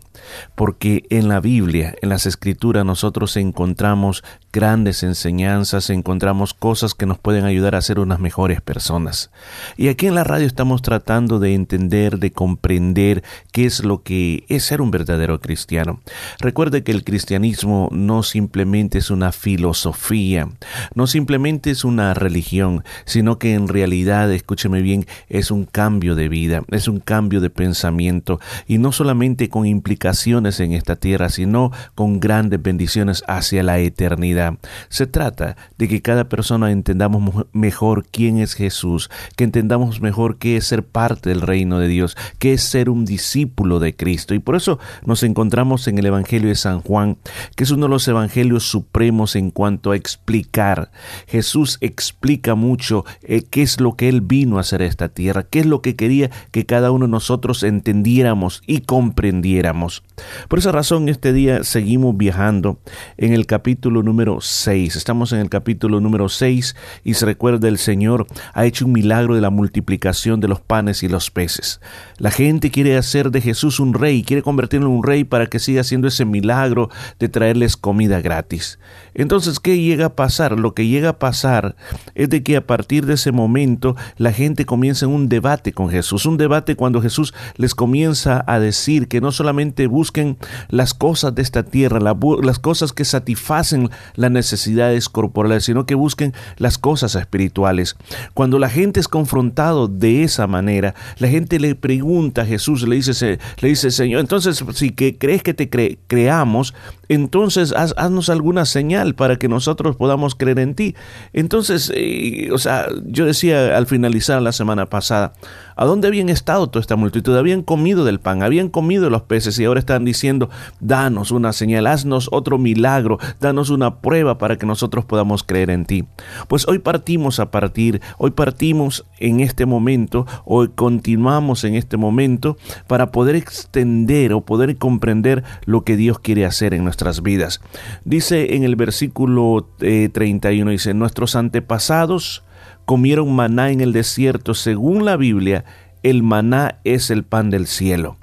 Porque 0.54 1.04
en 1.10 1.28
la 1.28 1.40
Biblia, 1.40 1.94
en 2.00 2.08
las 2.08 2.26
Escrituras, 2.26 2.84
nosotros 2.84 3.36
encontramos 3.36 4.24
grandes 4.52 5.02
enseñanzas, 5.02 5.90
encontramos 5.90 6.54
cosas 6.54 6.94
que 6.94 7.06
nos 7.06 7.18
pueden 7.18 7.44
ayudar 7.44 7.74
a 7.74 7.82
ser 7.82 7.98
unas 7.98 8.20
mejores 8.20 8.60
personas. 8.60 9.30
Y 9.76 9.88
aquí 9.88 10.06
en 10.06 10.14
la 10.14 10.24
radio 10.24 10.46
estamos 10.46 10.80
tratando 10.80 11.40
de 11.40 11.54
entender, 11.54 12.18
de 12.18 12.30
comprender 12.30 13.24
qué 13.52 13.66
es 13.66 13.84
lo 13.84 14.02
que 14.02 14.44
es 14.48 14.64
ser 14.64 14.80
un 14.80 14.90
verdadero 14.92 15.40
cristiano. 15.40 16.00
Recuerde 16.38 16.84
que 16.84 16.92
el 16.92 17.04
cristianismo 17.04 17.88
no 17.90 18.22
simplemente 18.22 18.98
es 18.98 19.10
una 19.10 19.32
filosofía, 19.32 20.48
no 20.94 21.06
simplemente 21.06 21.70
es 21.70 21.84
una 21.84 22.14
religión, 22.14 22.84
sino 23.04 23.38
que 23.38 23.54
en 23.54 23.66
realidad, 23.68 24.32
escúcheme 24.32 24.82
bien, 24.82 25.06
es 25.28 25.50
un 25.50 25.64
cambio 25.64 26.14
de 26.14 26.28
vida, 26.28 26.62
es 26.70 26.88
un 26.88 27.00
cambio 27.00 27.40
de 27.40 27.50
pensamiento 27.50 28.40
y 28.66 28.78
no 28.78 28.92
solamente 28.92 29.48
con 29.48 29.66
implicaciones 29.66 30.60
en 30.60 30.72
esta 30.72 30.96
tierra, 30.96 31.28
sino 31.28 31.72
con 31.94 32.20
grandes 32.20 32.62
bendiciones 32.62 33.22
hacia 33.26 33.62
la 33.62 33.78
eternidad. 33.78 34.54
Se 34.88 35.06
trata 35.06 35.56
de 35.78 35.88
que 35.88 36.02
cada 36.02 36.28
persona 36.28 36.70
entendamos 36.70 37.22
mo- 37.22 37.46
mejor 37.52 38.06
quién 38.10 38.38
es 38.38 38.54
Jesús, 38.54 39.10
que 39.36 39.44
entendamos 39.44 40.00
mejor 40.00 40.38
qué 40.38 40.56
es 40.56 40.66
ser 40.66 40.84
parte 40.84 41.30
del 41.30 41.40
reino 41.40 41.78
de 41.78 41.88
Dios, 41.88 42.16
qué 42.38 42.54
es 42.54 42.62
ser 42.62 42.90
un 42.90 43.04
discípulo 43.04 43.78
de 43.78 43.94
Cristo. 43.94 44.34
Y 44.34 44.38
por 44.38 44.56
eso 44.56 44.78
nos 45.04 45.22
encontramos 45.22 45.88
en 45.88 45.98
el 45.98 46.06
Evangelio 46.06 46.48
de 46.48 46.54
San 46.54 46.80
Juan, 46.80 47.16
que 47.56 47.64
es 47.64 47.70
uno 47.70 47.86
de 47.86 47.90
los 47.90 48.06
evangelios 48.08 48.64
supremos 48.64 49.36
en 49.36 49.50
cuanto 49.50 49.90
a 49.90 49.96
explicar. 49.96 50.90
Jesús 51.26 51.78
explica 51.80 52.54
mucho 52.54 53.04
eh, 53.22 53.42
qué 53.48 53.62
es 53.62 53.80
lo 53.80 53.96
que 53.96 54.08
Él 54.08 54.20
vino 54.20 54.58
a 54.58 54.60
hacer 54.60 54.82
a 54.82 54.86
esta 54.86 55.08
tierra, 55.08 55.42
qué 55.44 55.60
es 55.60 55.66
lo 55.66 55.82
que 55.82 55.96
quería 55.96 56.30
que 56.54 56.66
cada 56.66 56.92
uno 56.92 57.06
de 57.06 57.10
nosotros 57.10 57.64
entendiéramos 57.64 58.62
y 58.64 58.82
comprendiéramos. 58.82 60.04
Por 60.46 60.60
esa 60.60 60.70
razón, 60.70 61.08
este 61.08 61.32
día 61.32 61.64
seguimos 61.64 62.16
viajando 62.16 62.78
en 63.16 63.32
el 63.32 63.46
capítulo 63.46 64.04
número 64.04 64.40
6. 64.40 64.94
Estamos 64.94 65.32
en 65.32 65.40
el 65.40 65.50
capítulo 65.50 65.98
número 65.98 66.28
6 66.28 66.76
y 67.02 67.14
se 67.14 67.26
recuerda 67.26 67.66
el 67.66 67.78
Señor 67.78 68.28
ha 68.52 68.66
hecho 68.66 68.86
un 68.86 68.92
milagro 68.92 69.34
de 69.34 69.40
la 69.40 69.50
multiplicación 69.50 70.38
de 70.38 70.46
los 70.46 70.60
panes 70.60 71.02
y 71.02 71.08
los 71.08 71.32
peces. 71.32 71.80
La 72.18 72.30
gente 72.30 72.70
quiere 72.70 72.96
hacer 72.96 73.32
de 73.32 73.40
Jesús 73.40 73.80
un 73.80 73.92
rey, 73.92 74.22
quiere 74.22 74.42
convertirlo 74.42 74.86
en 74.86 74.92
un 74.92 75.02
rey 75.02 75.24
para 75.24 75.46
que 75.46 75.58
siga 75.58 75.80
haciendo 75.80 76.06
ese 76.06 76.24
milagro 76.24 76.88
de 77.18 77.28
traerles 77.28 77.76
comida 77.76 78.20
gratis. 78.20 78.78
Entonces, 79.14 79.58
¿qué 79.58 79.80
llega 79.80 80.06
a 80.06 80.14
pasar? 80.14 80.60
Lo 80.60 80.72
que 80.72 80.86
llega 80.86 81.08
a 81.08 81.18
pasar 81.18 81.74
es 82.14 82.30
de 82.30 82.44
que 82.44 82.56
a 82.56 82.64
partir 82.64 83.06
de 83.06 83.14
ese 83.14 83.32
momento 83.32 83.96
la 84.18 84.32
gente 84.32 84.64
comienza 84.64 85.06
en 85.06 85.10
un 85.10 85.28
debate 85.28 85.72
con 85.72 85.90
Jesús, 85.90 86.26
un 86.26 86.36
debate 86.36 86.43
cuando 86.76 87.00
Jesús 87.00 87.34
les 87.56 87.74
comienza 87.74 88.44
a 88.46 88.58
decir 88.58 89.08
que 89.08 89.20
no 89.20 89.32
solamente 89.32 89.86
busquen 89.86 90.36
las 90.68 90.94
cosas 90.94 91.34
de 91.34 91.42
esta 91.42 91.62
tierra, 91.62 91.98
las 92.42 92.58
cosas 92.58 92.92
que 92.92 93.04
satisfacen 93.04 93.90
las 94.14 94.30
necesidades 94.30 95.08
corporales, 95.08 95.64
sino 95.64 95.86
que 95.86 95.94
busquen 95.94 96.32
las 96.56 96.78
cosas 96.78 97.14
espirituales. 97.14 97.96
Cuando 98.34 98.58
la 98.58 98.68
gente 98.68 99.00
es 99.00 99.08
confrontado 99.08 99.88
de 99.88 100.22
esa 100.22 100.46
manera, 100.46 100.94
la 101.18 101.28
gente 101.28 101.58
le 101.58 101.74
pregunta 101.74 102.42
a 102.42 102.46
Jesús, 102.46 102.86
le 102.86 102.96
dice, 102.96 103.38
le 103.60 103.68
dice 103.68 103.90
Señor, 103.90 104.20
entonces 104.20 104.62
si 104.74 104.90
crees 104.92 105.42
que 105.42 105.54
te 105.54 105.70
cre- 105.70 105.98
creamos, 106.06 106.74
entonces 107.08 107.72
haz- 107.72 107.94
haznos 107.96 108.28
alguna 108.28 108.64
señal 108.64 109.14
para 109.14 109.36
que 109.36 109.48
nosotros 109.48 109.96
podamos 109.96 110.34
creer 110.34 110.58
en 110.58 110.74
ti. 110.74 110.94
Entonces, 111.32 111.92
eh, 111.94 112.48
o 112.52 112.58
sea, 112.58 112.86
yo 113.06 113.26
decía 113.26 113.76
al 113.76 113.86
finalizar 113.86 114.40
la 114.42 114.52
semana 114.52 114.86
pasada, 114.86 115.32
¿a 115.76 115.84
dónde 115.84 116.08
habían 116.08 116.28
estado 116.34 116.68
toda 116.68 116.80
esta 116.80 116.96
multitud? 116.96 117.36
Habían 117.36 117.62
comido 117.62 118.04
del 118.04 118.20
pan, 118.20 118.42
habían 118.42 118.68
comido 118.68 119.10
los 119.10 119.22
peces 119.22 119.58
y 119.58 119.64
ahora 119.64 119.80
están 119.80 120.04
diciendo, 120.04 120.50
danos 120.80 121.30
una 121.30 121.52
señal, 121.52 121.86
haznos 121.86 122.28
otro 122.32 122.58
milagro, 122.58 123.18
danos 123.40 123.70
una 123.70 124.00
prueba 124.00 124.38
para 124.38 124.56
que 124.56 124.66
nosotros 124.66 125.04
podamos 125.04 125.42
creer 125.42 125.70
en 125.70 125.86
ti. 125.86 126.04
Pues 126.48 126.68
hoy 126.68 126.78
partimos 126.78 127.40
a 127.40 127.50
partir, 127.50 128.00
hoy 128.18 128.32
partimos 128.32 129.06
en 129.18 129.40
este 129.40 129.66
momento, 129.66 130.26
hoy 130.44 130.68
continuamos 130.74 131.64
en 131.64 131.74
este 131.74 131.96
momento 131.96 132.56
para 132.86 133.10
poder 133.10 133.36
extender 133.36 134.32
o 134.32 134.42
poder 134.42 134.76
comprender 134.76 135.44
lo 135.64 135.84
que 135.84 135.96
Dios 135.96 136.18
quiere 136.18 136.44
hacer 136.44 136.74
en 136.74 136.84
nuestras 136.84 137.22
vidas. 137.22 137.60
Dice 138.04 138.56
en 138.56 138.64
el 138.64 138.76
versículo 138.76 139.68
eh, 139.80 140.10
31, 140.12 140.70
dice, 140.70 140.94
nuestros 140.94 141.36
antepasados 141.36 142.44
comieron 142.84 143.34
maná 143.34 143.70
en 143.70 143.80
el 143.80 143.92
desierto. 143.92 144.54
Según 144.54 145.04
la 145.04 145.16
Biblia, 145.16 145.64
el 146.04 146.22
maná 146.22 146.78
es 146.84 147.10
el 147.10 147.24
pan 147.24 147.50
del 147.50 147.66
cielo. 147.66 148.18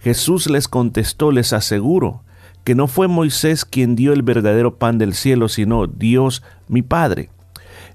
Jesús 0.00 0.48
les 0.48 0.68
contestó, 0.68 1.32
les 1.32 1.52
aseguro, 1.52 2.22
que 2.62 2.74
no 2.74 2.86
fue 2.86 3.08
Moisés 3.08 3.64
quien 3.64 3.96
dio 3.96 4.12
el 4.12 4.22
verdadero 4.22 4.76
pan 4.76 4.96
del 4.96 5.14
cielo, 5.14 5.48
sino 5.48 5.86
Dios 5.86 6.42
mi 6.68 6.80
Padre. 6.80 7.28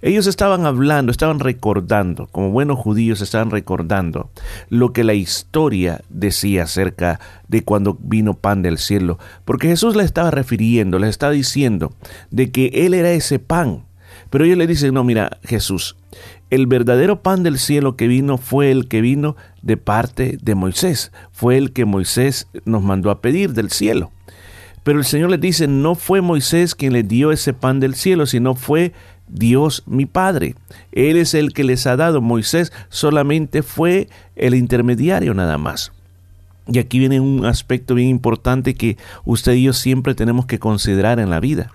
Ellos 0.01 0.27
estaban 0.27 0.65
hablando, 0.65 1.11
estaban 1.11 1.39
recordando, 1.39 2.27
como 2.27 2.51
buenos 2.51 2.79
judíos 2.79 3.21
estaban 3.21 3.49
recordando 3.49 4.29
lo 4.69 4.93
que 4.93 5.03
la 5.03 5.13
historia 5.13 6.01
decía 6.09 6.63
acerca 6.63 7.19
de 7.47 7.63
cuando 7.63 7.97
vino 7.99 8.33
pan 8.33 8.61
del 8.61 8.77
cielo, 8.77 9.19
porque 9.45 9.67
Jesús 9.67 9.95
les 9.95 10.05
estaba 10.05 10.31
refiriendo, 10.31 10.99
les 10.99 11.09
estaba 11.09 11.31
diciendo 11.31 11.93
de 12.29 12.51
que 12.51 12.71
Él 12.73 12.93
era 12.93 13.11
ese 13.11 13.39
pan. 13.39 13.85
Pero 14.29 14.45
ellos 14.45 14.57
le 14.57 14.67
dicen, 14.67 14.93
no, 14.93 15.03
mira, 15.03 15.37
Jesús, 15.43 15.95
el 16.49 16.67
verdadero 16.67 17.21
pan 17.21 17.43
del 17.43 17.59
cielo 17.59 17.95
que 17.95 18.07
vino 18.07 18.37
fue 18.37 18.71
el 18.71 18.87
que 18.87 19.01
vino 19.01 19.35
de 19.61 19.77
parte 19.77 20.37
de 20.41 20.55
Moisés, 20.55 21.11
fue 21.31 21.57
el 21.57 21.71
que 21.73 21.85
Moisés 21.85 22.47
nos 22.65 22.83
mandó 22.83 23.11
a 23.11 23.21
pedir 23.21 23.53
del 23.53 23.69
cielo. 23.69 24.11
Pero 24.83 24.99
el 24.99 25.05
Señor 25.05 25.29
les 25.29 25.41
dice, 25.41 25.67
no 25.67 25.95
fue 25.95 26.21
Moisés 26.21 26.73
quien 26.73 26.93
les 26.93 27.07
dio 27.07 27.31
ese 27.31 27.53
pan 27.53 27.79
del 27.79 27.95
cielo, 27.95 28.25
sino 28.25 28.55
fue 28.55 28.93
Dios 29.27 29.83
mi 29.85 30.05
Padre. 30.05 30.55
Él 30.91 31.17
es 31.17 31.33
el 31.33 31.53
que 31.53 31.63
les 31.63 31.85
ha 31.85 31.95
dado. 31.95 32.21
Moisés 32.21 32.71
solamente 32.87 33.61
fue 33.61 34.09
el 34.35 34.55
intermediario 34.55 35.33
nada 35.33 35.57
más. 35.57 35.91
Y 36.65 36.79
aquí 36.79 36.97
viene 36.97 37.19
un 37.19 37.45
aspecto 37.45 37.93
bien 37.93 38.09
importante 38.09 38.75
que 38.75 38.97
usted 39.25 39.53
y 39.53 39.63
yo 39.63 39.73
siempre 39.73 40.15
tenemos 40.15 40.45
que 40.45 40.59
considerar 40.59 41.19
en 41.19 41.29
la 41.29 41.39
vida 41.39 41.71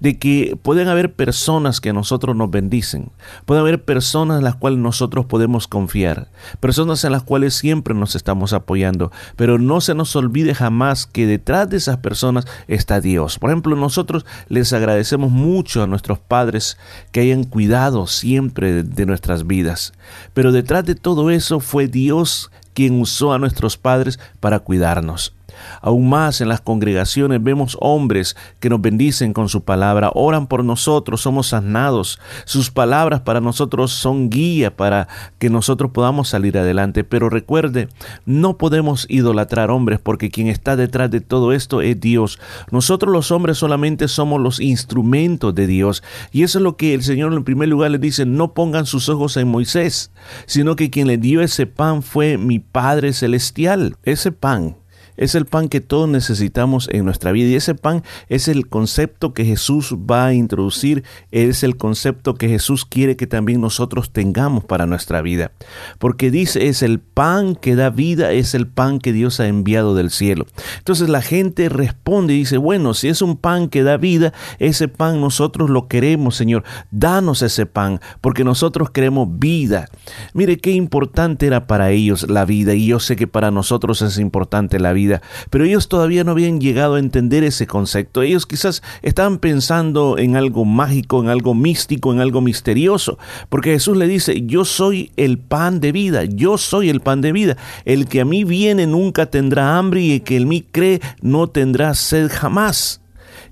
de 0.00 0.18
que 0.18 0.58
pueden 0.62 0.88
haber 0.88 1.12
personas 1.12 1.80
que 1.80 1.92
nosotros 1.92 2.36
nos 2.36 2.50
bendicen, 2.50 3.10
pueden 3.44 3.62
haber 3.62 3.84
personas 3.84 4.38
en 4.38 4.44
las 4.44 4.56
cuales 4.56 4.78
nosotros 4.78 5.26
podemos 5.26 5.68
confiar, 5.68 6.28
personas 6.60 7.04
en 7.04 7.12
las 7.12 7.22
cuales 7.22 7.54
siempre 7.54 7.94
nos 7.94 8.16
estamos 8.16 8.52
apoyando, 8.52 9.12
pero 9.36 9.58
no 9.58 9.80
se 9.80 9.94
nos 9.94 10.14
olvide 10.16 10.54
jamás 10.54 11.06
que 11.06 11.26
detrás 11.26 11.68
de 11.68 11.76
esas 11.76 11.98
personas 11.98 12.46
está 12.68 13.00
Dios. 13.00 13.38
Por 13.38 13.50
ejemplo, 13.50 13.76
nosotros 13.76 14.26
les 14.48 14.72
agradecemos 14.72 15.30
mucho 15.30 15.82
a 15.82 15.86
nuestros 15.86 16.18
padres 16.18 16.78
que 17.12 17.20
hayan 17.20 17.44
cuidado 17.44 18.06
siempre 18.06 18.82
de 18.82 19.06
nuestras 19.06 19.46
vidas, 19.46 19.92
pero 20.34 20.52
detrás 20.52 20.84
de 20.84 20.94
todo 20.94 21.30
eso 21.30 21.60
fue 21.60 21.86
Dios 21.86 22.50
quien 22.74 23.00
usó 23.00 23.32
a 23.32 23.38
nuestros 23.38 23.76
padres 23.76 24.18
para 24.40 24.60
cuidarnos. 24.60 25.34
Aún 25.80 26.08
más 26.08 26.40
en 26.40 26.48
las 26.48 26.60
congregaciones 26.60 27.42
vemos 27.42 27.76
hombres 27.80 28.36
que 28.60 28.70
nos 28.70 28.80
bendicen 28.80 29.32
con 29.32 29.48
su 29.48 29.62
palabra, 29.62 30.10
oran 30.14 30.46
por 30.46 30.64
nosotros, 30.64 31.20
somos 31.20 31.48
sanados. 31.48 32.18
Sus 32.44 32.70
palabras 32.70 33.20
para 33.20 33.40
nosotros 33.40 33.92
son 33.92 34.30
guía 34.30 34.76
para 34.76 35.08
que 35.38 35.50
nosotros 35.50 35.90
podamos 35.92 36.28
salir 36.28 36.58
adelante. 36.58 37.04
Pero 37.04 37.30
recuerde, 37.30 37.88
no 38.26 38.56
podemos 38.56 39.06
idolatrar 39.08 39.70
hombres 39.70 39.98
porque 40.02 40.30
quien 40.30 40.48
está 40.48 40.76
detrás 40.76 41.10
de 41.10 41.20
todo 41.20 41.52
esto 41.52 41.82
es 41.82 42.00
Dios. 42.00 42.38
Nosotros 42.70 43.12
los 43.12 43.30
hombres 43.30 43.58
solamente 43.58 44.08
somos 44.08 44.40
los 44.40 44.60
instrumentos 44.60 45.54
de 45.54 45.66
Dios. 45.66 46.02
Y 46.32 46.42
eso 46.42 46.58
es 46.58 46.62
lo 46.62 46.76
que 46.76 46.94
el 46.94 47.02
Señor 47.02 47.32
en 47.32 47.44
primer 47.44 47.68
lugar 47.68 47.90
le 47.90 47.98
dice, 47.98 48.26
no 48.26 48.54
pongan 48.54 48.86
sus 48.86 49.08
ojos 49.08 49.36
en 49.36 49.48
Moisés, 49.48 50.10
sino 50.46 50.76
que 50.76 50.90
quien 50.90 51.06
le 51.06 51.18
dio 51.18 51.40
ese 51.40 51.66
pan 51.66 52.02
fue 52.02 52.38
mi 52.38 52.58
Padre 52.58 53.12
Celestial. 53.12 53.96
Ese 54.04 54.32
pan 54.32 54.76
es 55.20 55.34
el 55.34 55.44
pan 55.44 55.68
que 55.68 55.82
todos 55.82 56.08
necesitamos 56.08 56.88
en 56.90 57.04
nuestra 57.04 57.30
vida 57.30 57.50
y 57.50 57.54
ese 57.54 57.74
pan 57.74 58.02
es 58.30 58.48
el 58.48 58.68
concepto 58.68 59.34
que 59.34 59.44
Jesús 59.44 59.94
va 60.10 60.26
a 60.26 60.34
introducir, 60.34 61.04
es 61.30 61.62
el 61.62 61.76
concepto 61.76 62.34
que 62.36 62.48
Jesús 62.48 62.86
quiere 62.86 63.16
que 63.16 63.26
también 63.26 63.60
nosotros 63.60 64.12
tengamos 64.12 64.64
para 64.64 64.86
nuestra 64.86 65.20
vida. 65.20 65.52
Porque 65.98 66.30
dice, 66.30 66.68
es 66.68 66.82
el 66.82 67.00
pan 67.00 67.54
que 67.54 67.76
da 67.76 67.90
vida, 67.90 68.32
es 68.32 68.54
el 68.54 68.66
pan 68.66 68.98
que 68.98 69.12
Dios 69.12 69.40
ha 69.40 69.46
enviado 69.46 69.94
del 69.94 70.10
cielo. 70.10 70.46
Entonces 70.78 71.10
la 71.10 71.20
gente 71.20 71.68
responde 71.68 72.32
y 72.32 72.38
dice, 72.38 72.56
bueno, 72.56 72.94
si 72.94 73.08
es 73.08 73.20
un 73.20 73.36
pan 73.36 73.68
que 73.68 73.82
da 73.82 73.98
vida, 73.98 74.32
ese 74.58 74.88
pan 74.88 75.20
nosotros 75.20 75.68
lo 75.68 75.86
queremos, 75.86 76.34
Señor. 76.34 76.64
Danos 76.90 77.42
ese 77.42 77.66
pan, 77.66 78.00
porque 78.22 78.42
nosotros 78.42 78.88
queremos 78.88 79.28
vida. 79.38 79.86
Mire 80.32 80.56
qué 80.56 80.70
importante 80.70 81.46
era 81.46 81.66
para 81.66 81.90
ellos 81.90 82.30
la 82.30 82.46
vida 82.46 82.72
y 82.72 82.86
yo 82.86 83.00
sé 83.00 83.16
que 83.16 83.26
para 83.26 83.50
nosotros 83.50 84.00
es 84.00 84.18
importante 84.18 84.80
la 84.80 84.94
vida 84.94 85.09
pero 85.50 85.64
ellos 85.64 85.88
todavía 85.88 86.24
no 86.24 86.32
habían 86.32 86.60
llegado 86.60 86.94
a 86.94 86.98
entender 86.98 87.42
ese 87.42 87.66
concepto. 87.66 88.22
Ellos 88.22 88.46
quizás 88.46 88.82
estaban 89.02 89.38
pensando 89.38 90.18
en 90.18 90.36
algo 90.36 90.64
mágico, 90.64 91.20
en 91.20 91.28
algo 91.28 91.54
místico, 91.54 92.12
en 92.12 92.20
algo 92.20 92.40
misterioso, 92.40 93.18
porque 93.48 93.72
Jesús 93.72 93.96
le 93.96 94.06
dice, 94.06 94.42
yo 94.46 94.64
soy 94.64 95.10
el 95.16 95.38
pan 95.38 95.80
de 95.80 95.92
vida, 95.92 96.24
yo 96.24 96.58
soy 96.58 96.90
el 96.90 97.00
pan 97.00 97.20
de 97.20 97.32
vida. 97.32 97.56
El 97.84 98.06
que 98.06 98.20
a 98.20 98.24
mí 98.24 98.44
viene 98.44 98.86
nunca 98.86 99.26
tendrá 99.26 99.78
hambre 99.78 100.00
y 100.02 100.12
el 100.12 100.22
que 100.22 100.36
en 100.36 100.48
mí 100.48 100.64
cree 100.70 101.00
no 101.22 101.48
tendrá 101.48 101.94
sed 101.94 102.30
jamás. 102.32 103.00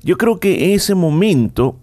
Yo 0.02 0.16
creo 0.16 0.38
que 0.38 0.66
en 0.66 0.70
ese 0.72 0.94
momento 0.94 1.76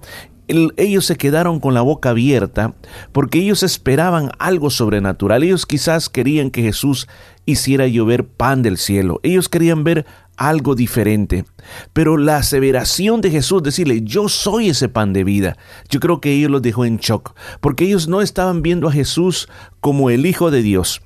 ellos 0.48 1.06
se 1.06 1.16
quedaron 1.16 1.60
con 1.60 1.74
la 1.74 1.82
boca 1.82 2.12
abierta 2.12 2.76
porque 3.12 3.40
ellos 3.40 3.64
esperaban 3.64 4.32
algo 4.38 4.70
sobrenatural. 4.70 5.44
Ellos 5.44 5.66
quizás 5.66 6.10
querían 6.10 6.52
que 6.52 6.62
Jesús 6.62 7.08
hiciera 7.46 7.88
llover 7.88 8.28
pan 8.28 8.62
del 8.62 8.78
cielo. 8.78 9.20
Ellos 9.24 9.50
querían 9.50 9.84
ver 9.84 10.06
algo 10.38 10.76
diferente. 10.76 11.46
Pero 11.94 12.18
la 12.18 12.38
aseveración 12.38 13.22
de 13.22 13.32
Jesús, 13.32 13.64
decirle, 13.64 14.02
yo 14.04 14.30
soy 14.30 14.70
ese 14.70 14.90
pan 14.90 15.14
de 15.14 15.24
vida, 15.24 15.58
yo 15.90 16.00
creo 16.00 16.22
que 16.22 16.32
ellos 16.32 16.52
los 16.52 16.62
dejó 16.62 16.86
en 16.86 16.98
shock, 16.98 17.36
porque 17.62 17.86
ellos 17.86 18.08
no 18.08 18.22
estaban 18.22 18.62
viendo 18.62 18.88
a 18.88 18.92
Jesús 18.92 19.50
como 19.80 20.10
el 20.10 20.26
Hijo 20.26 20.52
de 20.52 20.62
Dios. 20.62 21.02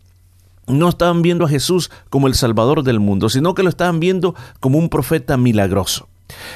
No 0.67 0.89
estaban 0.89 1.21
viendo 1.21 1.45
a 1.45 1.49
Jesús 1.49 1.89
como 2.09 2.27
el 2.27 2.35
Salvador 2.35 2.83
del 2.83 2.99
mundo, 2.99 3.29
sino 3.29 3.55
que 3.55 3.63
lo 3.63 3.69
estaban 3.69 3.99
viendo 3.99 4.35
como 4.59 4.77
un 4.77 4.89
profeta 4.89 5.35
milagroso. 5.35 6.07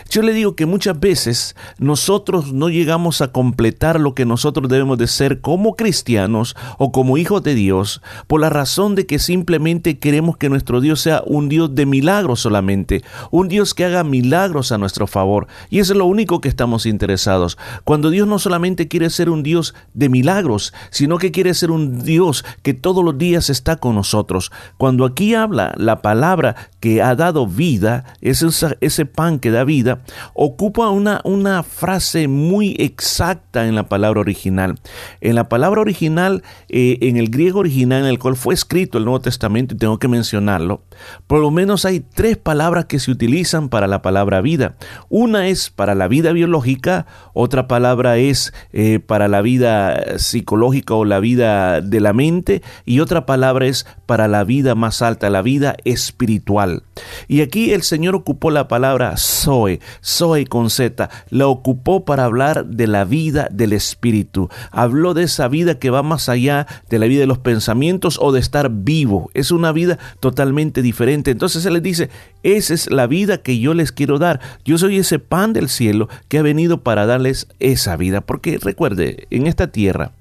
Yo 0.09 0.21
le 0.21 0.33
digo 0.33 0.55
que 0.55 0.65
muchas 0.65 0.99
veces 0.99 1.55
nosotros 1.77 2.53
no 2.53 2.69
llegamos 2.69 3.21
a 3.21 3.31
completar 3.31 3.99
lo 3.99 4.13
que 4.15 4.25
nosotros 4.25 4.69
debemos 4.69 4.97
de 4.97 5.07
ser 5.07 5.41
como 5.41 5.75
cristianos 5.75 6.55
o 6.77 6.91
como 6.91 7.17
hijos 7.17 7.43
de 7.43 7.55
Dios 7.55 8.01
por 8.27 8.41
la 8.41 8.49
razón 8.49 8.95
de 8.95 9.05
que 9.05 9.19
simplemente 9.19 9.99
queremos 9.99 10.37
que 10.37 10.49
nuestro 10.49 10.81
Dios 10.81 11.01
sea 11.01 11.23
un 11.25 11.49
Dios 11.49 11.75
de 11.75 11.85
milagros 11.85 12.41
solamente, 12.41 13.03
un 13.31 13.47
Dios 13.47 13.73
que 13.73 13.85
haga 13.85 14.03
milagros 14.03 14.71
a 14.71 14.77
nuestro 14.77 15.07
favor. 15.07 15.47
Y 15.69 15.79
eso 15.79 15.93
es 15.93 15.97
lo 15.97 16.05
único 16.05 16.41
que 16.41 16.49
estamos 16.49 16.85
interesados. 16.85 17.57
Cuando 17.83 18.09
Dios 18.09 18.27
no 18.27 18.39
solamente 18.39 18.87
quiere 18.87 19.09
ser 19.09 19.29
un 19.29 19.43
Dios 19.43 19.73
de 19.93 20.09
milagros, 20.09 20.73
sino 20.89 21.17
que 21.17 21.31
quiere 21.31 21.53
ser 21.53 21.71
un 21.71 22.03
Dios 22.03 22.45
que 22.61 22.73
todos 22.73 23.03
los 23.03 23.17
días 23.17 23.49
está 23.49 23.77
con 23.77 23.95
nosotros. 23.95 24.51
Cuando 24.77 25.05
aquí 25.05 25.33
habla 25.33 25.73
la 25.77 26.01
palabra 26.01 26.55
que 26.79 27.01
ha 27.01 27.15
dado 27.15 27.47
vida, 27.47 28.05
es 28.21 28.43
ese 28.81 29.05
pan 29.05 29.39
que 29.39 29.51
da 29.51 29.62
vida, 29.63 30.01
ocupa 30.33 30.89
una, 30.89 31.21
una 31.23 31.63
frase 31.63 32.27
muy 32.27 32.75
exacta 32.79 33.67
en 33.67 33.75
la 33.75 33.87
palabra 33.89 34.19
original. 34.19 34.79
En 35.21 35.35
la 35.35 35.49
palabra 35.49 35.81
original, 35.81 36.43
eh, 36.69 36.97
en 37.01 37.17
el 37.17 37.29
griego 37.29 37.59
original 37.59 38.03
en 38.03 38.07
el 38.07 38.19
cual 38.19 38.35
fue 38.35 38.53
escrito 38.53 38.97
el 38.97 39.05
Nuevo 39.05 39.21
Testamento, 39.21 39.75
y 39.75 39.77
tengo 39.77 39.99
que 39.99 40.07
mencionarlo, 40.07 40.81
por 41.27 41.39
lo 41.39 41.51
menos 41.51 41.85
hay 41.85 41.99
tres 41.99 42.37
palabras 42.37 42.85
que 42.85 42.99
se 42.99 43.11
utilizan 43.11 43.69
para 43.69 43.87
la 43.87 44.01
palabra 44.01 44.41
vida. 44.41 44.75
Una 45.09 45.47
es 45.47 45.69
para 45.69 45.95
la 45.95 46.07
vida 46.07 46.31
biológica, 46.31 47.05
otra 47.33 47.67
palabra 47.67 48.17
es 48.17 48.53
eh, 48.71 48.99
para 48.99 49.27
la 49.27 49.41
vida 49.41 50.17
psicológica 50.17 50.93
o 50.93 51.05
la 51.05 51.19
vida 51.19 51.81
de 51.81 51.99
la 51.99 52.13
mente, 52.13 52.61
y 52.85 52.99
otra 52.99 53.25
palabra 53.25 53.65
es 53.67 53.85
para 54.05 54.27
la 54.27 54.43
vida 54.43 54.75
más 54.75 55.01
alta, 55.01 55.29
la 55.29 55.41
vida 55.41 55.75
espiritual. 55.83 56.83
Y 57.27 57.41
aquí 57.41 57.71
el 57.71 57.83
Señor 57.83 58.15
ocupó 58.15 58.51
la 58.51 58.67
palabra 58.67 59.17
Zoe, 59.53 59.79
Zoe 60.03 60.47
con 60.47 60.71
Z, 60.71 61.11
la 61.29 61.45
ocupó 61.47 62.05
para 62.05 62.25
hablar 62.25 62.65
de 62.65 62.87
la 62.87 63.05
vida 63.05 63.47
del 63.51 63.73
Espíritu. 63.73 64.49
Habló 64.71 65.13
de 65.13 65.23
esa 65.23 65.47
vida 65.47 65.77
que 65.77 65.91
va 65.91 66.01
más 66.01 66.27
allá 66.27 66.65
de 66.89 66.97
la 66.97 67.05
vida 67.05 67.21
de 67.21 67.27
los 67.27 67.37
pensamientos 67.37 68.17
o 68.19 68.31
de 68.31 68.39
estar 68.39 68.71
vivo. 68.71 69.29
Es 69.35 69.51
una 69.51 69.71
vida 69.71 69.99
totalmente 70.19 70.81
diferente. 70.81 71.29
Entonces 71.29 71.63
Él 71.67 71.73
les 71.73 71.83
dice, 71.83 72.09
esa 72.41 72.73
es 72.73 72.89
la 72.89 73.05
vida 73.05 73.37
que 73.43 73.59
yo 73.59 73.75
les 73.75 73.91
quiero 73.91 74.17
dar. 74.17 74.39
Yo 74.65 74.79
soy 74.79 74.97
ese 74.97 75.19
pan 75.19 75.53
del 75.53 75.69
cielo 75.69 76.09
que 76.29 76.39
ha 76.39 76.41
venido 76.41 76.81
para 76.81 77.05
darles 77.05 77.47
esa 77.59 77.95
vida. 77.95 78.21
Porque 78.21 78.57
recuerde, 78.59 79.27
en 79.29 79.45
esta 79.45 79.67
tierra, 79.67 80.13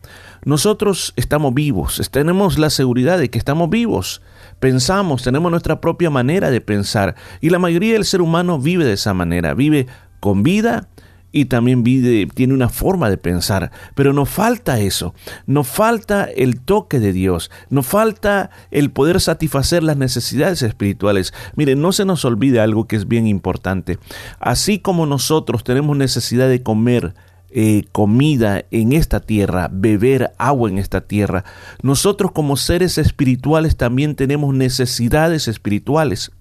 nosotros 0.44 1.14
estamos 1.16 1.54
vivos, 1.54 2.02
tenemos 2.10 2.58
la 2.58 2.68
seguridad 2.68 3.18
de 3.18 3.30
que 3.30 3.38
estamos 3.38 3.70
vivos 3.70 4.20
pensamos, 4.62 5.24
tenemos 5.24 5.50
nuestra 5.50 5.80
propia 5.80 6.08
manera 6.08 6.52
de 6.52 6.60
pensar 6.60 7.16
y 7.40 7.50
la 7.50 7.58
mayoría 7.58 7.94
del 7.94 8.04
ser 8.04 8.22
humano 8.22 8.60
vive 8.60 8.84
de 8.84 8.92
esa 8.92 9.12
manera, 9.12 9.54
vive 9.54 9.88
con 10.20 10.44
vida 10.44 10.86
y 11.32 11.46
también 11.46 11.82
vive, 11.82 12.28
tiene 12.32 12.54
una 12.54 12.68
forma 12.68 13.10
de 13.10 13.16
pensar, 13.16 13.72
pero 13.96 14.12
nos 14.12 14.28
falta 14.28 14.78
eso, 14.78 15.14
nos 15.46 15.66
falta 15.66 16.26
el 16.26 16.60
toque 16.60 17.00
de 17.00 17.12
Dios, 17.12 17.50
nos 17.70 17.86
falta 17.86 18.50
el 18.70 18.92
poder 18.92 19.20
satisfacer 19.20 19.82
las 19.82 19.96
necesidades 19.96 20.62
espirituales. 20.62 21.34
Mire, 21.56 21.74
no 21.74 21.90
se 21.90 22.04
nos 22.04 22.24
olvide 22.24 22.60
algo 22.60 22.86
que 22.86 22.94
es 22.94 23.08
bien 23.08 23.26
importante. 23.26 23.98
Así 24.38 24.78
como 24.78 25.06
nosotros 25.06 25.64
tenemos 25.64 25.96
necesidad 25.96 26.48
de 26.48 26.62
comer, 26.62 27.14
eh, 27.54 27.84
comida 27.92 28.64
en 28.70 28.92
esta 28.92 29.20
tierra, 29.20 29.68
beber 29.70 30.32
agua 30.38 30.70
en 30.70 30.78
esta 30.78 31.02
tierra. 31.02 31.44
Nosotros 31.82 32.32
como 32.32 32.56
seres 32.56 32.98
espirituales 32.98 33.76
también 33.76 34.14
tenemos 34.14 34.54
necesidades 34.54 35.48
espirituales. 35.48 36.32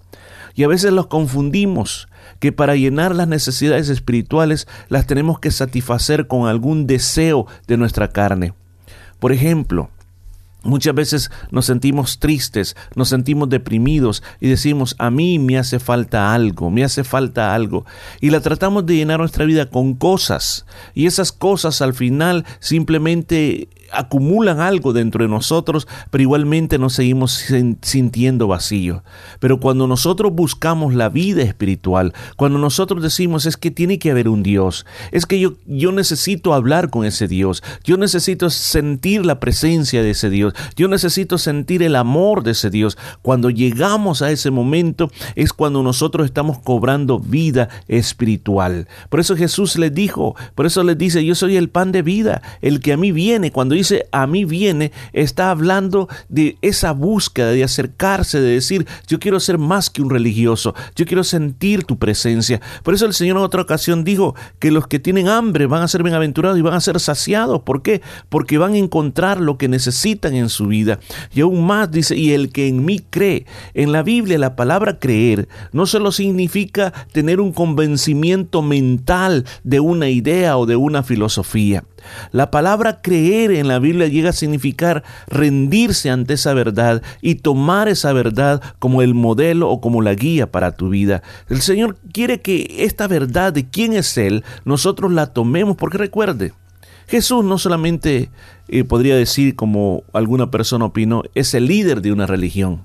Y 0.54 0.64
a 0.64 0.68
veces 0.68 0.92
los 0.92 1.06
confundimos, 1.06 2.08
que 2.38 2.52
para 2.52 2.76
llenar 2.76 3.14
las 3.14 3.28
necesidades 3.28 3.88
espirituales 3.88 4.66
las 4.88 5.06
tenemos 5.06 5.38
que 5.38 5.50
satisfacer 5.50 6.26
con 6.26 6.48
algún 6.48 6.86
deseo 6.86 7.46
de 7.66 7.76
nuestra 7.76 8.08
carne. 8.08 8.54
Por 9.18 9.32
ejemplo, 9.32 9.90
Muchas 10.64 10.94
veces 10.94 11.30
nos 11.50 11.66
sentimos 11.66 12.20
tristes, 12.20 12.76
nos 12.94 13.08
sentimos 13.08 13.48
deprimidos 13.48 14.22
y 14.40 14.48
decimos, 14.48 14.94
a 14.98 15.10
mí 15.10 15.40
me 15.40 15.58
hace 15.58 15.80
falta 15.80 16.32
algo, 16.32 16.70
me 16.70 16.84
hace 16.84 17.02
falta 17.02 17.54
algo. 17.54 17.84
Y 18.20 18.30
la 18.30 18.40
tratamos 18.40 18.86
de 18.86 18.94
llenar 18.94 19.18
nuestra 19.18 19.44
vida 19.44 19.70
con 19.70 19.94
cosas. 19.94 20.64
Y 20.94 21.06
esas 21.06 21.32
cosas 21.32 21.82
al 21.82 21.94
final 21.94 22.44
simplemente 22.60 23.68
acumulan 23.92 24.60
algo 24.60 24.92
dentro 24.92 25.24
de 25.24 25.28
nosotros, 25.28 25.86
pero 26.10 26.22
igualmente 26.22 26.78
nos 26.78 26.94
seguimos 26.94 27.44
sintiendo 27.82 28.48
vacíos. 28.48 29.02
Pero 29.40 29.60
cuando 29.60 29.86
nosotros 29.86 30.32
buscamos 30.32 30.94
la 30.94 31.08
vida 31.08 31.42
espiritual, 31.42 32.12
cuando 32.36 32.58
nosotros 32.58 33.02
decimos 33.02 33.46
es 33.46 33.56
que 33.56 33.70
tiene 33.70 33.98
que 33.98 34.10
haber 34.10 34.28
un 34.28 34.42
Dios, 34.42 34.86
es 35.10 35.26
que 35.26 35.38
yo, 35.38 35.54
yo 35.66 35.92
necesito 35.92 36.54
hablar 36.54 36.90
con 36.90 37.04
ese 37.04 37.28
Dios, 37.28 37.62
yo 37.84 37.96
necesito 37.96 38.50
sentir 38.50 39.24
la 39.26 39.40
presencia 39.40 40.02
de 40.02 40.10
ese 40.10 40.30
Dios, 40.30 40.54
yo 40.76 40.88
necesito 40.88 41.38
sentir 41.38 41.82
el 41.82 41.96
amor 41.96 42.42
de 42.42 42.52
ese 42.52 42.70
Dios, 42.70 42.98
cuando 43.22 43.50
llegamos 43.50 44.22
a 44.22 44.30
ese 44.30 44.50
momento 44.50 45.10
es 45.36 45.52
cuando 45.52 45.82
nosotros 45.82 46.26
estamos 46.26 46.58
cobrando 46.58 47.18
vida 47.18 47.68
espiritual. 47.88 48.88
Por 49.08 49.20
eso 49.20 49.36
Jesús 49.36 49.76
les 49.76 49.94
dijo, 49.94 50.34
por 50.54 50.66
eso 50.66 50.82
les 50.82 50.98
dice, 50.98 51.24
yo 51.24 51.34
soy 51.34 51.56
el 51.56 51.68
pan 51.68 51.92
de 51.92 52.02
vida, 52.02 52.42
el 52.60 52.80
que 52.80 52.92
a 52.92 52.96
mí 52.96 53.12
viene, 53.12 53.52
cuando 53.52 53.74
dice 53.82 54.06
a 54.12 54.26
mí 54.26 54.44
viene, 54.44 54.92
está 55.12 55.50
hablando 55.50 56.08
de 56.28 56.56
esa 56.62 56.92
búsqueda 56.92 57.50
de 57.50 57.64
acercarse, 57.64 58.40
de 58.40 58.52
decir, 58.52 58.86
yo 59.06 59.18
quiero 59.18 59.40
ser 59.40 59.58
más 59.58 59.90
que 59.90 60.02
un 60.02 60.10
religioso, 60.10 60.74
yo 60.96 61.04
quiero 61.04 61.24
sentir 61.24 61.84
tu 61.84 61.98
presencia. 61.98 62.60
Por 62.82 62.94
eso 62.94 63.06
el 63.06 63.14
Señor 63.14 63.36
en 63.36 63.42
otra 63.42 63.62
ocasión 63.62 64.04
dijo 64.04 64.34
que 64.58 64.70
los 64.70 64.86
que 64.86 64.98
tienen 64.98 65.28
hambre 65.28 65.66
van 65.66 65.82
a 65.82 65.88
ser 65.88 66.02
bienaventurados 66.02 66.58
y 66.58 66.62
van 66.62 66.74
a 66.74 66.80
ser 66.80 66.98
saciados. 67.00 67.62
¿Por 67.62 67.82
qué? 67.82 68.02
Porque 68.28 68.58
van 68.58 68.74
a 68.74 68.78
encontrar 68.78 69.40
lo 69.40 69.58
que 69.58 69.68
necesitan 69.68 70.34
en 70.34 70.48
su 70.48 70.66
vida. 70.66 70.98
Y 71.34 71.40
aún 71.40 71.66
más 71.66 71.90
dice, 71.90 72.16
y 72.16 72.32
el 72.32 72.52
que 72.52 72.68
en 72.68 72.84
mí 72.84 73.00
cree. 73.10 73.46
En 73.74 73.92
la 73.92 74.02
Biblia 74.02 74.38
la 74.38 74.56
palabra 74.56 74.98
creer 74.98 75.48
no 75.72 75.86
solo 75.86 76.12
significa 76.12 76.92
tener 77.12 77.40
un 77.40 77.52
convencimiento 77.52 78.62
mental 78.62 79.44
de 79.64 79.80
una 79.80 80.08
idea 80.08 80.56
o 80.56 80.66
de 80.66 80.76
una 80.76 81.02
filosofía. 81.02 81.84
La 82.30 82.50
palabra 82.50 83.00
creer 83.02 83.50
en 83.52 83.68
la 83.68 83.78
Biblia 83.78 84.08
llega 84.08 84.30
a 84.30 84.34
significar 84.34 85.02
rendirse 85.28 86.10
ante 86.10 86.34
esa 86.34 86.54
verdad 86.54 87.02
y 87.20 87.36
tomar 87.36 87.88
esa 87.88 88.12
verdad 88.12 88.62
como 88.78 89.02
el 89.02 89.14
modelo 89.14 89.70
o 89.70 89.80
como 89.80 90.02
la 90.02 90.14
guía 90.14 90.50
para 90.50 90.72
tu 90.72 90.88
vida. 90.88 91.22
El 91.48 91.62
Señor 91.62 91.96
quiere 92.12 92.40
que 92.40 92.84
esta 92.84 93.06
verdad 93.06 93.52
de 93.52 93.68
quién 93.68 93.92
es 93.92 94.16
Él, 94.18 94.44
nosotros 94.64 95.12
la 95.12 95.26
tomemos 95.26 95.76
porque 95.76 95.98
recuerde, 95.98 96.52
Jesús 97.08 97.44
no 97.44 97.58
solamente 97.58 98.30
eh, 98.68 98.84
podría 98.84 99.16
decir, 99.16 99.54
como 99.54 100.04
alguna 100.12 100.50
persona 100.50 100.86
opinó, 100.86 101.22
es 101.34 101.54
el 101.54 101.66
líder 101.66 102.00
de 102.00 102.12
una 102.12 102.26
religión. 102.26 102.84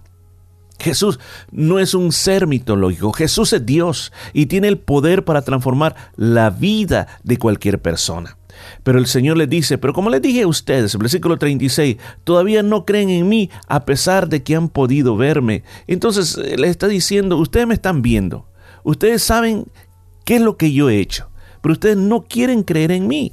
Jesús 0.79 1.19
no 1.51 1.79
es 1.79 1.93
un 1.93 2.11
ser 2.11 2.45
mitológico, 2.45 3.11
Jesús 3.11 3.53
es 3.53 3.65
Dios 3.65 4.11
y 4.33 4.45
tiene 4.45 4.67
el 4.67 4.77
poder 4.77 5.25
para 5.25 5.41
transformar 5.41 5.95
la 6.15 6.49
vida 6.49 7.07
de 7.23 7.37
cualquier 7.37 7.81
persona. 7.81 8.37
Pero 8.83 8.99
el 8.99 9.07
Señor 9.07 9.37
les 9.37 9.49
dice, 9.49 9.77
pero 9.77 9.93
como 9.93 10.09
les 10.09 10.21
dije 10.21 10.43
a 10.43 10.47
ustedes, 10.47 10.97
versículo 10.97 11.37
36, 11.37 11.97
todavía 12.23 12.63
no 12.63 12.85
creen 12.85 13.09
en 13.09 13.27
mí 13.27 13.49
a 13.67 13.85
pesar 13.85 14.29
de 14.29 14.43
que 14.43 14.55
han 14.55 14.69
podido 14.69 15.17
verme. 15.17 15.63
Entonces 15.87 16.37
eh, 16.37 16.57
les 16.57 16.71
está 16.71 16.87
diciendo, 16.87 17.37
ustedes 17.37 17.67
me 17.67 17.73
están 17.73 18.01
viendo, 18.01 18.47
ustedes 18.83 19.23
saben 19.23 19.65
qué 20.25 20.35
es 20.35 20.41
lo 20.41 20.57
que 20.57 20.71
yo 20.71 20.89
he 20.89 20.99
hecho, 20.99 21.29
pero 21.61 21.73
ustedes 21.73 21.97
no 21.97 22.23
quieren 22.23 22.63
creer 22.63 22.91
en 22.91 23.07
mí. 23.07 23.31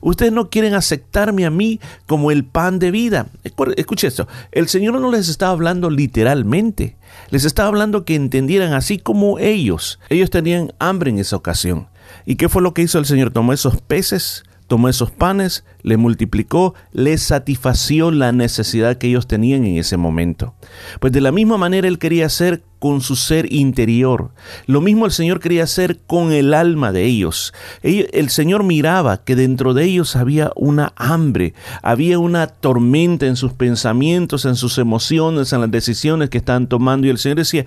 Ustedes 0.00 0.32
no 0.32 0.50
quieren 0.50 0.74
aceptarme 0.74 1.46
a 1.46 1.50
mí 1.50 1.80
como 2.06 2.30
el 2.30 2.44
pan 2.44 2.78
de 2.78 2.90
vida. 2.90 3.28
Escuche 3.76 4.08
esto, 4.08 4.28
el 4.52 4.68
Señor 4.68 5.00
no 5.00 5.10
les 5.10 5.28
estaba 5.28 5.52
hablando 5.52 5.90
literalmente, 5.90 6.96
les 7.30 7.44
estaba 7.44 7.68
hablando 7.68 8.04
que 8.04 8.14
entendieran 8.14 8.72
así 8.72 8.98
como 8.98 9.38
ellos. 9.38 10.00
Ellos 10.08 10.30
tenían 10.30 10.72
hambre 10.78 11.10
en 11.10 11.18
esa 11.18 11.36
ocasión. 11.36 11.88
¿Y 12.24 12.36
qué 12.36 12.48
fue 12.48 12.62
lo 12.62 12.74
que 12.74 12.82
hizo 12.82 12.98
el 12.98 13.06
Señor? 13.06 13.32
Tomó 13.32 13.52
esos 13.52 13.80
peces, 13.80 14.44
tomó 14.66 14.88
esos 14.88 15.10
panes, 15.10 15.64
le 15.82 15.96
multiplicó, 15.96 16.74
le 16.92 17.16
satisfació 17.18 18.10
la 18.10 18.32
necesidad 18.32 18.98
que 18.98 19.08
ellos 19.08 19.26
tenían 19.26 19.64
en 19.64 19.78
ese 19.78 19.96
momento. 19.96 20.54
Pues 21.00 21.12
de 21.12 21.20
la 21.20 21.32
misma 21.32 21.56
manera 21.56 21.88
Él 21.88 21.98
quería 21.98 22.26
hacer 22.26 22.62
con 22.78 23.00
su 23.00 23.16
ser 23.16 23.52
interior. 23.52 24.30
Lo 24.66 24.80
mismo 24.80 25.06
el 25.06 25.12
Señor 25.12 25.40
quería 25.40 25.64
hacer 25.64 25.98
con 26.06 26.32
el 26.32 26.54
alma 26.54 26.92
de 26.92 27.04
ellos. 27.04 27.54
El 27.82 28.30
Señor 28.30 28.62
miraba 28.62 29.18
que 29.18 29.36
dentro 29.36 29.74
de 29.74 29.84
ellos 29.84 30.16
había 30.16 30.52
una 30.56 30.92
hambre, 30.96 31.54
había 31.82 32.18
una 32.18 32.46
tormenta 32.46 33.26
en 33.26 33.36
sus 33.36 33.52
pensamientos, 33.52 34.44
en 34.44 34.56
sus 34.56 34.78
emociones, 34.78 35.52
en 35.52 35.60
las 35.60 35.70
decisiones 35.70 36.30
que 36.30 36.38
están 36.38 36.66
tomando. 36.66 37.06
Y 37.06 37.10
el 37.10 37.18
Señor 37.18 37.38
decía, 37.38 37.66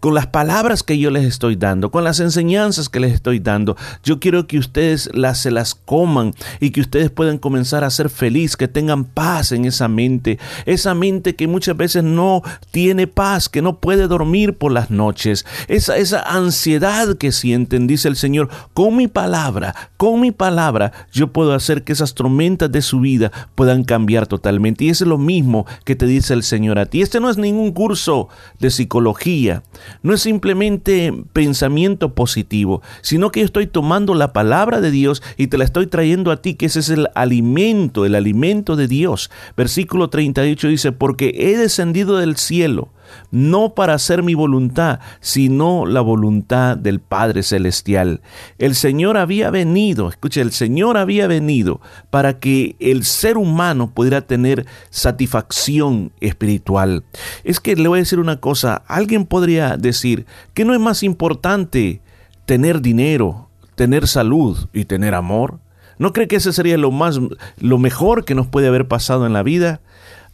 con 0.00 0.14
las 0.14 0.26
palabras 0.26 0.82
que 0.82 0.98
yo 0.98 1.10
les 1.10 1.24
estoy 1.24 1.56
dando, 1.56 1.90
con 1.90 2.04
las 2.04 2.20
enseñanzas 2.20 2.88
que 2.88 3.00
les 3.00 3.12
estoy 3.12 3.38
dando, 3.38 3.76
yo 4.04 4.20
quiero 4.20 4.46
que 4.46 4.58
ustedes 4.58 5.10
las, 5.14 5.40
se 5.42 5.50
las 5.50 5.74
coman 5.74 6.34
y 6.60 6.70
que 6.70 6.80
ustedes 6.80 7.10
puedan 7.10 7.38
comenzar 7.38 7.84
a 7.84 7.90
ser 7.90 8.10
feliz, 8.10 8.56
que 8.56 8.68
tengan 8.68 9.04
paz 9.04 9.52
en 9.52 9.64
esa 9.64 9.88
mente, 9.88 10.38
esa 10.66 10.94
mente 10.94 11.34
que 11.34 11.46
muchas 11.46 11.76
veces 11.76 12.04
no 12.04 12.42
tiene 12.70 13.06
paz, 13.06 13.48
que 13.48 13.62
no 13.62 13.78
puede 13.78 14.06
por 14.52 14.72
las 14.72 14.90
noches, 14.90 15.46
esa, 15.68 15.96
esa 15.96 16.20
ansiedad 16.20 17.16
que 17.16 17.32
sienten, 17.32 17.86
dice 17.86 18.08
el 18.08 18.16
Señor, 18.16 18.48
con 18.74 18.96
mi 18.96 19.08
palabra, 19.08 19.74
con 19.96 20.20
mi 20.20 20.32
palabra, 20.32 20.92
yo 21.12 21.32
puedo 21.32 21.52
hacer 21.52 21.84
que 21.84 21.92
esas 21.92 22.14
tormentas 22.14 22.70
de 22.70 22.82
su 22.82 23.00
vida 23.00 23.30
puedan 23.54 23.84
cambiar 23.84 24.26
totalmente. 24.26 24.84
Y 24.84 24.90
es 24.90 25.00
lo 25.00 25.18
mismo 25.18 25.66
que 25.84 25.96
te 25.96 26.06
dice 26.06 26.34
el 26.34 26.42
Señor 26.42 26.78
a 26.78 26.86
ti. 26.86 27.02
Este 27.02 27.20
no 27.20 27.30
es 27.30 27.36
ningún 27.36 27.72
curso 27.72 28.28
de 28.58 28.70
psicología, 28.70 29.62
no 30.02 30.14
es 30.14 30.22
simplemente 30.22 31.12
pensamiento 31.32 32.14
positivo, 32.14 32.82
sino 33.02 33.30
que 33.30 33.40
yo 33.40 33.46
estoy 33.46 33.66
tomando 33.66 34.14
la 34.14 34.32
palabra 34.32 34.80
de 34.80 34.90
Dios 34.90 35.22
y 35.36 35.48
te 35.48 35.58
la 35.58 35.64
estoy 35.64 35.86
trayendo 35.86 36.30
a 36.30 36.42
ti, 36.42 36.54
que 36.54 36.66
ese 36.66 36.80
es 36.80 36.90
el 36.90 37.08
alimento, 37.14 38.04
el 38.04 38.14
alimento 38.14 38.76
de 38.76 38.88
Dios. 38.88 39.30
Versículo 39.56 40.10
38 40.10 40.68
dice, 40.68 40.92
porque 40.92 41.32
he 41.36 41.56
descendido 41.56 42.16
del 42.16 42.36
cielo 42.36 42.88
no 43.30 43.74
para 43.74 43.94
hacer 43.94 44.22
mi 44.22 44.34
voluntad, 44.34 45.00
sino 45.20 45.86
la 45.86 46.00
voluntad 46.00 46.76
del 46.76 47.00
Padre 47.00 47.42
Celestial. 47.42 48.20
El 48.58 48.74
Señor 48.74 49.16
había 49.16 49.50
venido, 49.50 50.08
escuche, 50.08 50.40
el 50.40 50.52
Señor 50.52 50.96
había 50.96 51.26
venido 51.26 51.80
para 52.10 52.38
que 52.38 52.76
el 52.80 53.04
ser 53.04 53.36
humano 53.36 53.90
pudiera 53.92 54.22
tener 54.22 54.66
satisfacción 54.90 56.12
espiritual. 56.20 57.04
Es 57.44 57.60
que 57.60 57.76
le 57.76 57.88
voy 57.88 57.98
a 57.98 58.02
decir 58.02 58.18
una 58.18 58.40
cosa, 58.40 58.82
alguien 58.86 59.26
podría 59.26 59.76
decir 59.76 60.26
que 60.54 60.64
no 60.64 60.74
es 60.74 60.80
más 60.80 61.02
importante 61.02 62.00
tener 62.46 62.80
dinero, 62.80 63.48
tener 63.74 64.08
salud 64.08 64.68
y 64.72 64.84
tener 64.84 65.14
amor. 65.14 65.60
¿No 65.98 66.12
cree 66.12 66.28
que 66.28 66.36
ese 66.36 66.52
sería 66.52 66.76
lo 66.78 66.90
más 66.90 67.20
lo 67.58 67.78
mejor 67.78 68.24
que 68.24 68.34
nos 68.34 68.46
puede 68.46 68.68
haber 68.68 68.88
pasado 68.88 69.26
en 69.26 69.32
la 69.32 69.42
vida? 69.42 69.80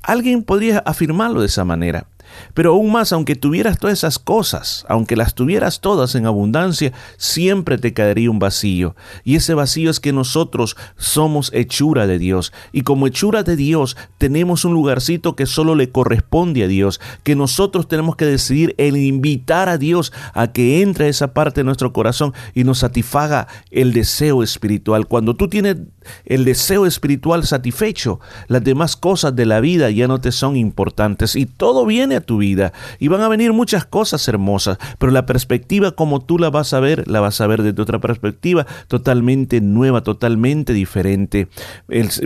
Alguien 0.02 0.42
podría 0.42 0.78
afirmarlo 0.78 1.40
de 1.40 1.46
esa 1.46 1.64
manera. 1.64 2.06
Pero 2.54 2.72
aún 2.72 2.92
más, 2.92 3.12
aunque 3.12 3.36
tuvieras 3.36 3.78
todas 3.78 3.98
esas 3.98 4.18
cosas, 4.18 4.84
aunque 4.88 5.16
las 5.16 5.34
tuvieras 5.34 5.80
todas 5.80 6.14
en 6.14 6.26
abundancia, 6.26 6.92
siempre 7.16 7.78
te 7.78 7.92
caería 7.92 8.30
un 8.30 8.38
vacío. 8.38 8.96
Y 9.24 9.36
ese 9.36 9.54
vacío 9.54 9.90
es 9.90 10.00
que 10.00 10.12
nosotros 10.12 10.76
somos 10.96 11.50
hechura 11.52 12.06
de 12.06 12.18
Dios. 12.18 12.52
Y 12.72 12.82
como 12.82 13.06
hechura 13.06 13.42
de 13.42 13.56
Dios 13.56 13.96
tenemos 14.18 14.64
un 14.64 14.74
lugarcito 14.74 15.36
que 15.36 15.46
solo 15.46 15.74
le 15.74 15.90
corresponde 15.90 16.64
a 16.64 16.68
Dios, 16.68 17.00
que 17.22 17.36
nosotros 17.36 17.88
tenemos 17.88 18.16
que 18.16 18.26
decidir 18.26 18.74
el 18.78 18.96
invitar 18.96 19.68
a 19.68 19.78
Dios 19.78 20.12
a 20.34 20.52
que 20.52 20.82
entre 20.82 21.06
a 21.06 21.08
esa 21.08 21.32
parte 21.32 21.60
de 21.60 21.64
nuestro 21.64 21.92
corazón 21.92 22.32
y 22.54 22.64
nos 22.64 22.78
satisfaga 22.78 23.48
el 23.70 23.92
deseo 23.92 24.42
espiritual. 24.42 25.06
Cuando 25.06 25.34
tú 25.34 25.48
tienes 25.48 25.76
el 26.24 26.44
deseo 26.44 26.86
espiritual 26.86 27.46
satisfecho, 27.46 28.20
las 28.48 28.62
demás 28.64 28.96
cosas 28.96 29.34
de 29.34 29.46
la 29.46 29.60
vida 29.60 29.90
ya 29.90 30.08
no 30.08 30.20
te 30.20 30.32
son 30.32 30.56
importantes 30.56 31.36
y 31.36 31.46
todo 31.46 31.86
viene 31.86 32.15
tu 32.20 32.38
vida 32.38 32.72
y 32.98 33.08
van 33.08 33.20
a 33.20 33.28
venir 33.28 33.52
muchas 33.52 33.86
cosas 33.86 34.26
hermosas, 34.28 34.78
pero 34.98 35.12
la 35.12 35.26
perspectiva 35.26 35.92
como 35.92 36.20
tú 36.20 36.38
la 36.38 36.50
vas 36.50 36.72
a 36.72 36.80
ver, 36.80 37.08
la 37.08 37.20
vas 37.20 37.40
a 37.40 37.46
ver 37.46 37.62
desde 37.62 37.82
otra 37.82 38.00
perspectiva 38.00 38.66
totalmente 38.88 39.60
nueva, 39.60 40.02
totalmente 40.02 40.72
diferente. 40.72 41.48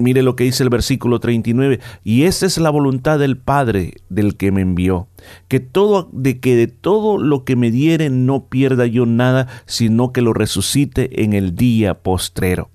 mire 0.01 0.23
lo 0.23 0.37
que 0.37 0.45
dice 0.45 0.63
el 0.63 0.71
versículo 0.71 1.21
39, 1.21 1.81
y 2.05 2.25
esa 2.25 2.47
es 2.47 2.59
la 2.59 2.71
voluntad 2.71 3.19
del 3.19 3.37
Padre 3.37 3.95
del 4.09 4.37
que 4.37 4.53
me 4.53 4.63
envió, 4.63 5.09
que 5.49 5.61
todo 5.61 6.09
de 6.13 6.41
que 6.41 6.57
de 6.57 6.67
todo 6.67 7.19
lo 7.19 7.45
que 7.45 7.57
me 7.57 7.71
diere 7.71 8.11
no 8.11 8.47
pierda 8.47 8.87
yo 8.87 9.07
nada, 9.07 9.47
sino 9.67 10.13
que 10.13 10.23
lo 10.23 10.33
resucite 10.33 11.23
en 11.23 11.33
el 11.33 11.55
día 11.55 11.95
postrero. 11.95 12.71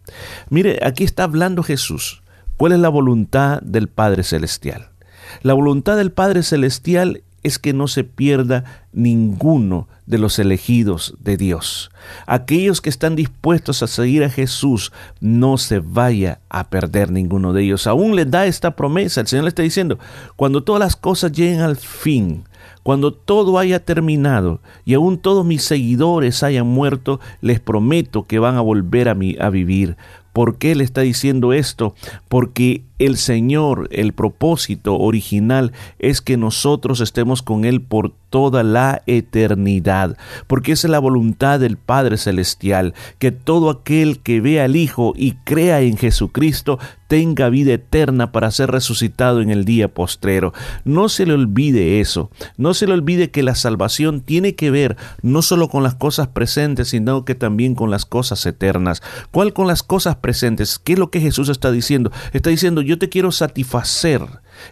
Mire, 0.50 0.80
aquí 0.84 1.04
está 1.04 1.24
hablando 1.24 1.64
Jesús. 1.64 2.22
¿Cuál 2.58 2.72
es 2.72 2.80
la 2.80 2.90
voluntad 2.90 3.62
del 3.62 3.90
Padre 3.90 4.24
Celestial? 4.24 4.95
La 5.42 5.54
voluntad 5.54 5.98
del 5.98 6.12
Padre 6.12 6.44
Celestial 6.44 7.24
es 7.46 7.60
que 7.60 7.74
no 7.74 7.88
se 7.88 8.04
pierda 8.04 8.64
ninguno 8.92 9.88
de 10.08 10.18
los 10.18 10.40
elegidos 10.40 11.16
de 11.20 11.38
Dios. 11.38 11.92
Aquellos 12.26 12.82
que 12.82 12.90
están 12.90 13.16
dispuestos 13.16 13.84
a 13.84 13.88
seguir 13.88 14.24
a 14.24 14.32
Jesús, 14.32 14.92
no 15.20 15.60
se 15.60 15.80
vaya 15.80 16.40
a 16.50 16.70
perder 16.70 17.12
ninguno 17.12 17.54
de 17.54 17.64
ellos. 17.64 17.86
Aún 17.86 18.16
les 18.16 18.30
da 18.32 18.48
esta 18.48 18.76
promesa. 18.76 19.22
El 19.22 19.28
Señor 19.28 19.44
le 19.44 19.50
está 19.50 19.62
diciendo, 19.62 20.00
cuando 20.36 20.64
todas 20.64 20.80
las 20.80 20.96
cosas 20.96 21.32
lleguen 21.32 21.62
al 21.62 21.76
fin, 21.76 22.46
cuando 22.82 23.14
todo 23.14 23.60
haya 23.60 23.80
terminado 23.80 24.60
y 24.84 24.96
aún 24.96 25.18
todos 25.20 25.46
mis 25.46 25.64
seguidores 25.64 26.42
hayan 26.42 26.68
muerto, 26.68 27.20
les 27.42 27.60
prometo 27.60 28.24
que 28.24 28.40
van 28.40 28.56
a 28.56 28.62
volver 28.62 29.08
a, 29.08 29.16
mí, 29.16 29.36
a 29.40 29.50
vivir. 29.50 29.98
¿Por 30.34 30.58
qué 30.58 30.76
le 30.76 30.84
está 30.84 31.02
diciendo 31.02 31.54
esto? 31.54 31.96
Porque 32.28 32.84
el 32.98 33.18
Señor, 33.18 33.88
el 33.92 34.14
propósito 34.14 34.98
original 34.98 35.74
es 36.00 36.22
que 36.22 36.38
nosotros 36.38 37.02
estemos 37.02 37.42
con 37.42 37.66
Él 37.66 37.82
por 37.82 38.14
toda 38.30 38.64
la 38.64 39.02
eternidad, 39.06 40.18
porque 40.48 40.74
es 40.74 40.84
la 40.84 41.00
voluntad 41.00 41.60
del 41.60 41.78
Padre 41.78 42.18
Celestial, 42.18 42.94
que 43.20 43.32
todo 43.32 43.70
aquel 43.70 44.20
que 44.20 44.42
vea 44.42 44.66
al 44.66 44.76
Hijo 44.76 45.14
y 45.16 45.34
crea 45.46 45.82
en 45.82 45.98
Jesucristo 45.98 46.80
tenga 47.08 47.50
vida 47.50 47.74
eterna 47.74 48.32
para 48.32 48.52
ser 48.52 48.72
resucitado 48.72 49.42
en 49.42 49.52
el 49.52 49.64
día 49.64 49.94
postrero. 49.94 50.54
No 50.84 51.08
se 51.08 51.26
le 51.26 51.34
olvide 51.34 52.02
eso, 52.02 52.32
no 52.58 52.74
se 52.74 52.88
le 52.88 52.94
olvide 52.94 53.32
que 53.32 53.44
la 53.44 53.56
salvación 53.56 54.22
tiene 54.22 54.56
que 54.56 54.72
ver 54.72 54.98
no 55.22 55.42
solo 55.42 55.70
con 55.70 55.84
las 55.84 55.96
cosas 55.96 56.28
presentes, 56.28 56.90
sino 56.90 57.26
que 57.26 57.36
también 57.36 57.76
con 57.76 57.92
las 57.92 58.06
cosas 58.06 58.46
eternas. 58.46 59.02
¿Cuál 59.32 59.54
con 59.54 59.68
las 59.68 59.84
cosas 59.84 60.18
presentes? 60.18 60.80
¿Qué 60.80 60.94
es 60.94 61.00
lo 61.00 61.10
que 61.10 61.22
Jesús 61.22 61.50
está 61.50 61.72
diciendo? 61.72 62.12
Está 62.34 62.50
diciendo, 62.50 62.82
yo 62.86 62.98
te 62.98 63.10
quiero 63.10 63.32
satisfacer 63.32 64.22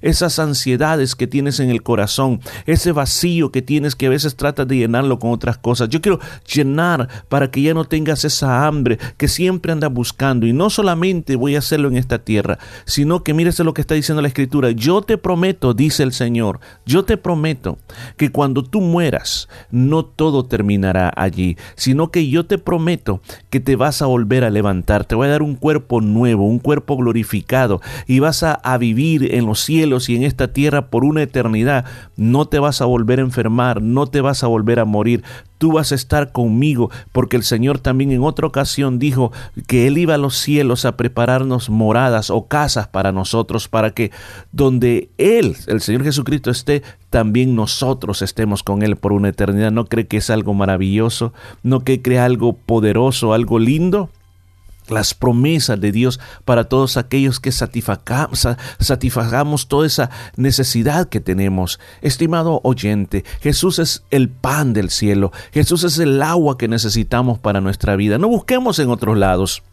esas 0.01 0.39
ansiedades 0.39 1.15
que 1.15 1.27
tienes 1.27 1.59
en 1.59 1.69
el 1.69 1.83
corazón, 1.83 2.39
ese 2.65 2.91
vacío 2.91 3.51
que 3.51 3.61
tienes 3.61 3.95
que 3.95 4.07
a 4.07 4.09
veces 4.09 4.35
tratas 4.35 4.67
de 4.67 4.77
llenarlo 4.77 5.19
con 5.19 5.31
otras 5.31 5.57
cosas. 5.57 5.89
Yo 5.89 6.01
quiero 6.01 6.19
llenar 6.51 7.09
para 7.29 7.51
que 7.51 7.61
ya 7.61 7.73
no 7.73 7.85
tengas 7.85 8.25
esa 8.25 8.65
hambre 8.65 8.97
que 9.17 9.27
siempre 9.27 9.71
andas 9.71 9.91
buscando. 9.91 10.45
Y 10.45 10.53
no 10.53 10.69
solamente 10.69 11.35
voy 11.35 11.55
a 11.55 11.59
hacerlo 11.59 11.87
en 11.87 11.97
esta 11.97 12.19
tierra, 12.19 12.59
sino 12.85 13.23
que 13.23 13.33
mírese 13.33 13.63
lo 13.63 13.73
que 13.73 13.81
está 13.81 13.95
diciendo 13.95 14.21
la 14.21 14.27
Escritura. 14.27 14.71
Yo 14.71 15.01
te 15.01 15.17
prometo, 15.17 15.73
dice 15.73 16.03
el 16.03 16.13
Señor, 16.13 16.59
yo 16.85 17.03
te 17.03 17.17
prometo 17.17 17.77
que 18.17 18.31
cuando 18.31 18.63
tú 18.63 18.81
mueras, 18.81 19.49
no 19.71 20.05
todo 20.05 20.45
terminará 20.45 21.11
allí, 21.15 21.57
sino 21.75 22.11
que 22.11 22.27
yo 22.29 22.45
te 22.45 22.57
prometo 22.57 23.21
que 23.49 23.59
te 23.59 23.75
vas 23.75 24.01
a 24.01 24.05
volver 24.05 24.43
a 24.43 24.49
levantar. 24.49 25.05
Te 25.05 25.15
voy 25.15 25.27
a 25.27 25.31
dar 25.31 25.41
un 25.41 25.55
cuerpo 25.55 26.01
nuevo, 26.01 26.47
un 26.47 26.59
cuerpo 26.59 26.97
glorificado, 26.97 27.81
y 28.07 28.19
vas 28.19 28.43
a, 28.43 28.53
a 28.53 28.77
vivir 28.77 29.33
en 29.35 29.45
los 29.45 29.59
cielos 29.59 29.72
y 29.73 30.15
en 30.15 30.23
esta 30.23 30.53
tierra 30.53 30.87
por 30.87 31.03
una 31.03 31.23
eternidad. 31.23 31.85
No 32.15 32.45
te 32.45 32.59
vas 32.59 32.81
a 32.81 32.85
volver 32.85 33.19
a 33.19 33.23
enfermar, 33.23 33.81
no 33.81 34.07
te 34.07 34.21
vas 34.21 34.43
a 34.43 34.47
volver 34.47 34.79
a 34.79 34.85
morir. 34.85 35.23
Tú 35.57 35.73
vas 35.73 35.91
a 35.91 35.95
estar 35.95 36.31
conmigo, 36.31 36.91
porque 37.11 37.37
el 37.37 37.43
Señor 37.43 37.79
también 37.79 38.11
en 38.11 38.23
otra 38.23 38.45
ocasión 38.45 38.99
dijo 38.99 39.31
que 39.65 39.87
Él 39.87 39.97
iba 39.97 40.15
a 40.15 40.17
los 40.17 40.35
cielos 40.35 40.85
a 40.85 40.97
prepararnos 40.97 41.69
moradas 41.69 42.29
o 42.29 42.47
casas 42.47 42.87
para 42.87 43.11
nosotros, 43.11 43.69
para 43.69 43.91
que 43.91 44.11
donde 44.51 45.09
Él, 45.17 45.55
el 45.67 45.81
Señor 45.81 46.03
Jesucristo, 46.03 46.51
esté, 46.51 46.83
también 47.09 47.55
nosotros 47.55 48.21
estemos 48.21 48.61
con 48.61 48.83
Él 48.83 48.97
por 48.97 49.13
una 49.13 49.29
eternidad. 49.29 49.71
¿No 49.71 49.85
cree 49.85 50.07
que 50.07 50.17
es 50.17 50.29
algo 50.29 50.53
maravilloso? 50.53 51.33
¿No 51.63 51.79
cree 51.79 51.97
que 51.97 52.01
crea 52.01 52.25
algo 52.25 52.53
poderoso, 52.53 53.33
algo 53.33 53.59
lindo? 53.59 54.09
Las 54.89 55.13
promesas 55.13 55.79
de 55.79 55.91
Dios 55.91 56.19
para 56.45 56.65
todos 56.65 56.97
aquellos 56.97 57.39
que 57.39 57.51
satisfagamos, 57.51 58.47
satisfagamos 58.79 59.67
toda 59.67 59.87
esa 59.87 60.09
necesidad 60.35 61.09
que 61.09 61.19
tenemos. 61.19 61.79
Estimado 62.01 62.61
oyente, 62.63 63.23
Jesús 63.41 63.79
es 63.79 64.03
el 64.11 64.29
pan 64.29 64.73
del 64.73 64.89
cielo, 64.89 65.31
Jesús 65.51 65.83
es 65.83 65.97
el 65.99 66.21
agua 66.21 66.57
que 66.57 66.67
necesitamos 66.67 67.39
para 67.39 67.61
nuestra 67.61 67.95
vida. 67.95 68.17
No 68.17 68.27
busquemos 68.27 68.79
en 68.79 68.89
otros 68.89 69.17
lados. 69.17 69.63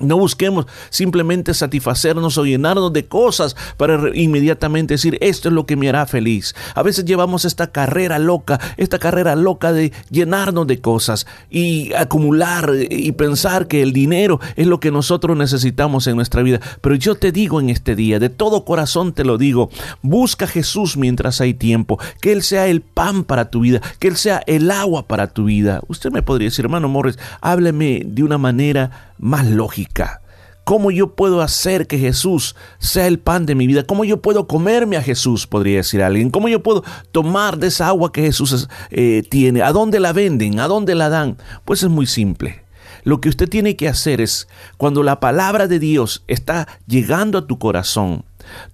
No 0.00 0.16
busquemos 0.16 0.66
simplemente 0.90 1.54
satisfacernos 1.54 2.38
o 2.38 2.44
llenarnos 2.44 2.92
de 2.92 3.06
cosas 3.06 3.56
para 3.76 4.16
inmediatamente 4.16 4.94
decir 4.94 5.18
esto 5.20 5.48
es 5.48 5.54
lo 5.54 5.66
que 5.66 5.76
me 5.76 5.88
hará 5.88 6.06
feliz. 6.06 6.54
A 6.74 6.82
veces 6.82 7.04
llevamos 7.04 7.44
esta 7.44 7.68
carrera 7.68 8.18
loca, 8.18 8.60
esta 8.76 8.98
carrera 8.98 9.34
loca 9.34 9.72
de 9.72 9.92
llenarnos 10.10 10.66
de 10.66 10.80
cosas 10.80 11.26
y 11.50 11.92
acumular 11.94 12.72
y 12.90 13.12
pensar 13.12 13.66
que 13.66 13.82
el 13.82 13.92
dinero 13.92 14.40
es 14.56 14.66
lo 14.66 14.80
que 14.80 14.90
nosotros 14.90 15.36
necesitamos 15.36 16.06
en 16.06 16.16
nuestra 16.16 16.42
vida. 16.42 16.60
Pero 16.80 16.94
yo 16.94 17.16
te 17.16 17.32
digo 17.32 17.60
en 17.60 17.70
este 17.70 17.96
día, 17.96 18.18
de 18.18 18.28
todo 18.28 18.64
corazón 18.64 19.12
te 19.12 19.24
lo 19.24 19.38
digo, 19.38 19.70
busca 20.02 20.44
a 20.44 20.48
Jesús 20.48 20.96
mientras 20.96 21.40
hay 21.40 21.54
tiempo, 21.54 21.98
que 22.20 22.32
Él 22.32 22.42
sea 22.42 22.68
el 22.68 22.82
pan 22.82 23.24
para 23.24 23.50
tu 23.50 23.60
vida, 23.60 23.80
que 23.98 24.08
Él 24.08 24.16
sea 24.16 24.42
el 24.46 24.70
agua 24.70 25.06
para 25.06 25.28
tu 25.28 25.44
vida. 25.44 25.80
Usted 25.88 26.10
me 26.10 26.22
podría 26.22 26.48
decir, 26.48 26.64
hermano 26.64 26.88
Morris, 26.88 27.18
hábleme 27.40 28.02
de 28.04 28.22
una 28.22 28.38
manera 28.38 29.07
más 29.18 29.46
lógica. 29.46 30.22
¿Cómo 30.64 30.90
yo 30.90 31.14
puedo 31.14 31.40
hacer 31.40 31.86
que 31.86 31.98
Jesús 31.98 32.54
sea 32.78 33.06
el 33.06 33.18
pan 33.18 33.46
de 33.46 33.54
mi 33.54 33.66
vida? 33.66 33.84
¿Cómo 33.84 34.04
yo 34.04 34.20
puedo 34.20 34.46
comerme 34.46 34.98
a 34.98 35.02
Jesús? 35.02 35.46
Podría 35.46 35.78
decir 35.78 36.02
alguien. 36.02 36.28
¿Cómo 36.28 36.48
yo 36.50 36.62
puedo 36.62 36.84
tomar 37.10 37.56
de 37.56 37.68
esa 37.68 37.88
agua 37.88 38.12
que 38.12 38.20
Jesús 38.20 38.68
eh, 38.90 39.22
tiene? 39.30 39.62
¿A 39.62 39.72
dónde 39.72 39.98
la 39.98 40.12
venden? 40.12 40.60
¿A 40.60 40.68
dónde 40.68 40.94
la 40.94 41.08
dan? 41.08 41.38
Pues 41.64 41.82
es 41.82 41.88
muy 41.88 42.04
simple. 42.04 42.64
Lo 43.04 43.22
que 43.22 43.30
usted 43.30 43.48
tiene 43.48 43.76
que 43.76 43.88
hacer 43.88 44.20
es, 44.20 44.48
cuando 44.76 45.02
la 45.02 45.20
palabra 45.20 45.68
de 45.68 45.78
Dios 45.78 46.24
está 46.26 46.68
llegando 46.86 47.38
a 47.38 47.46
tu 47.46 47.58
corazón, 47.58 48.26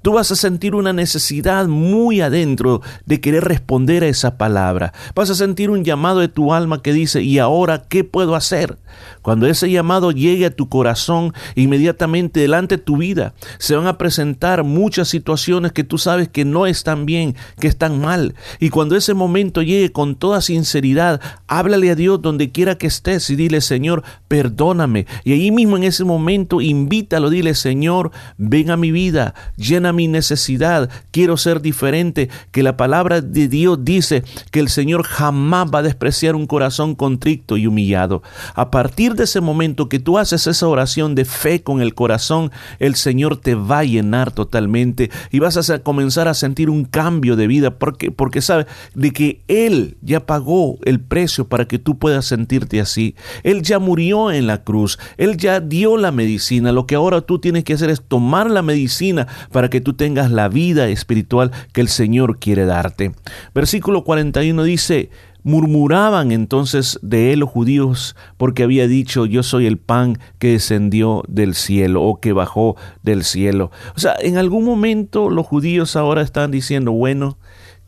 tú 0.02 0.14
vas 0.14 0.30
a 0.32 0.36
sentir 0.36 0.74
una 0.74 0.92
necesidad 0.92 1.66
muy 1.66 2.20
adentro 2.20 2.80
de 3.06 3.20
querer 3.20 3.44
responder 3.44 4.02
a 4.02 4.08
esa 4.08 4.36
palabra. 4.36 4.92
Vas 5.14 5.30
a 5.30 5.34
sentir 5.34 5.70
un 5.70 5.84
llamado 5.84 6.20
de 6.20 6.28
tu 6.28 6.52
alma 6.52 6.82
que 6.82 6.92
dice, 6.92 7.22
¿y 7.22 7.38
ahora 7.38 7.84
qué 7.88 8.02
puedo 8.02 8.34
hacer? 8.34 8.78
Cuando 9.24 9.46
ese 9.46 9.70
llamado 9.70 10.12
llegue 10.12 10.44
a 10.44 10.54
tu 10.54 10.68
corazón, 10.68 11.32
inmediatamente 11.54 12.40
delante 12.40 12.76
de 12.76 12.82
tu 12.82 12.98
vida 12.98 13.32
se 13.56 13.74
van 13.74 13.86
a 13.86 13.96
presentar 13.96 14.64
muchas 14.64 15.08
situaciones 15.08 15.72
que 15.72 15.82
tú 15.82 15.96
sabes 15.96 16.28
que 16.28 16.44
no 16.44 16.66
están 16.66 17.06
bien, 17.06 17.34
que 17.58 17.66
están 17.66 18.02
mal. 18.02 18.34
Y 18.60 18.68
cuando 18.68 18.96
ese 18.96 19.14
momento 19.14 19.62
llegue 19.62 19.92
con 19.92 20.14
toda 20.14 20.42
sinceridad, 20.42 21.22
háblale 21.46 21.90
a 21.90 21.94
Dios 21.94 22.20
donde 22.20 22.52
quiera 22.52 22.76
que 22.76 22.86
estés 22.86 23.30
y 23.30 23.36
dile, 23.36 23.62
Señor, 23.62 24.02
perdóname. 24.28 25.06
Y 25.24 25.32
ahí 25.32 25.50
mismo 25.50 25.78
en 25.78 25.84
ese 25.84 26.04
momento 26.04 26.60
invítalo, 26.60 27.30
dile, 27.30 27.54
Señor, 27.54 28.10
ven 28.36 28.70
a 28.70 28.76
mi 28.76 28.92
vida, 28.92 29.34
llena 29.56 29.94
mi 29.94 30.06
necesidad, 30.06 30.90
quiero 31.12 31.38
ser 31.38 31.62
diferente, 31.62 32.28
que 32.52 32.62
la 32.62 32.76
palabra 32.76 33.22
de 33.22 33.48
Dios 33.48 33.86
dice 33.86 34.22
que 34.50 34.60
el 34.60 34.68
Señor 34.68 35.02
jamás 35.02 35.70
va 35.74 35.78
a 35.78 35.82
despreciar 35.82 36.36
un 36.36 36.46
corazón 36.46 36.94
contrito 36.94 37.56
y 37.56 37.66
humillado. 37.66 38.22
A 38.54 38.70
partir 38.70 39.13
de 39.16 39.24
ese 39.24 39.40
momento 39.40 39.88
que 39.88 39.98
tú 39.98 40.18
haces 40.18 40.46
esa 40.46 40.68
oración 40.68 41.14
de 41.14 41.24
fe 41.24 41.62
con 41.62 41.80
el 41.80 41.94
corazón, 41.94 42.50
el 42.78 42.94
Señor 42.94 43.36
te 43.36 43.54
va 43.54 43.80
a 43.80 43.84
llenar 43.84 44.32
totalmente 44.32 45.10
y 45.30 45.38
vas 45.38 45.70
a 45.70 45.78
comenzar 45.80 46.28
a 46.28 46.34
sentir 46.34 46.70
un 46.70 46.84
cambio 46.84 47.36
de 47.36 47.46
vida 47.46 47.78
porque, 47.78 48.10
porque 48.10 48.40
sabes 48.40 48.66
de 48.94 49.12
que 49.12 49.42
Él 49.48 49.96
ya 50.02 50.26
pagó 50.26 50.78
el 50.84 51.00
precio 51.00 51.48
para 51.48 51.66
que 51.66 51.78
tú 51.78 51.98
puedas 51.98 52.26
sentirte 52.26 52.80
así. 52.80 53.14
Él 53.42 53.62
ya 53.62 53.78
murió 53.78 54.30
en 54.30 54.46
la 54.46 54.62
cruz, 54.64 54.98
Él 55.16 55.36
ya 55.36 55.60
dio 55.60 55.96
la 55.96 56.12
medicina. 56.12 56.72
Lo 56.72 56.86
que 56.86 56.94
ahora 56.94 57.20
tú 57.20 57.38
tienes 57.38 57.64
que 57.64 57.74
hacer 57.74 57.90
es 57.90 58.02
tomar 58.02 58.50
la 58.50 58.62
medicina 58.62 59.26
para 59.52 59.70
que 59.70 59.80
tú 59.80 59.94
tengas 59.94 60.30
la 60.30 60.48
vida 60.48 60.88
espiritual 60.88 61.50
que 61.72 61.80
el 61.80 61.88
Señor 61.88 62.38
quiere 62.38 62.66
darte. 62.66 63.12
Versículo 63.54 64.04
41 64.04 64.62
dice, 64.64 65.10
Murmuraban 65.44 66.32
entonces 66.32 66.98
de 67.02 67.32
él 67.32 67.40
los 67.40 67.50
judíos 67.50 68.16
porque 68.36 68.64
había 68.64 68.88
dicho 68.88 69.26
yo 69.26 69.42
soy 69.42 69.66
el 69.66 69.78
pan 69.78 70.18
que 70.38 70.52
descendió 70.52 71.22
del 71.28 71.54
cielo 71.54 72.02
o 72.02 72.18
que 72.18 72.32
bajó 72.32 72.76
del 73.02 73.22
cielo. 73.22 73.70
O 73.94 74.00
sea, 74.00 74.16
en 74.18 74.38
algún 74.38 74.64
momento 74.64 75.30
los 75.30 75.46
judíos 75.46 75.94
ahora 75.94 76.22
están 76.22 76.50
diciendo, 76.50 76.92
bueno, 76.92 77.38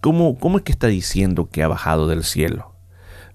¿cómo, 0.01 0.39
cómo 0.39 0.59
es 0.59 0.65
que 0.65 0.73
está 0.73 0.87
diciendo 0.87 1.49
que 1.51 1.63
ha 1.63 1.69
bajado 1.69 2.07
del 2.07 2.23
cielo? 2.23 2.75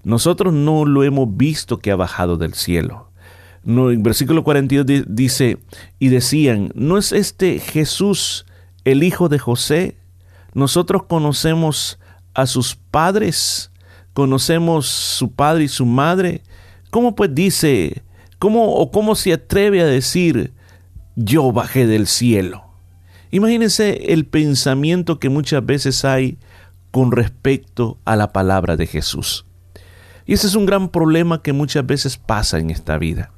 Nosotros 0.04 0.54
no 0.54 0.84
lo 0.84 1.04
hemos 1.04 1.36
visto 1.36 1.78
que 1.78 1.90
ha 1.90 1.96
bajado 1.96 2.36
del 2.36 2.54
cielo. 2.54 3.10
En 3.64 4.02
versículo 4.02 4.42
42 4.42 5.04
dice, 5.06 5.58
y 5.98 6.08
decían, 6.08 6.72
¿no 6.74 6.98
es 6.98 7.12
este 7.12 7.58
Jesús 7.58 8.46
el 8.84 9.02
hijo 9.02 9.28
de 9.28 9.38
José? 9.38 9.96
Nosotros 10.54 11.04
conocemos 11.04 11.98
a 12.34 12.46
sus 12.46 12.74
padres 12.76 13.71
conocemos 14.12 14.86
su 14.86 15.32
padre 15.32 15.64
y 15.64 15.68
su 15.68 15.86
madre, 15.86 16.42
¿cómo 16.90 17.14
pues 17.14 17.34
dice, 17.34 18.02
cómo 18.38 18.74
o 18.74 18.90
cómo 18.90 19.14
se 19.14 19.32
atreve 19.32 19.80
a 19.80 19.86
decir, 19.86 20.52
yo 21.16 21.52
bajé 21.52 21.86
del 21.86 22.06
cielo? 22.06 22.64
Imagínense 23.30 24.12
el 24.12 24.26
pensamiento 24.26 25.18
que 25.18 25.30
muchas 25.30 25.64
veces 25.64 26.04
hay 26.04 26.38
con 26.90 27.12
respecto 27.12 27.98
a 28.04 28.16
la 28.16 28.32
palabra 28.32 28.76
de 28.76 28.86
Jesús. 28.86 29.46
Y 30.26 30.34
ese 30.34 30.46
es 30.46 30.54
un 30.54 30.66
gran 30.66 30.90
problema 30.90 31.42
que 31.42 31.54
muchas 31.54 31.86
veces 31.86 32.18
pasa 32.18 32.58
en 32.58 32.70
esta 32.70 32.98
vida. 32.98 33.32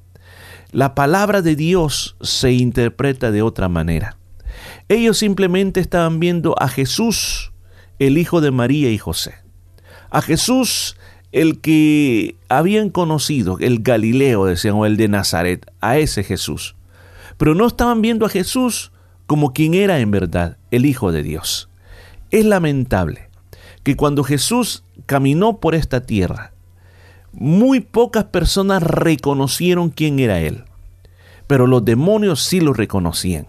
La 0.72 0.96
palabra 0.96 1.40
de 1.40 1.54
Dios 1.54 2.16
se 2.20 2.52
interpreta 2.52 3.30
de 3.30 3.42
otra 3.42 3.68
manera. 3.68 4.18
Ellos 4.88 5.18
simplemente 5.18 5.78
estaban 5.78 6.18
viendo 6.18 6.56
a 6.60 6.68
Jesús, 6.68 7.52
el 8.00 8.18
hijo 8.18 8.40
de 8.40 8.50
María 8.50 8.90
y 8.90 8.98
José 8.98 9.43
a 10.14 10.22
Jesús 10.22 10.96
el 11.32 11.60
que 11.60 12.36
habían 12.48 12.88
conocido, 12.90 13.58
el 13.58 13.80
Galileo, 13.82 14.44
decían, 14.44 14.76
o 14.76 14.86
el 14.86 14.96
de 14.96 15.08
Nazaret, 15.08 15.68
a 15.80 15.98
ese 15.98 16.22
Jesús. 16.22 16.76
Pero 17.36 17.56
no 17.56 17.66
estaban 17.66 18.00
viendo 18.00 18.24
a 18.24 18.28
Jesús 18.28 18.92
como 19.26 19.52
quien 19.52 19.74
era 19.74 19.98
en 19.98 20.12
verdad, 20.12 20.56
el 20.70 20.86
Hijo 20.86 21.10
de 21.10 21.24
Dios. 21.24 21.68
Es 22.30 22.44
lamentable 22.44 23.28
que 23.82 23.96
cuando 23.96 24.22
Jesús 24.22 24.84
caminó 25.06 25.58
por 25.58 25.74
esta 25.74 26.06
tierra, 26.06 26.52
muy 27.32 27.80
pocas 27.80 28.26
personas 28.26 28.84
reconocieron 28.84 29.90
quién 29.90 30.20
era 30.20 30.40
Él, 30.40 30.62
pero 31.48 31.66
los 31.66 31.84
demonios 31.84 32.40
sí 32.40 32.60
lo 32.60 32.72
reconocían. 32.72 33.48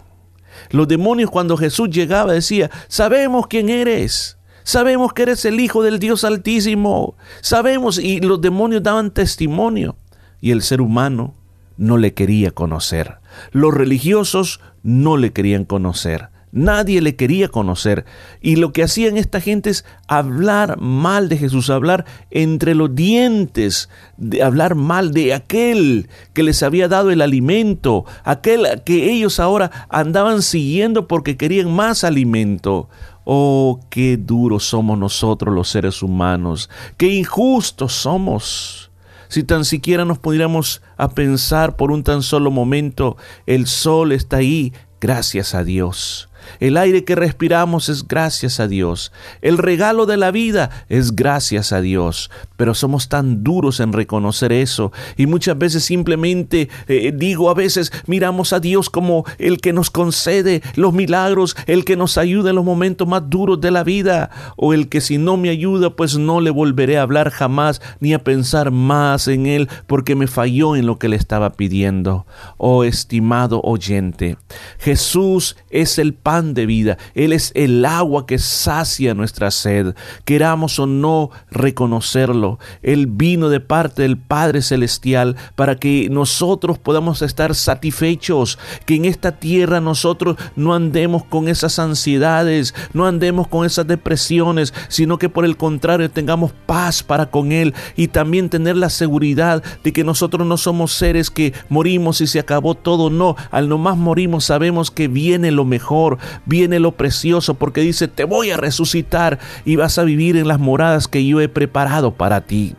Los 0.70 0.88
demonios 0.88 1.30
cuando 1.30 1.56
Jesús 1.56 1.90
llegaba 1.90 2.32
decía, 2.32 2.72
sabemos 2.88 3.46
quién 3.46 3.68
eres, 3.68 4.35
Sabemos 4.66 5.12
que 5.12 5.22
eres 5.22 5.44
el 5.44 5.60
Hijo 5.60 5.84
del 5.84 6.00
Dios 6.00 6.24
Altísimo. 6.24 7.14
Sabemos 7.40 8.00
y 8.00 8.18
los 8.18 8.40
demonios 8.40 8.82
daban 8.82 9.12
testimonio. 9.12 9.94
Y 10.40 10.50
el 10.50 10.60
ser 10.60 10.80
humano 10.80 11.34
no 11.76 11.98
le 11.98 12.14
quería 12.14 12.50
conocer. 12.50 13.18
Los 13.52 13.72
religiosos 13.72 14.60
no 14.82 15.18
le 15.18 15.32
querían 15.32 15.66
conocer. 15.66 16.30
Nadie 16.50 17.00
le 17.00 17.14
quería 17.14 17.46
conocer. 17.46 18.06
Y 18.40 18.56
lo 18.56 18.72
que 18.72 18.82
hacían 18.82 19.16
esta 19.16 19.40
gente 19.40 19.70
es 19.70 19.84
hablar 20.08 20.80
mal 20.80 21.28
de 21.28 21.36
Jesús, 21.36 21.70
hablar 21.70 22.04
entre 22.32 22.74
los 22.74 22.92
dientes, 22.92 23.88
de 24.16 24.42
hablar 24.42 24.74
mal 24.74 25.12
de 25.12 25.32
aquel 25.32 26.08
que 26.32 26.42
les 26.42 26.64
había 26.64 26.88
dado 26.88 27.12
el 27.12 27.22
alimento, 27.22 28.04
aquel 28.24 28.66
que 28.84 29.12
ellos 29.12 29.38
ahora 29.38 29.70
andaban 29.90 30.42
siguiendo 30.42 31.06
porque 31.06 31.36
querían 31.36 31.72
más 31.72 32.02
alimento. 32.02 32.88
Oh, 33.28 33.80
qué 33.90 34.16
duros 34.16 34.68
somos 34.68 34.96
nosotros 34.96 35.52
los 35.52 35.68
seres 35.68 36.00
humanos, 36.00 36.70
qué 36.96 37.08
injustos 37.08 37.92
somos. 37.92 38.92
Si 39.26 39.42
tan 39.42 39.64
siquiera 39.64 40.04
nos 40.04 40.20
pudiéramos 40.20 40.80
a 40.96 41.08
pensar 41.08 41.74
por 41.74 41.90
un 41.90 42.04
tan 42.04 42.22
solo 42.22 42.52
momento, 42.52 43.16
el 43.46 43.66
sol 43.66 44.12
está 44.12 44.36
ahí, 44.36 44.72
gracias 45.00 45.56
a 45.56 45.64
Dios. 45.64 46.28
El 46.60 46.76
aire 46.76 47.04
que 47.04 47.14
respiramos 47.14 47.88
es 47.88 48.06
gracias 48.06 48.60
a 48.60 48.68
Dios. 48.68 49.12
El 49.42 49.58
regalo 49.58 50.06
de 50.06 50.16
la 50.16 50.30
vida 50.30 50.70
es 50.88 51.14
gracias 51.14 51.72
a 51.72 51.80
Dios. 51.80 52.30
Pero 52.56 52.74
somos 52.74 53.08
tan 53.08 53.44
duros 53.44 53.80
en 53.80 53.92
reconocer 53.92 54.52
eso. 54.52 54.92
Y 55.16 55.26
muchas 55.26 55.58
veces 55.58 55.84
simplemente 55.84 56.68
eh, 56.88 57.12
digo, 57.14 57.50
a 57.50 57.54
veces 57.54 57.92
miramos 58.06 58.52
a 58.52 58.60
Dios 58.60 58.90
como 58.90 59.24
el 59.38 59.58
que 59.60 59.72
nos 59.72 59.90
concede 59.90 60.62
los 60.74 60.92
milagros, 60.92 61.56
el 61.66 61.84
que 61.84 61.96
nos 61.96 62.18
ayuda 62.18 62.50
en 62.50 62.56
los 62.56 62.64
momentos 62.64 63.06
más 63.06 63.28
duros 63.28 63.60
de 63.60 63.70
la 63.70 63.84
vida. 63.84 64.30
O 64.56 64.72
el 64.72 64.88
que 64.88 65.00
si 65.00 65.18
no 65.18 65.36
me 65.36 65.50
ayuda, 65.50 65.90
pues 65.90 66.18
no 66.18 66.40
le 66.40 66.50
volveré 66.50 66.98
a 66.98 67.02
hablar 67.02 67.30
jamás 67.30 67.80
ni 68.00 68.14
a 68.14 68.22
pensar 68.24 68.70
más 68.70 69.28
en 69.28 69.46
él 69.46 69.68
porque 69.86 70.14
me 70.14 70.26
falló 70.26 70.76
en 70.76 70.86
lo 70.86 70.98
que 70.98 71.08
le 71.08 71.16
estaba 71.16 71.52
pidiendo. 71.52 72.26
Oh 72.56 72.84
estimado 72.84 73.60
oyente, 73.62 74.36
Jesús 74.78 75.56
es 75.70 75.98
el 75.98 76.14
de 76.42 76.66
vida. 76.66 76.98
Él 77.14 77.32
es 77.32 77.52
el 77.54 77.84
agua 77.84 78.26
que 78.26 78.38
sacia 78.38 79.14
nuestra 79.14 79.50
sed. 79.50 79.94
Queramos 80.24 80.78
o 80.78 80.86
no 80.86 81.30
reconocerlo. 81.50 82.58
Él 82.82 83.06
vino 83.06 83.48
de 83.48 83.60
parte 83.60 84.02
del 84.02 84.16
Padre 84.16 84.62
Celestial 84.62 85.36
para 85.54 85.76
que 85.76 86.08
nosotros 86.10 86.78
podamos 86.78 87.22
estar 87.22 87.54
satisfechos, 87.54 88.58
que 88.84 88.96
en 88.96 89.04
esta 89.04 89.32
tierra 89.32 89.80
nosotros 89.80 90.36
no 90.54 90.74
andemos 90.74 91.24
con 91.24 91.48
esas 91.48 91.78
ansiedades, 91.78 92.74
no 92.92 93.06
andemos 93.06 93.48
con 93.48 93.64
esas 93.64 93.86
depresiones, 93.86 94.74
sino 94.88 95.18
que 95.18 95.28
por 95.28 95.44
el 95.44 95.56
contrario 95.56 96.10
tengamos 96.10 96.52
paz 96.66 97.02
para 97.02 97.26
con 97.26 97.52
Él 97.52 97.74
y 97.96 98.08
también 98.08 98.48
tener 98.48 98.76
la 98.76 98.90
seguridad 98.90 99.62
de 99.82 99.92
que 99.92 100.04
nosotros 100.04 100.46
no 100.46 100.56
somos 100.56 100.92
seres 100.92 101.30
que 101.30 101.52
morimos 101.68 102.20
y 102.20 102.26
se 102.26 102.38
acabó 102.38 102.74
todo. 102.74 103.10
No, 103.10 103.36
al 103.50 103.68
nomás 103.68 103.96
morimos 103.96 104.44
sabemos 104.44 104.90
que 104.90 105.08
viene 105.08 105.50
lo 105.50 105.64
mejor, 105.64 106.18
viene 106.44 106.78
lo 106.78 106.92
precioso, 106.92 107.54
porque 107.54 107.80
dice, 107.80 108.08
te 108.08 108.24
voy 108.24 108.50
a 108.50 108.56
resucitar 108.56 109.38
y 109.64 109.76
vas 109.76 109.98
a 109.98 110.04
vivir 110.04 110.36
en 110.36 110.48
las 110.48 110.58
moradas 110.58 111.08
que 111.08 111.24
yo 111.26 111.40
he 111.40 111.48
preparado 111.48 112.14
para 112.14 112.42
ti. 112.42 112.74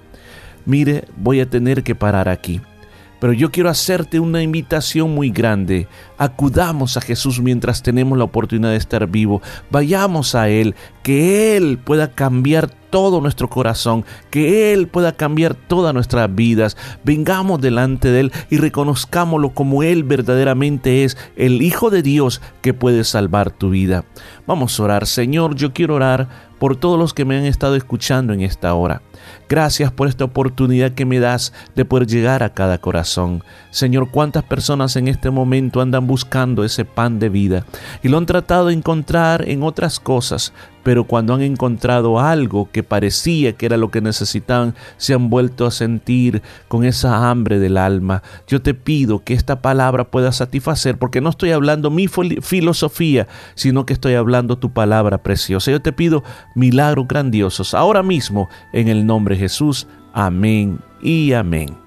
Mire, 0.65 1.05
voy 1.15 1.39
a 1.39 1.49
tener 1.49 1.83
que 1.83 1.95
parar 1.95 2.27
aquí. 2.29 2.61
Pero 3.19 3.33
yo 3.33 3.51
quiero 3.51 3.69
hacerte 3.69 4.19
una 4.19 4.43
invitación 4.43 5.15
muy 5.15 5.31
grande. 5.31 5.87
Acudamos 6.17 6.97
a 6.97 7.01
Jesús 7.01 7.41
mientras 7.41 7.81
tenemos 7.81 8.17
la 8.17 8.25
oportunidad 8.25 8.71
de 8.71 8.77
estar 8.77 9.07
vivo. 9.07 9.41
Vayamos 9.71 10.35
a 10.35 10.49
Él, 10.49 10.75
que 11.01 11.57
Él 11.57 11.79
pueda 11.83 12.11
cambiar 12.11 12.69
todo 12.89 13.21
nuestro 13.21 13.49
corazón, 13.49 14.05
que 14.29 14.73
Él 14.73 14.87
pueda 14.87 15.11
cambiar 15.11 15.55
todas 15.55 15.93
nuestras 15.93 16.33
vidas. 16.33 16.77
Vengamos 17.03 17.61
delante 17.61 18.09
de 18.09 18.21
Él 18.21 18.31
y 18.49 18.57
reconozcámoslo 18.57 19.49
como 19.51 19.83
Él 19.83 20.03
verdaderamente 20.03 21.03
es, 21.03 21.17
el 21.35 21.61
Hijo 21.61 21.89
de 21.89 22.01
Dios 22.01 22.41
que 22.61 22.73
puede 22.73 23.03
salvar 23.03 23.51
tu 23.51 23.69
vida. 23.69 24.05
Vamos 24.45 24.79
a 24.79 24.83
orar, 24.83 25.07
Señor, 25.07 25.55
yo 25.55 25.73
quiero 25.73 25.95
orar 25.95 26.46
por 26.59 26.75
todos 26.75 26.97
los 26.97 27.13
que 27.13 27.25
me 27.25 27.37
han 27.37 27.45
estado 27.45 27.75
escuchando 27.75 28.33
en 28.33 28.41
esta 28.41 28.73
hora. 28.73 29.01
Gracias 29.49 29.91
por 29.91 30.07
esta 30.07 30.25
oportunidad 30.25 30.91
que 30.91 31.05
me 31.05 31.19
das 31.19 31.53
de 31.75 31.85
poder 31.85 32.07
llegar 32.07 32.43
a 32.43 32.53
cada 32.53 32.79
corazón. 32.79 33.43
Señor, 33.71 34.09
cuántas 34.11 34.43
personas 34.43 34.95
en 34.95 35.07
este 35.07 35.29
momento 35.29 35.81
andan 35.81 36.07
buscando 36.07 36.63
ese 36.63 36.85
pan 36.85 37.19
de 37.19 37.29
vida 37.29 37.65
y 38.03 38.09
lo 38.09 38.17
han 38.17 38.25
tratado 38.25 38.67
de 38.67 38.73
encontrar 38.73 39.47
en 39.47 39.63
otras 39.63 39.99
cosas, 39.99 40.53
pero 40.83 41.03
cuando 41.03 41.33
han 41.33 41.41
encontrado 41.41 42.19
algo 42.19 42.69
que 42.71 42.81
parecía 42.81 43.53
que 43.53 43.65
era 43.65 43.75
lo 43.75 43.91
que 43.91 43.99
necesitaban, 43.99 44.73
se 44.95 45.13
han 45.13 45.29
vuelto 45.29 45.65
a 45.65 45.71
sentir 45.71 46.41
con 46.69 46.85
esa 46.85 47.29
hambre 47.29 47.59
del 47.59 47.77
alma. 47.77 48.23
Yo 48.47 48.61
te 48.61 48.73
pido 48.73 49.21
que 49.21 49.33
esta 49.33 49.61
palabra 49.61 50.05
pueda 50.05 50.31
satisfacer, 50.31 50.97
porque 50.97 51.19
no 51.19 51.29
estoy 51.29 51.51
hablando 51.51 51.91
mi 51.91 52.07
filosofía, 52.07 53.27
sino 53.55 53.85
que 53.85 53.91
estoy 53.91 54.13
hablando 54.13 54.59
tu 54.59 54.71
palabra 54.71 55.23
preciosa. 55.23 55.71
Yo 55.71 55.81
te 55.81 55.91
pido 55.91 56.23
milagros 56.57 57.07
grandiosos 57.07 57.73
ahora 57.73 58.03
mismo 58.03 58.49
en 58.73 58.87
el 58.87 59.05
nombre 59.05 59.35
de 59.35 59.41
Jesús. 59.41 59.87
Amén 60.13 60.79
y 61.01 61.33
amén. 61.33 61.86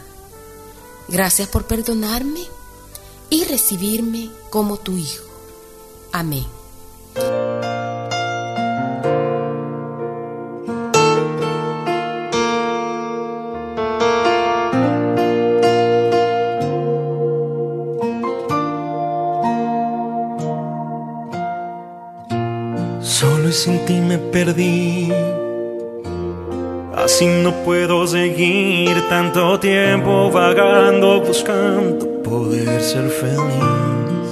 Gracias 1.11 1.49
por 1.49 1.65
perdonarme 1.65 2.39
y 3.29 3.43
recibirme 3.43 4.29
como 4.49 4.77
tu 4.77 4.95
Hijo. 4.95 5.25
Amén. 6.13 6.45
Solo 23.01 23.51
sin 23.51 23.85
ti 23.85 23.99
me 23.99 24.17
perdí. 24.17 25.11
Así 27.03 27.25
no 27.25 27.51
puedo 27.65 28.05
seguir 28.05 28.95
tanto 29.09 29.59
tiempo 29.59 30.29
vagando 30.29 31.19
buscando 31.21 32.21
poder 32.21 32.79
ser 32.79 33.09
feliz. 33.09 34.27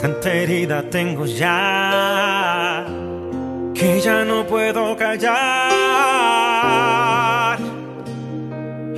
Tanta 0.00 0.32
herida 0.32 0.84
tengo 0.88 1.26
ya 1.26 2.86
que 3.74 4.00
ya 4.00 4.24
no 4.24 4.46
puedo 4.46 4.96
callar. 4.96 5.40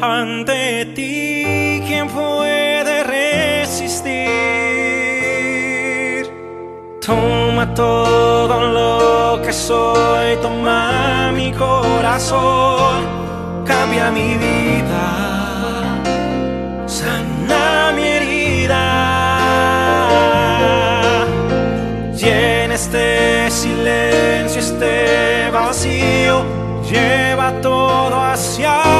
Ante 0.03 0.85
ti, 0.95 1.83
¿quién 1.87 2.09
puede 2.09 2.72
Toma 7.05 7.75
todo 7.75 8.61
lo 8.61 9.43
que 9.43 9.53
soy, 9.53 10.37
toma 10.41 11.33
mi 11.35 11.51
corazón, 11.51 13.05
cambia 13.67 14.13
mi 14.13 14.37
vida, 14.37 15.99
sana 16.87 17.91
mi 17.97 18.05
herida. 18.05 18.85
Llena 22.15 22.75
este 22.75 23.51
silencio, 23.51 24.61
este 24.61 25.51
vacío, 25.51 26.45
lleva 26.89 27.51
todo 27.61 28.15
hacia 28.23 28.92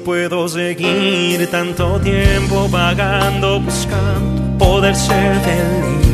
puedo 0.00 0.48
seguir 0.48 1.46
tanto 1.50 2.00
tiempo 2.00 2.68
vagando, 2.68 3.60
buscando 3.60 4.58
poder 4.58 4.94
ser 4.94 5.34
feliz. 5.40 6.09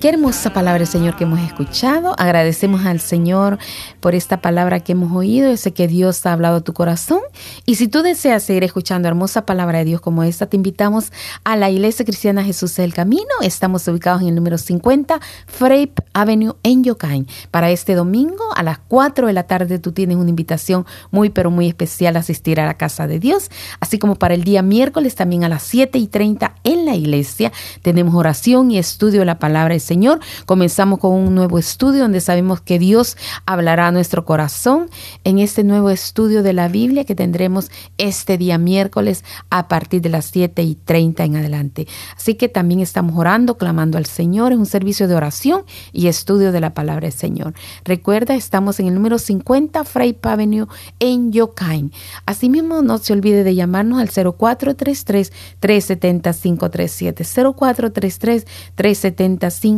Qué 0.00 0.10
hermosa 0.10 0.52
palabra, 0.52 0.86
Señor, 0.86 1.16
que 1.16 1.24
hemos 1.24 1.40
escuchado. 1.40 2.14
Agradecemos 2.18 2.86
al 2.86 3.00
Señor 3.00 3.58
por 4.00 4.14
esta 4.14 4.40
palabra 4.40 4.80
que 4.80 4.92
hemos 4.92 5.10
oído. 5.12 5.50
Yo 5.50 5.56
sé 5.56 5.72
que 5.72 5.88
Dios 5.88 6.24
ha 6.24 6.32
hablado 6.32 6.58
a 6.58 6.60
tu 6.60 6.72
corazón. 6.72 7.20
Y 7.66 7.74
si 7.76 7.88
tú 7.88 8.02
deseas 8.02 8.44
seguir 8.44 8.62
escuchando 8.62 9.08
hermosa 9.08 9.44
palabra 9.44 9.78
de 9.78 9.86
Dios 9.86 10.00
como 10.00 10.22
esta, 10.22 10.46
te 10.46 10.56
invitamos 10.56 11.10
a 11.42 11.56
la 11.56 11.70
Iglesia 11.70 12.04
Cristiana 12.04 12.44
Jesús 12.44 12.76
del 12.76 12.94
Camino. 12.94 13.22
Estamos 13.42 13.88
ubicados 13.88 14.22
en 14.22 14.28
el 14.28 14.34
número 14.36 14.56
50 14.56 15.20
Frape 15.46 15.94
Avenue 16.12 16.54
en 16.62 16.84
Yokain. 16.84 17.26
Para 17.50 17.70
este 17.70 17.94
domingo 17.94 18.44
a 18.54 18.62
las 18.62 18.78
4 18.78 19.26
de 19.26 19.32
la 19.32 19.44
tarde 19.44 19.80
tú 19.80 19.92
tienes 19.92 20.16
una 20.16 20.30
invitación 20.30 20.86
muy, 21.10 21.30
pero 21.30 21.50
muy 21.50 21.66
especial 21.66 22.16
a 22.16 22.20
asistir 22.20 22.60
a 22.60 22.66
la 22.66 22.74
casa 22.74 23.08
de 23.08 23.18
Dios. 23.18 23.50
Así 23.80 23.98
como 23.98 24.14
para 24.14 24.34
el 24.34 24.44
día 24.44 24.62
miércoles 24.62 25.16
también 25.16 25.42
a 25.42 25.48
las 25.48 25.64
7 25.64 25.98
y 25.98 26.06
30 26.06 26.54
en 26.62 26.84
la 26.84 26.94
iglesia 26.94 27.52
tenemos 27.82 28.14
oración 28.14 28.70
y 28.70 28.78
estudio 28.78 29.20
de 29.20 29.26
la 29.26 29.38
palabra 29.38 29.74
del 29.74 29.87
Señor. 29.88 30.20
Comenzamos 30.44 30.98
con 30.98 31.12
un 31.12 31.34
nuevo 31.34 31.58
estudio 31.58 32.02
donde 32.02 32.20
sabemos 32.20 32.60
que 32.60 32.78
Dios 32.78 33.16
hablará 33.46 33.86
a 33.86 33.90
nuestro 33.90 34.26
corazón 34.26 34.90
en 35.24 35.38
este 35.38 35.64
nuevo 35.64 35.88
estudio 35.88 36.42
de 36.42 36.52
la 36.52 36.68
Biblia 36.68 37.04
que 37.04 37.14
tendremos 37.14 37.70
este 37.96 38.36
día 38.36 38.58
miércoles 38.58 39.24
a 39.48 39.66
partir 39.66 40.02
de 40.02 40.10
las 40.10 40.26
7 40.26 40.62
y 40.62 40.74
30 40.74 41.24
en 41.24 41.36
adelante. 41.36 41.88
Así 42.16 42.34
que 42.34 42.50
también 42.50 42.80
estamos 42.80 43.16
orando, 43.16 43.56
clamando 43.56 43.96
al 43.96 44.04
Señor. 44.04 44.52
Es 44.52 44.58
un 44.58 44.66
servicio 44.66 45.08
de 45.08 45.14
oración 45.14 45.64
y 45.92 46.08
estudio 46.08 46.52
de 46.52 46.60
la 46.60 46.74
palabra 46.74 47.08
del 47.08 47.18
Señor. 47.18 47.54
Recuerda, 47.84 48.34
estamos 48.34 48.78
en 48.80 48.88
el 48.88 48.94
número 48.94 49.18
50 49.18 49.84
Fray 49.84 50.18
Avenue 50.22 50.66
en 51.00 51.32
Yokain. 51.32 51.92
Asimismo, 52.26 52.82
no 52.82 52.98
se 52.98 53.14
olvide 53.14 53.42
de 53.42 53.54
llamarnos 53.54 54.00
al 54.00 54.10
0433 54.10 55.32
370 55.60 56.34
537 56.34 57.24
0433 57.24 58.46
370 58.74 59.50
537 59.50 59.77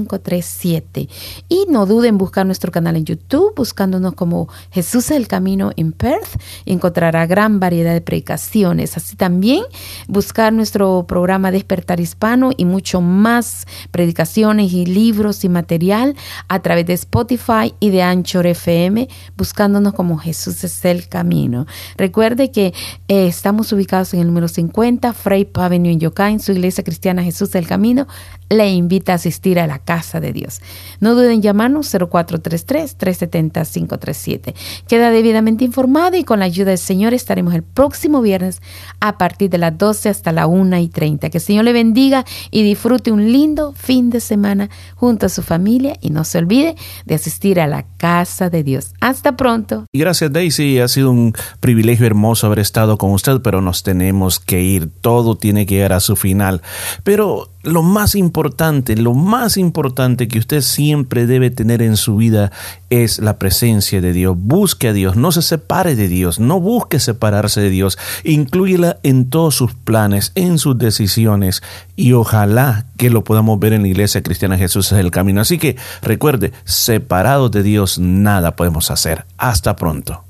y 1.48 1.66
no 1.68 1.86
duden 1.86 2.10
en 2.10 2.18
buscar 2.18 2.47
nuestro 2.47 2.72
canal 2.72 2.97
en 2.97 3.05
YouTube 3.05 3.55
buscándonos 3.56 4.14
como 4.14 4.48
Jesús 4.70 5.10
es 5.10 5.16
el 5.16 5.28
Camino 5.28 5.70
en 5.77 5.93
Perth. 5.93 6.40
Encontrará 6.66 7.27
gran 7.27 7.60
variedad 7.60 7.93
de 7.93 8.01
predicaciones. 8.01 8.97
Así 8.97 9.16
también 9.16 9.62
buscar 10.09 10.52
nuestro 10.52 11.05
programa 11.06 11.51
Despertar 11.51 12.01
Hispano 12.01 12.51
y 12.56 12.64
mucho 12.64 13.01
más 13.01 13.66
predicaciones 13.90 14.72
y 14.72 14.86
libros 14.86 15.44
y 15.44 15.48
material 15.48 16.16
a 16.48 16.60
través 16.60 16.86
de 16.86 16.94
Spotify 16.94 17.74
y 17.81 17.90
de 17.90 18.02
Anchor 18.02 18.47
FM 18.47 19.09
buscándonos 19.36 19.94
como 19.94 20.18
Jesús 20.18 20.64
es 20.64 20.85
el 20.85 21.09
Camino. 21.09 21.66
Recuerde 21.97 22.51
que 22.51 22.72
eh, 23.09 23.27
estamos 23.27 23.72
ubicados 23.72 24.14
en 24.14 24.20
el 24.20 24.27
número 24.27 24.48
50 24.48 25.12
Frey 25.12 25.48
Avenue 25.55 25.93
en 25.93 26.01
Yokain 26.01 26.40
su 26.40 26.52
iglesia 26.52 26.85
cristiana 26.85 27.22
Jesús 27.22 27.51
del 27.52 27.66
Camino. 27.66 28.06
Le 28.48 28.68
invita 28.70 29.12
a 29.12 29.14
asistir 29.16 29.60
a 29.60 29.66
la 29.66 29.78
casa 29.90 30.20
de 30.20 30.32
Dios. 30.32 30.60
No 31.00 31.16
duden 31.16 31.32
en 31.32 31.42
llamarnos 31.42 31.92
0433-370-537. 31.92 34.54
Queda 34.86 35.10
debidamente 35.10 35.64
informado 35.64 36.16
y 36.16 36.22
con 36.22 36.38
la 36.38 36.44
ayuda 36.44 36.68
del 36.68 36.78
Señor 36.78 37.12
estaremos 37.12 37.54
el 37.54 37.64
próximo 37.64 38.22
viernes 38.22 38.62
a 39.00 39.18
partir 39.18 39.50
de 39.50 39.58
las 39.58 39.76
12 39.76 40.08
hasta 40.08 40.30
la 40.30 40.46
1 40.46 40.78
y 40.78 40.86
30. 40.86 41.30
Que 41.30 41.38
el 41.38 41.42
Señor 41.42 41.64
le 41.64 41.72
bendiga 41.72 42.24
y 42.52 42.62
disfrute 42.62 43.10
un 43.10 43.32
lindo 43.32 43.72
fin 43.72 44.10
de 44.10 44.20
semana 44.20 44.70
junto 44.94 45.26
a 45.26 45.28
su 45.28 45.42
familia 45.42 45.96
y 46.00 46.10
no 46.10 46.22
se 46.22 46.38
olvide 46.38 46.76
de 47.04 47.16
asistir 47.16 47.58
a 47.58 47.66
la 47.66 47.84
casa 47.96 48.48
de 48.48 48.62
Dios. 48.62 48.94
Hasta 49.00 49.36
pronto. 49.36 49.86
Y 49.92 49.98
gracias 49.98 50.32
Daisy, 50.32 50.78
ha 50.78 50.86
sido 50.86 51.10
un 51.10 51.34
privilegio 51.58 52.06
hermoso 52.06 52.46
haber 52.46 52.60
estado 52.60 52.96
con 52.96 53.10
usted, 53.10 53.40
pero 53.42 53.60
nos 53.60 53.82
tenemos 53.82 54.38
que 54.38 54.62
ir, 54.62 54.88
todo 55.00 55.36
tiene 55.36 55.66
que 55.66 55.74
llegar 55.74 55.94
a 55.94 56.00
su 56.00 56.14
final. 56.14 56.62
Pero 57.02 57.48
lo 57.62 57.82
más 57.82 58.15
importante, 58.15 58.97
lo 58.97 59.15
más 59.15 59.57
importante 59.57 60.28
que 60.28 60.39
usted 60.39 60.62
siempre 60.62 61.27
debe 61.27 61.51
tener 61.51 61.82
en 61.82 61.97
su 61.97 62.16
vida 62.16 62.51
es 62.89 63.19
la 63.19 63.39
presencia 63.39 64.01
de 64.01 64.12
Dios. 64.12 64.37
Busque 64.39 64.89
a 64.89 64.93
Dios, 64.93 65.16
no 65.16 65.31
se 65.32 65.43
separe 65.43 65.95
de 65.95 66.09
Dios, 66.09 66.41
no 66.41 66.61
busque 66.61 66.99
separarse 66.99 67.61
de 67.61 67.70
Dios. 67.70 67.99
Inclúyela 68.24 68.99
en 69.03 69.28
todos 69.28 69.55
sus 69.55 69.74
planes, 69.74 70.32
en 70.35 70.59
sus 70.59 70.78
decisiones 70.78 71.62
y 71.97 72.12
ojalá 72.12 72.87
que 72.97 73.11
lo 73.11 73.24
podamos 73.24 73.59
ver 73.61 73.74
en 73.74 73.82
la 73.82 73.89
iglesia 73.89 74.23
cristiana 74.23 74.57
Jesús 74.57 74.93
es 74.93 74.99
el 74.99 75.11
camino. 75.11 75.41
Así 75.41 75.59
que 75.59 75.77
recuerde, 76.03 76.53
separados 76.65 77.51
de 77.51 77.62
Dios 77.62 77.99
nada 77.99 78.57
podemos 78.57 78.91
hacer. 78.91 79.27
Hasta 79.37 79.77
pronto. 79.77 80.30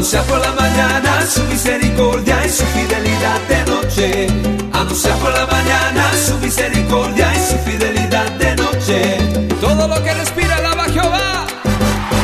Anunciar 0.00 0.24
por 0.24 0.38
la 0.38 0.52
mañana 0.52 1.26
su 1.26 1.44
misericordia 1.44 2.46
y 2.46 2.48
su 2.48 2.64
fidelidad 2.64 3.38
de 3.50 3.70
noche. 3.70 4.26
Anunciar 4.72 5.18
por 5.18 5.30
la 5.30 5.44
mañana 5.44 6.10
su 6.26 6.38
misericordia 6.38 7.30
y 7.34 7.50
su 7.50 7.58
fidelidad 7.58 8.30
de 8.38 8.56
noche. 8.56 9.18
Todo 9.60 9.86
lo 9.86 10.02
que 10.02 10.14
respira 10.14 10.56
alaba 10.56 10.84
Jehová. 10.84 11.46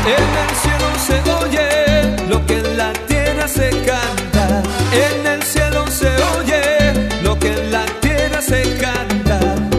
En 0.07 0.29
el 0.43 0.53
cielo 0.63 0.89
se 1.07 1.17
oye 1.45 2.29
lo 2.31 2.47
que 2.47 2.55
en 2.61 2.79
la 2.79 2.95
tierra 2.95 3.47
se 3.47 3.69
canta. 3.85 4.63
En 4.91 5.27
el 5.27 5.43
cielo 5.43 5.85
se 5.91 6.09
oye 6.39 7.21
lo 7.23 7.39
que 7.39 7.49
en 7.49 7.73
la 7.73 7.85
tierra 8.01 8.41
se 8.41 8.63
canta. 8.81 8.96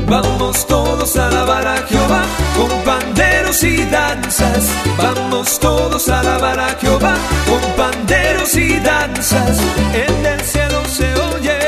Vamos 0.07 0.65
todos 0.65 1.17
a 1.17 1.27
alabar 1.27 1.67
a 1.67 1.77
Jehová 1.85 2.23
con 2.55 2.69
panderos 2.84 3.61
y 3.63 3.84
danzas. 3.85 4.69
Vamos 4.97 5.59
todos 5.59 6.07
a 6.07 6.21
alabar 6.21 6.57
a 6.59 6.69
Jehová 6.79 7.13
con 7.45 7.61
panderos 7.75 8.55
y 8.55 8.79
danzas. 8.79 9.57
En 9.93 10.25
el 10.25 10.41
cielo 10.41 10.81
se 10.85 11.13
oye 11.13 11.59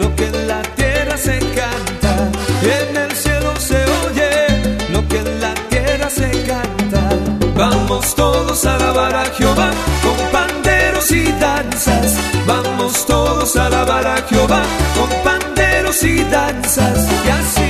lo 0.00 0.14
que 0.16 0.26
en 0.26 0.48
la 0.48 0.62
tierra 0.62 1.16
se 1.16 1.38
canta. 1.38 2.12
En 2.62 2.96
el 2.96 3.12
cielo 3.12 3.52
se 3.58 3.78
oye 4.04 4.32
lo 4.90 5.06
que 5.06 5.18
en 5.18 5.40
la 5.40 5.54
tierra 5.70 6.10
se 6.10 6.28
canta. 6.42 7.02
Vamos 7.54 8.14
todos 8.16 8.66
a 8.66 8.74
alabar 8.74 9.14
a 9.14 9.24
Jehová 9.26 9.70
con 10.02 10.16
panderos 10.32 11.10
y 11.12 11.30
danzas. 11.32 12.16
Vamos 12.46 13.06
todos 13.06 13.56
a 13.56 13.66
alabar 13.66 14.06
a 14.06 14.16
Jehová 14.28 14.62
con 14.96 15.08
panderos 15.22 16.02
y 16.02 16.24
danzas. 16.24 16.98
Y 17.24 17.30
así, 17.30 17.65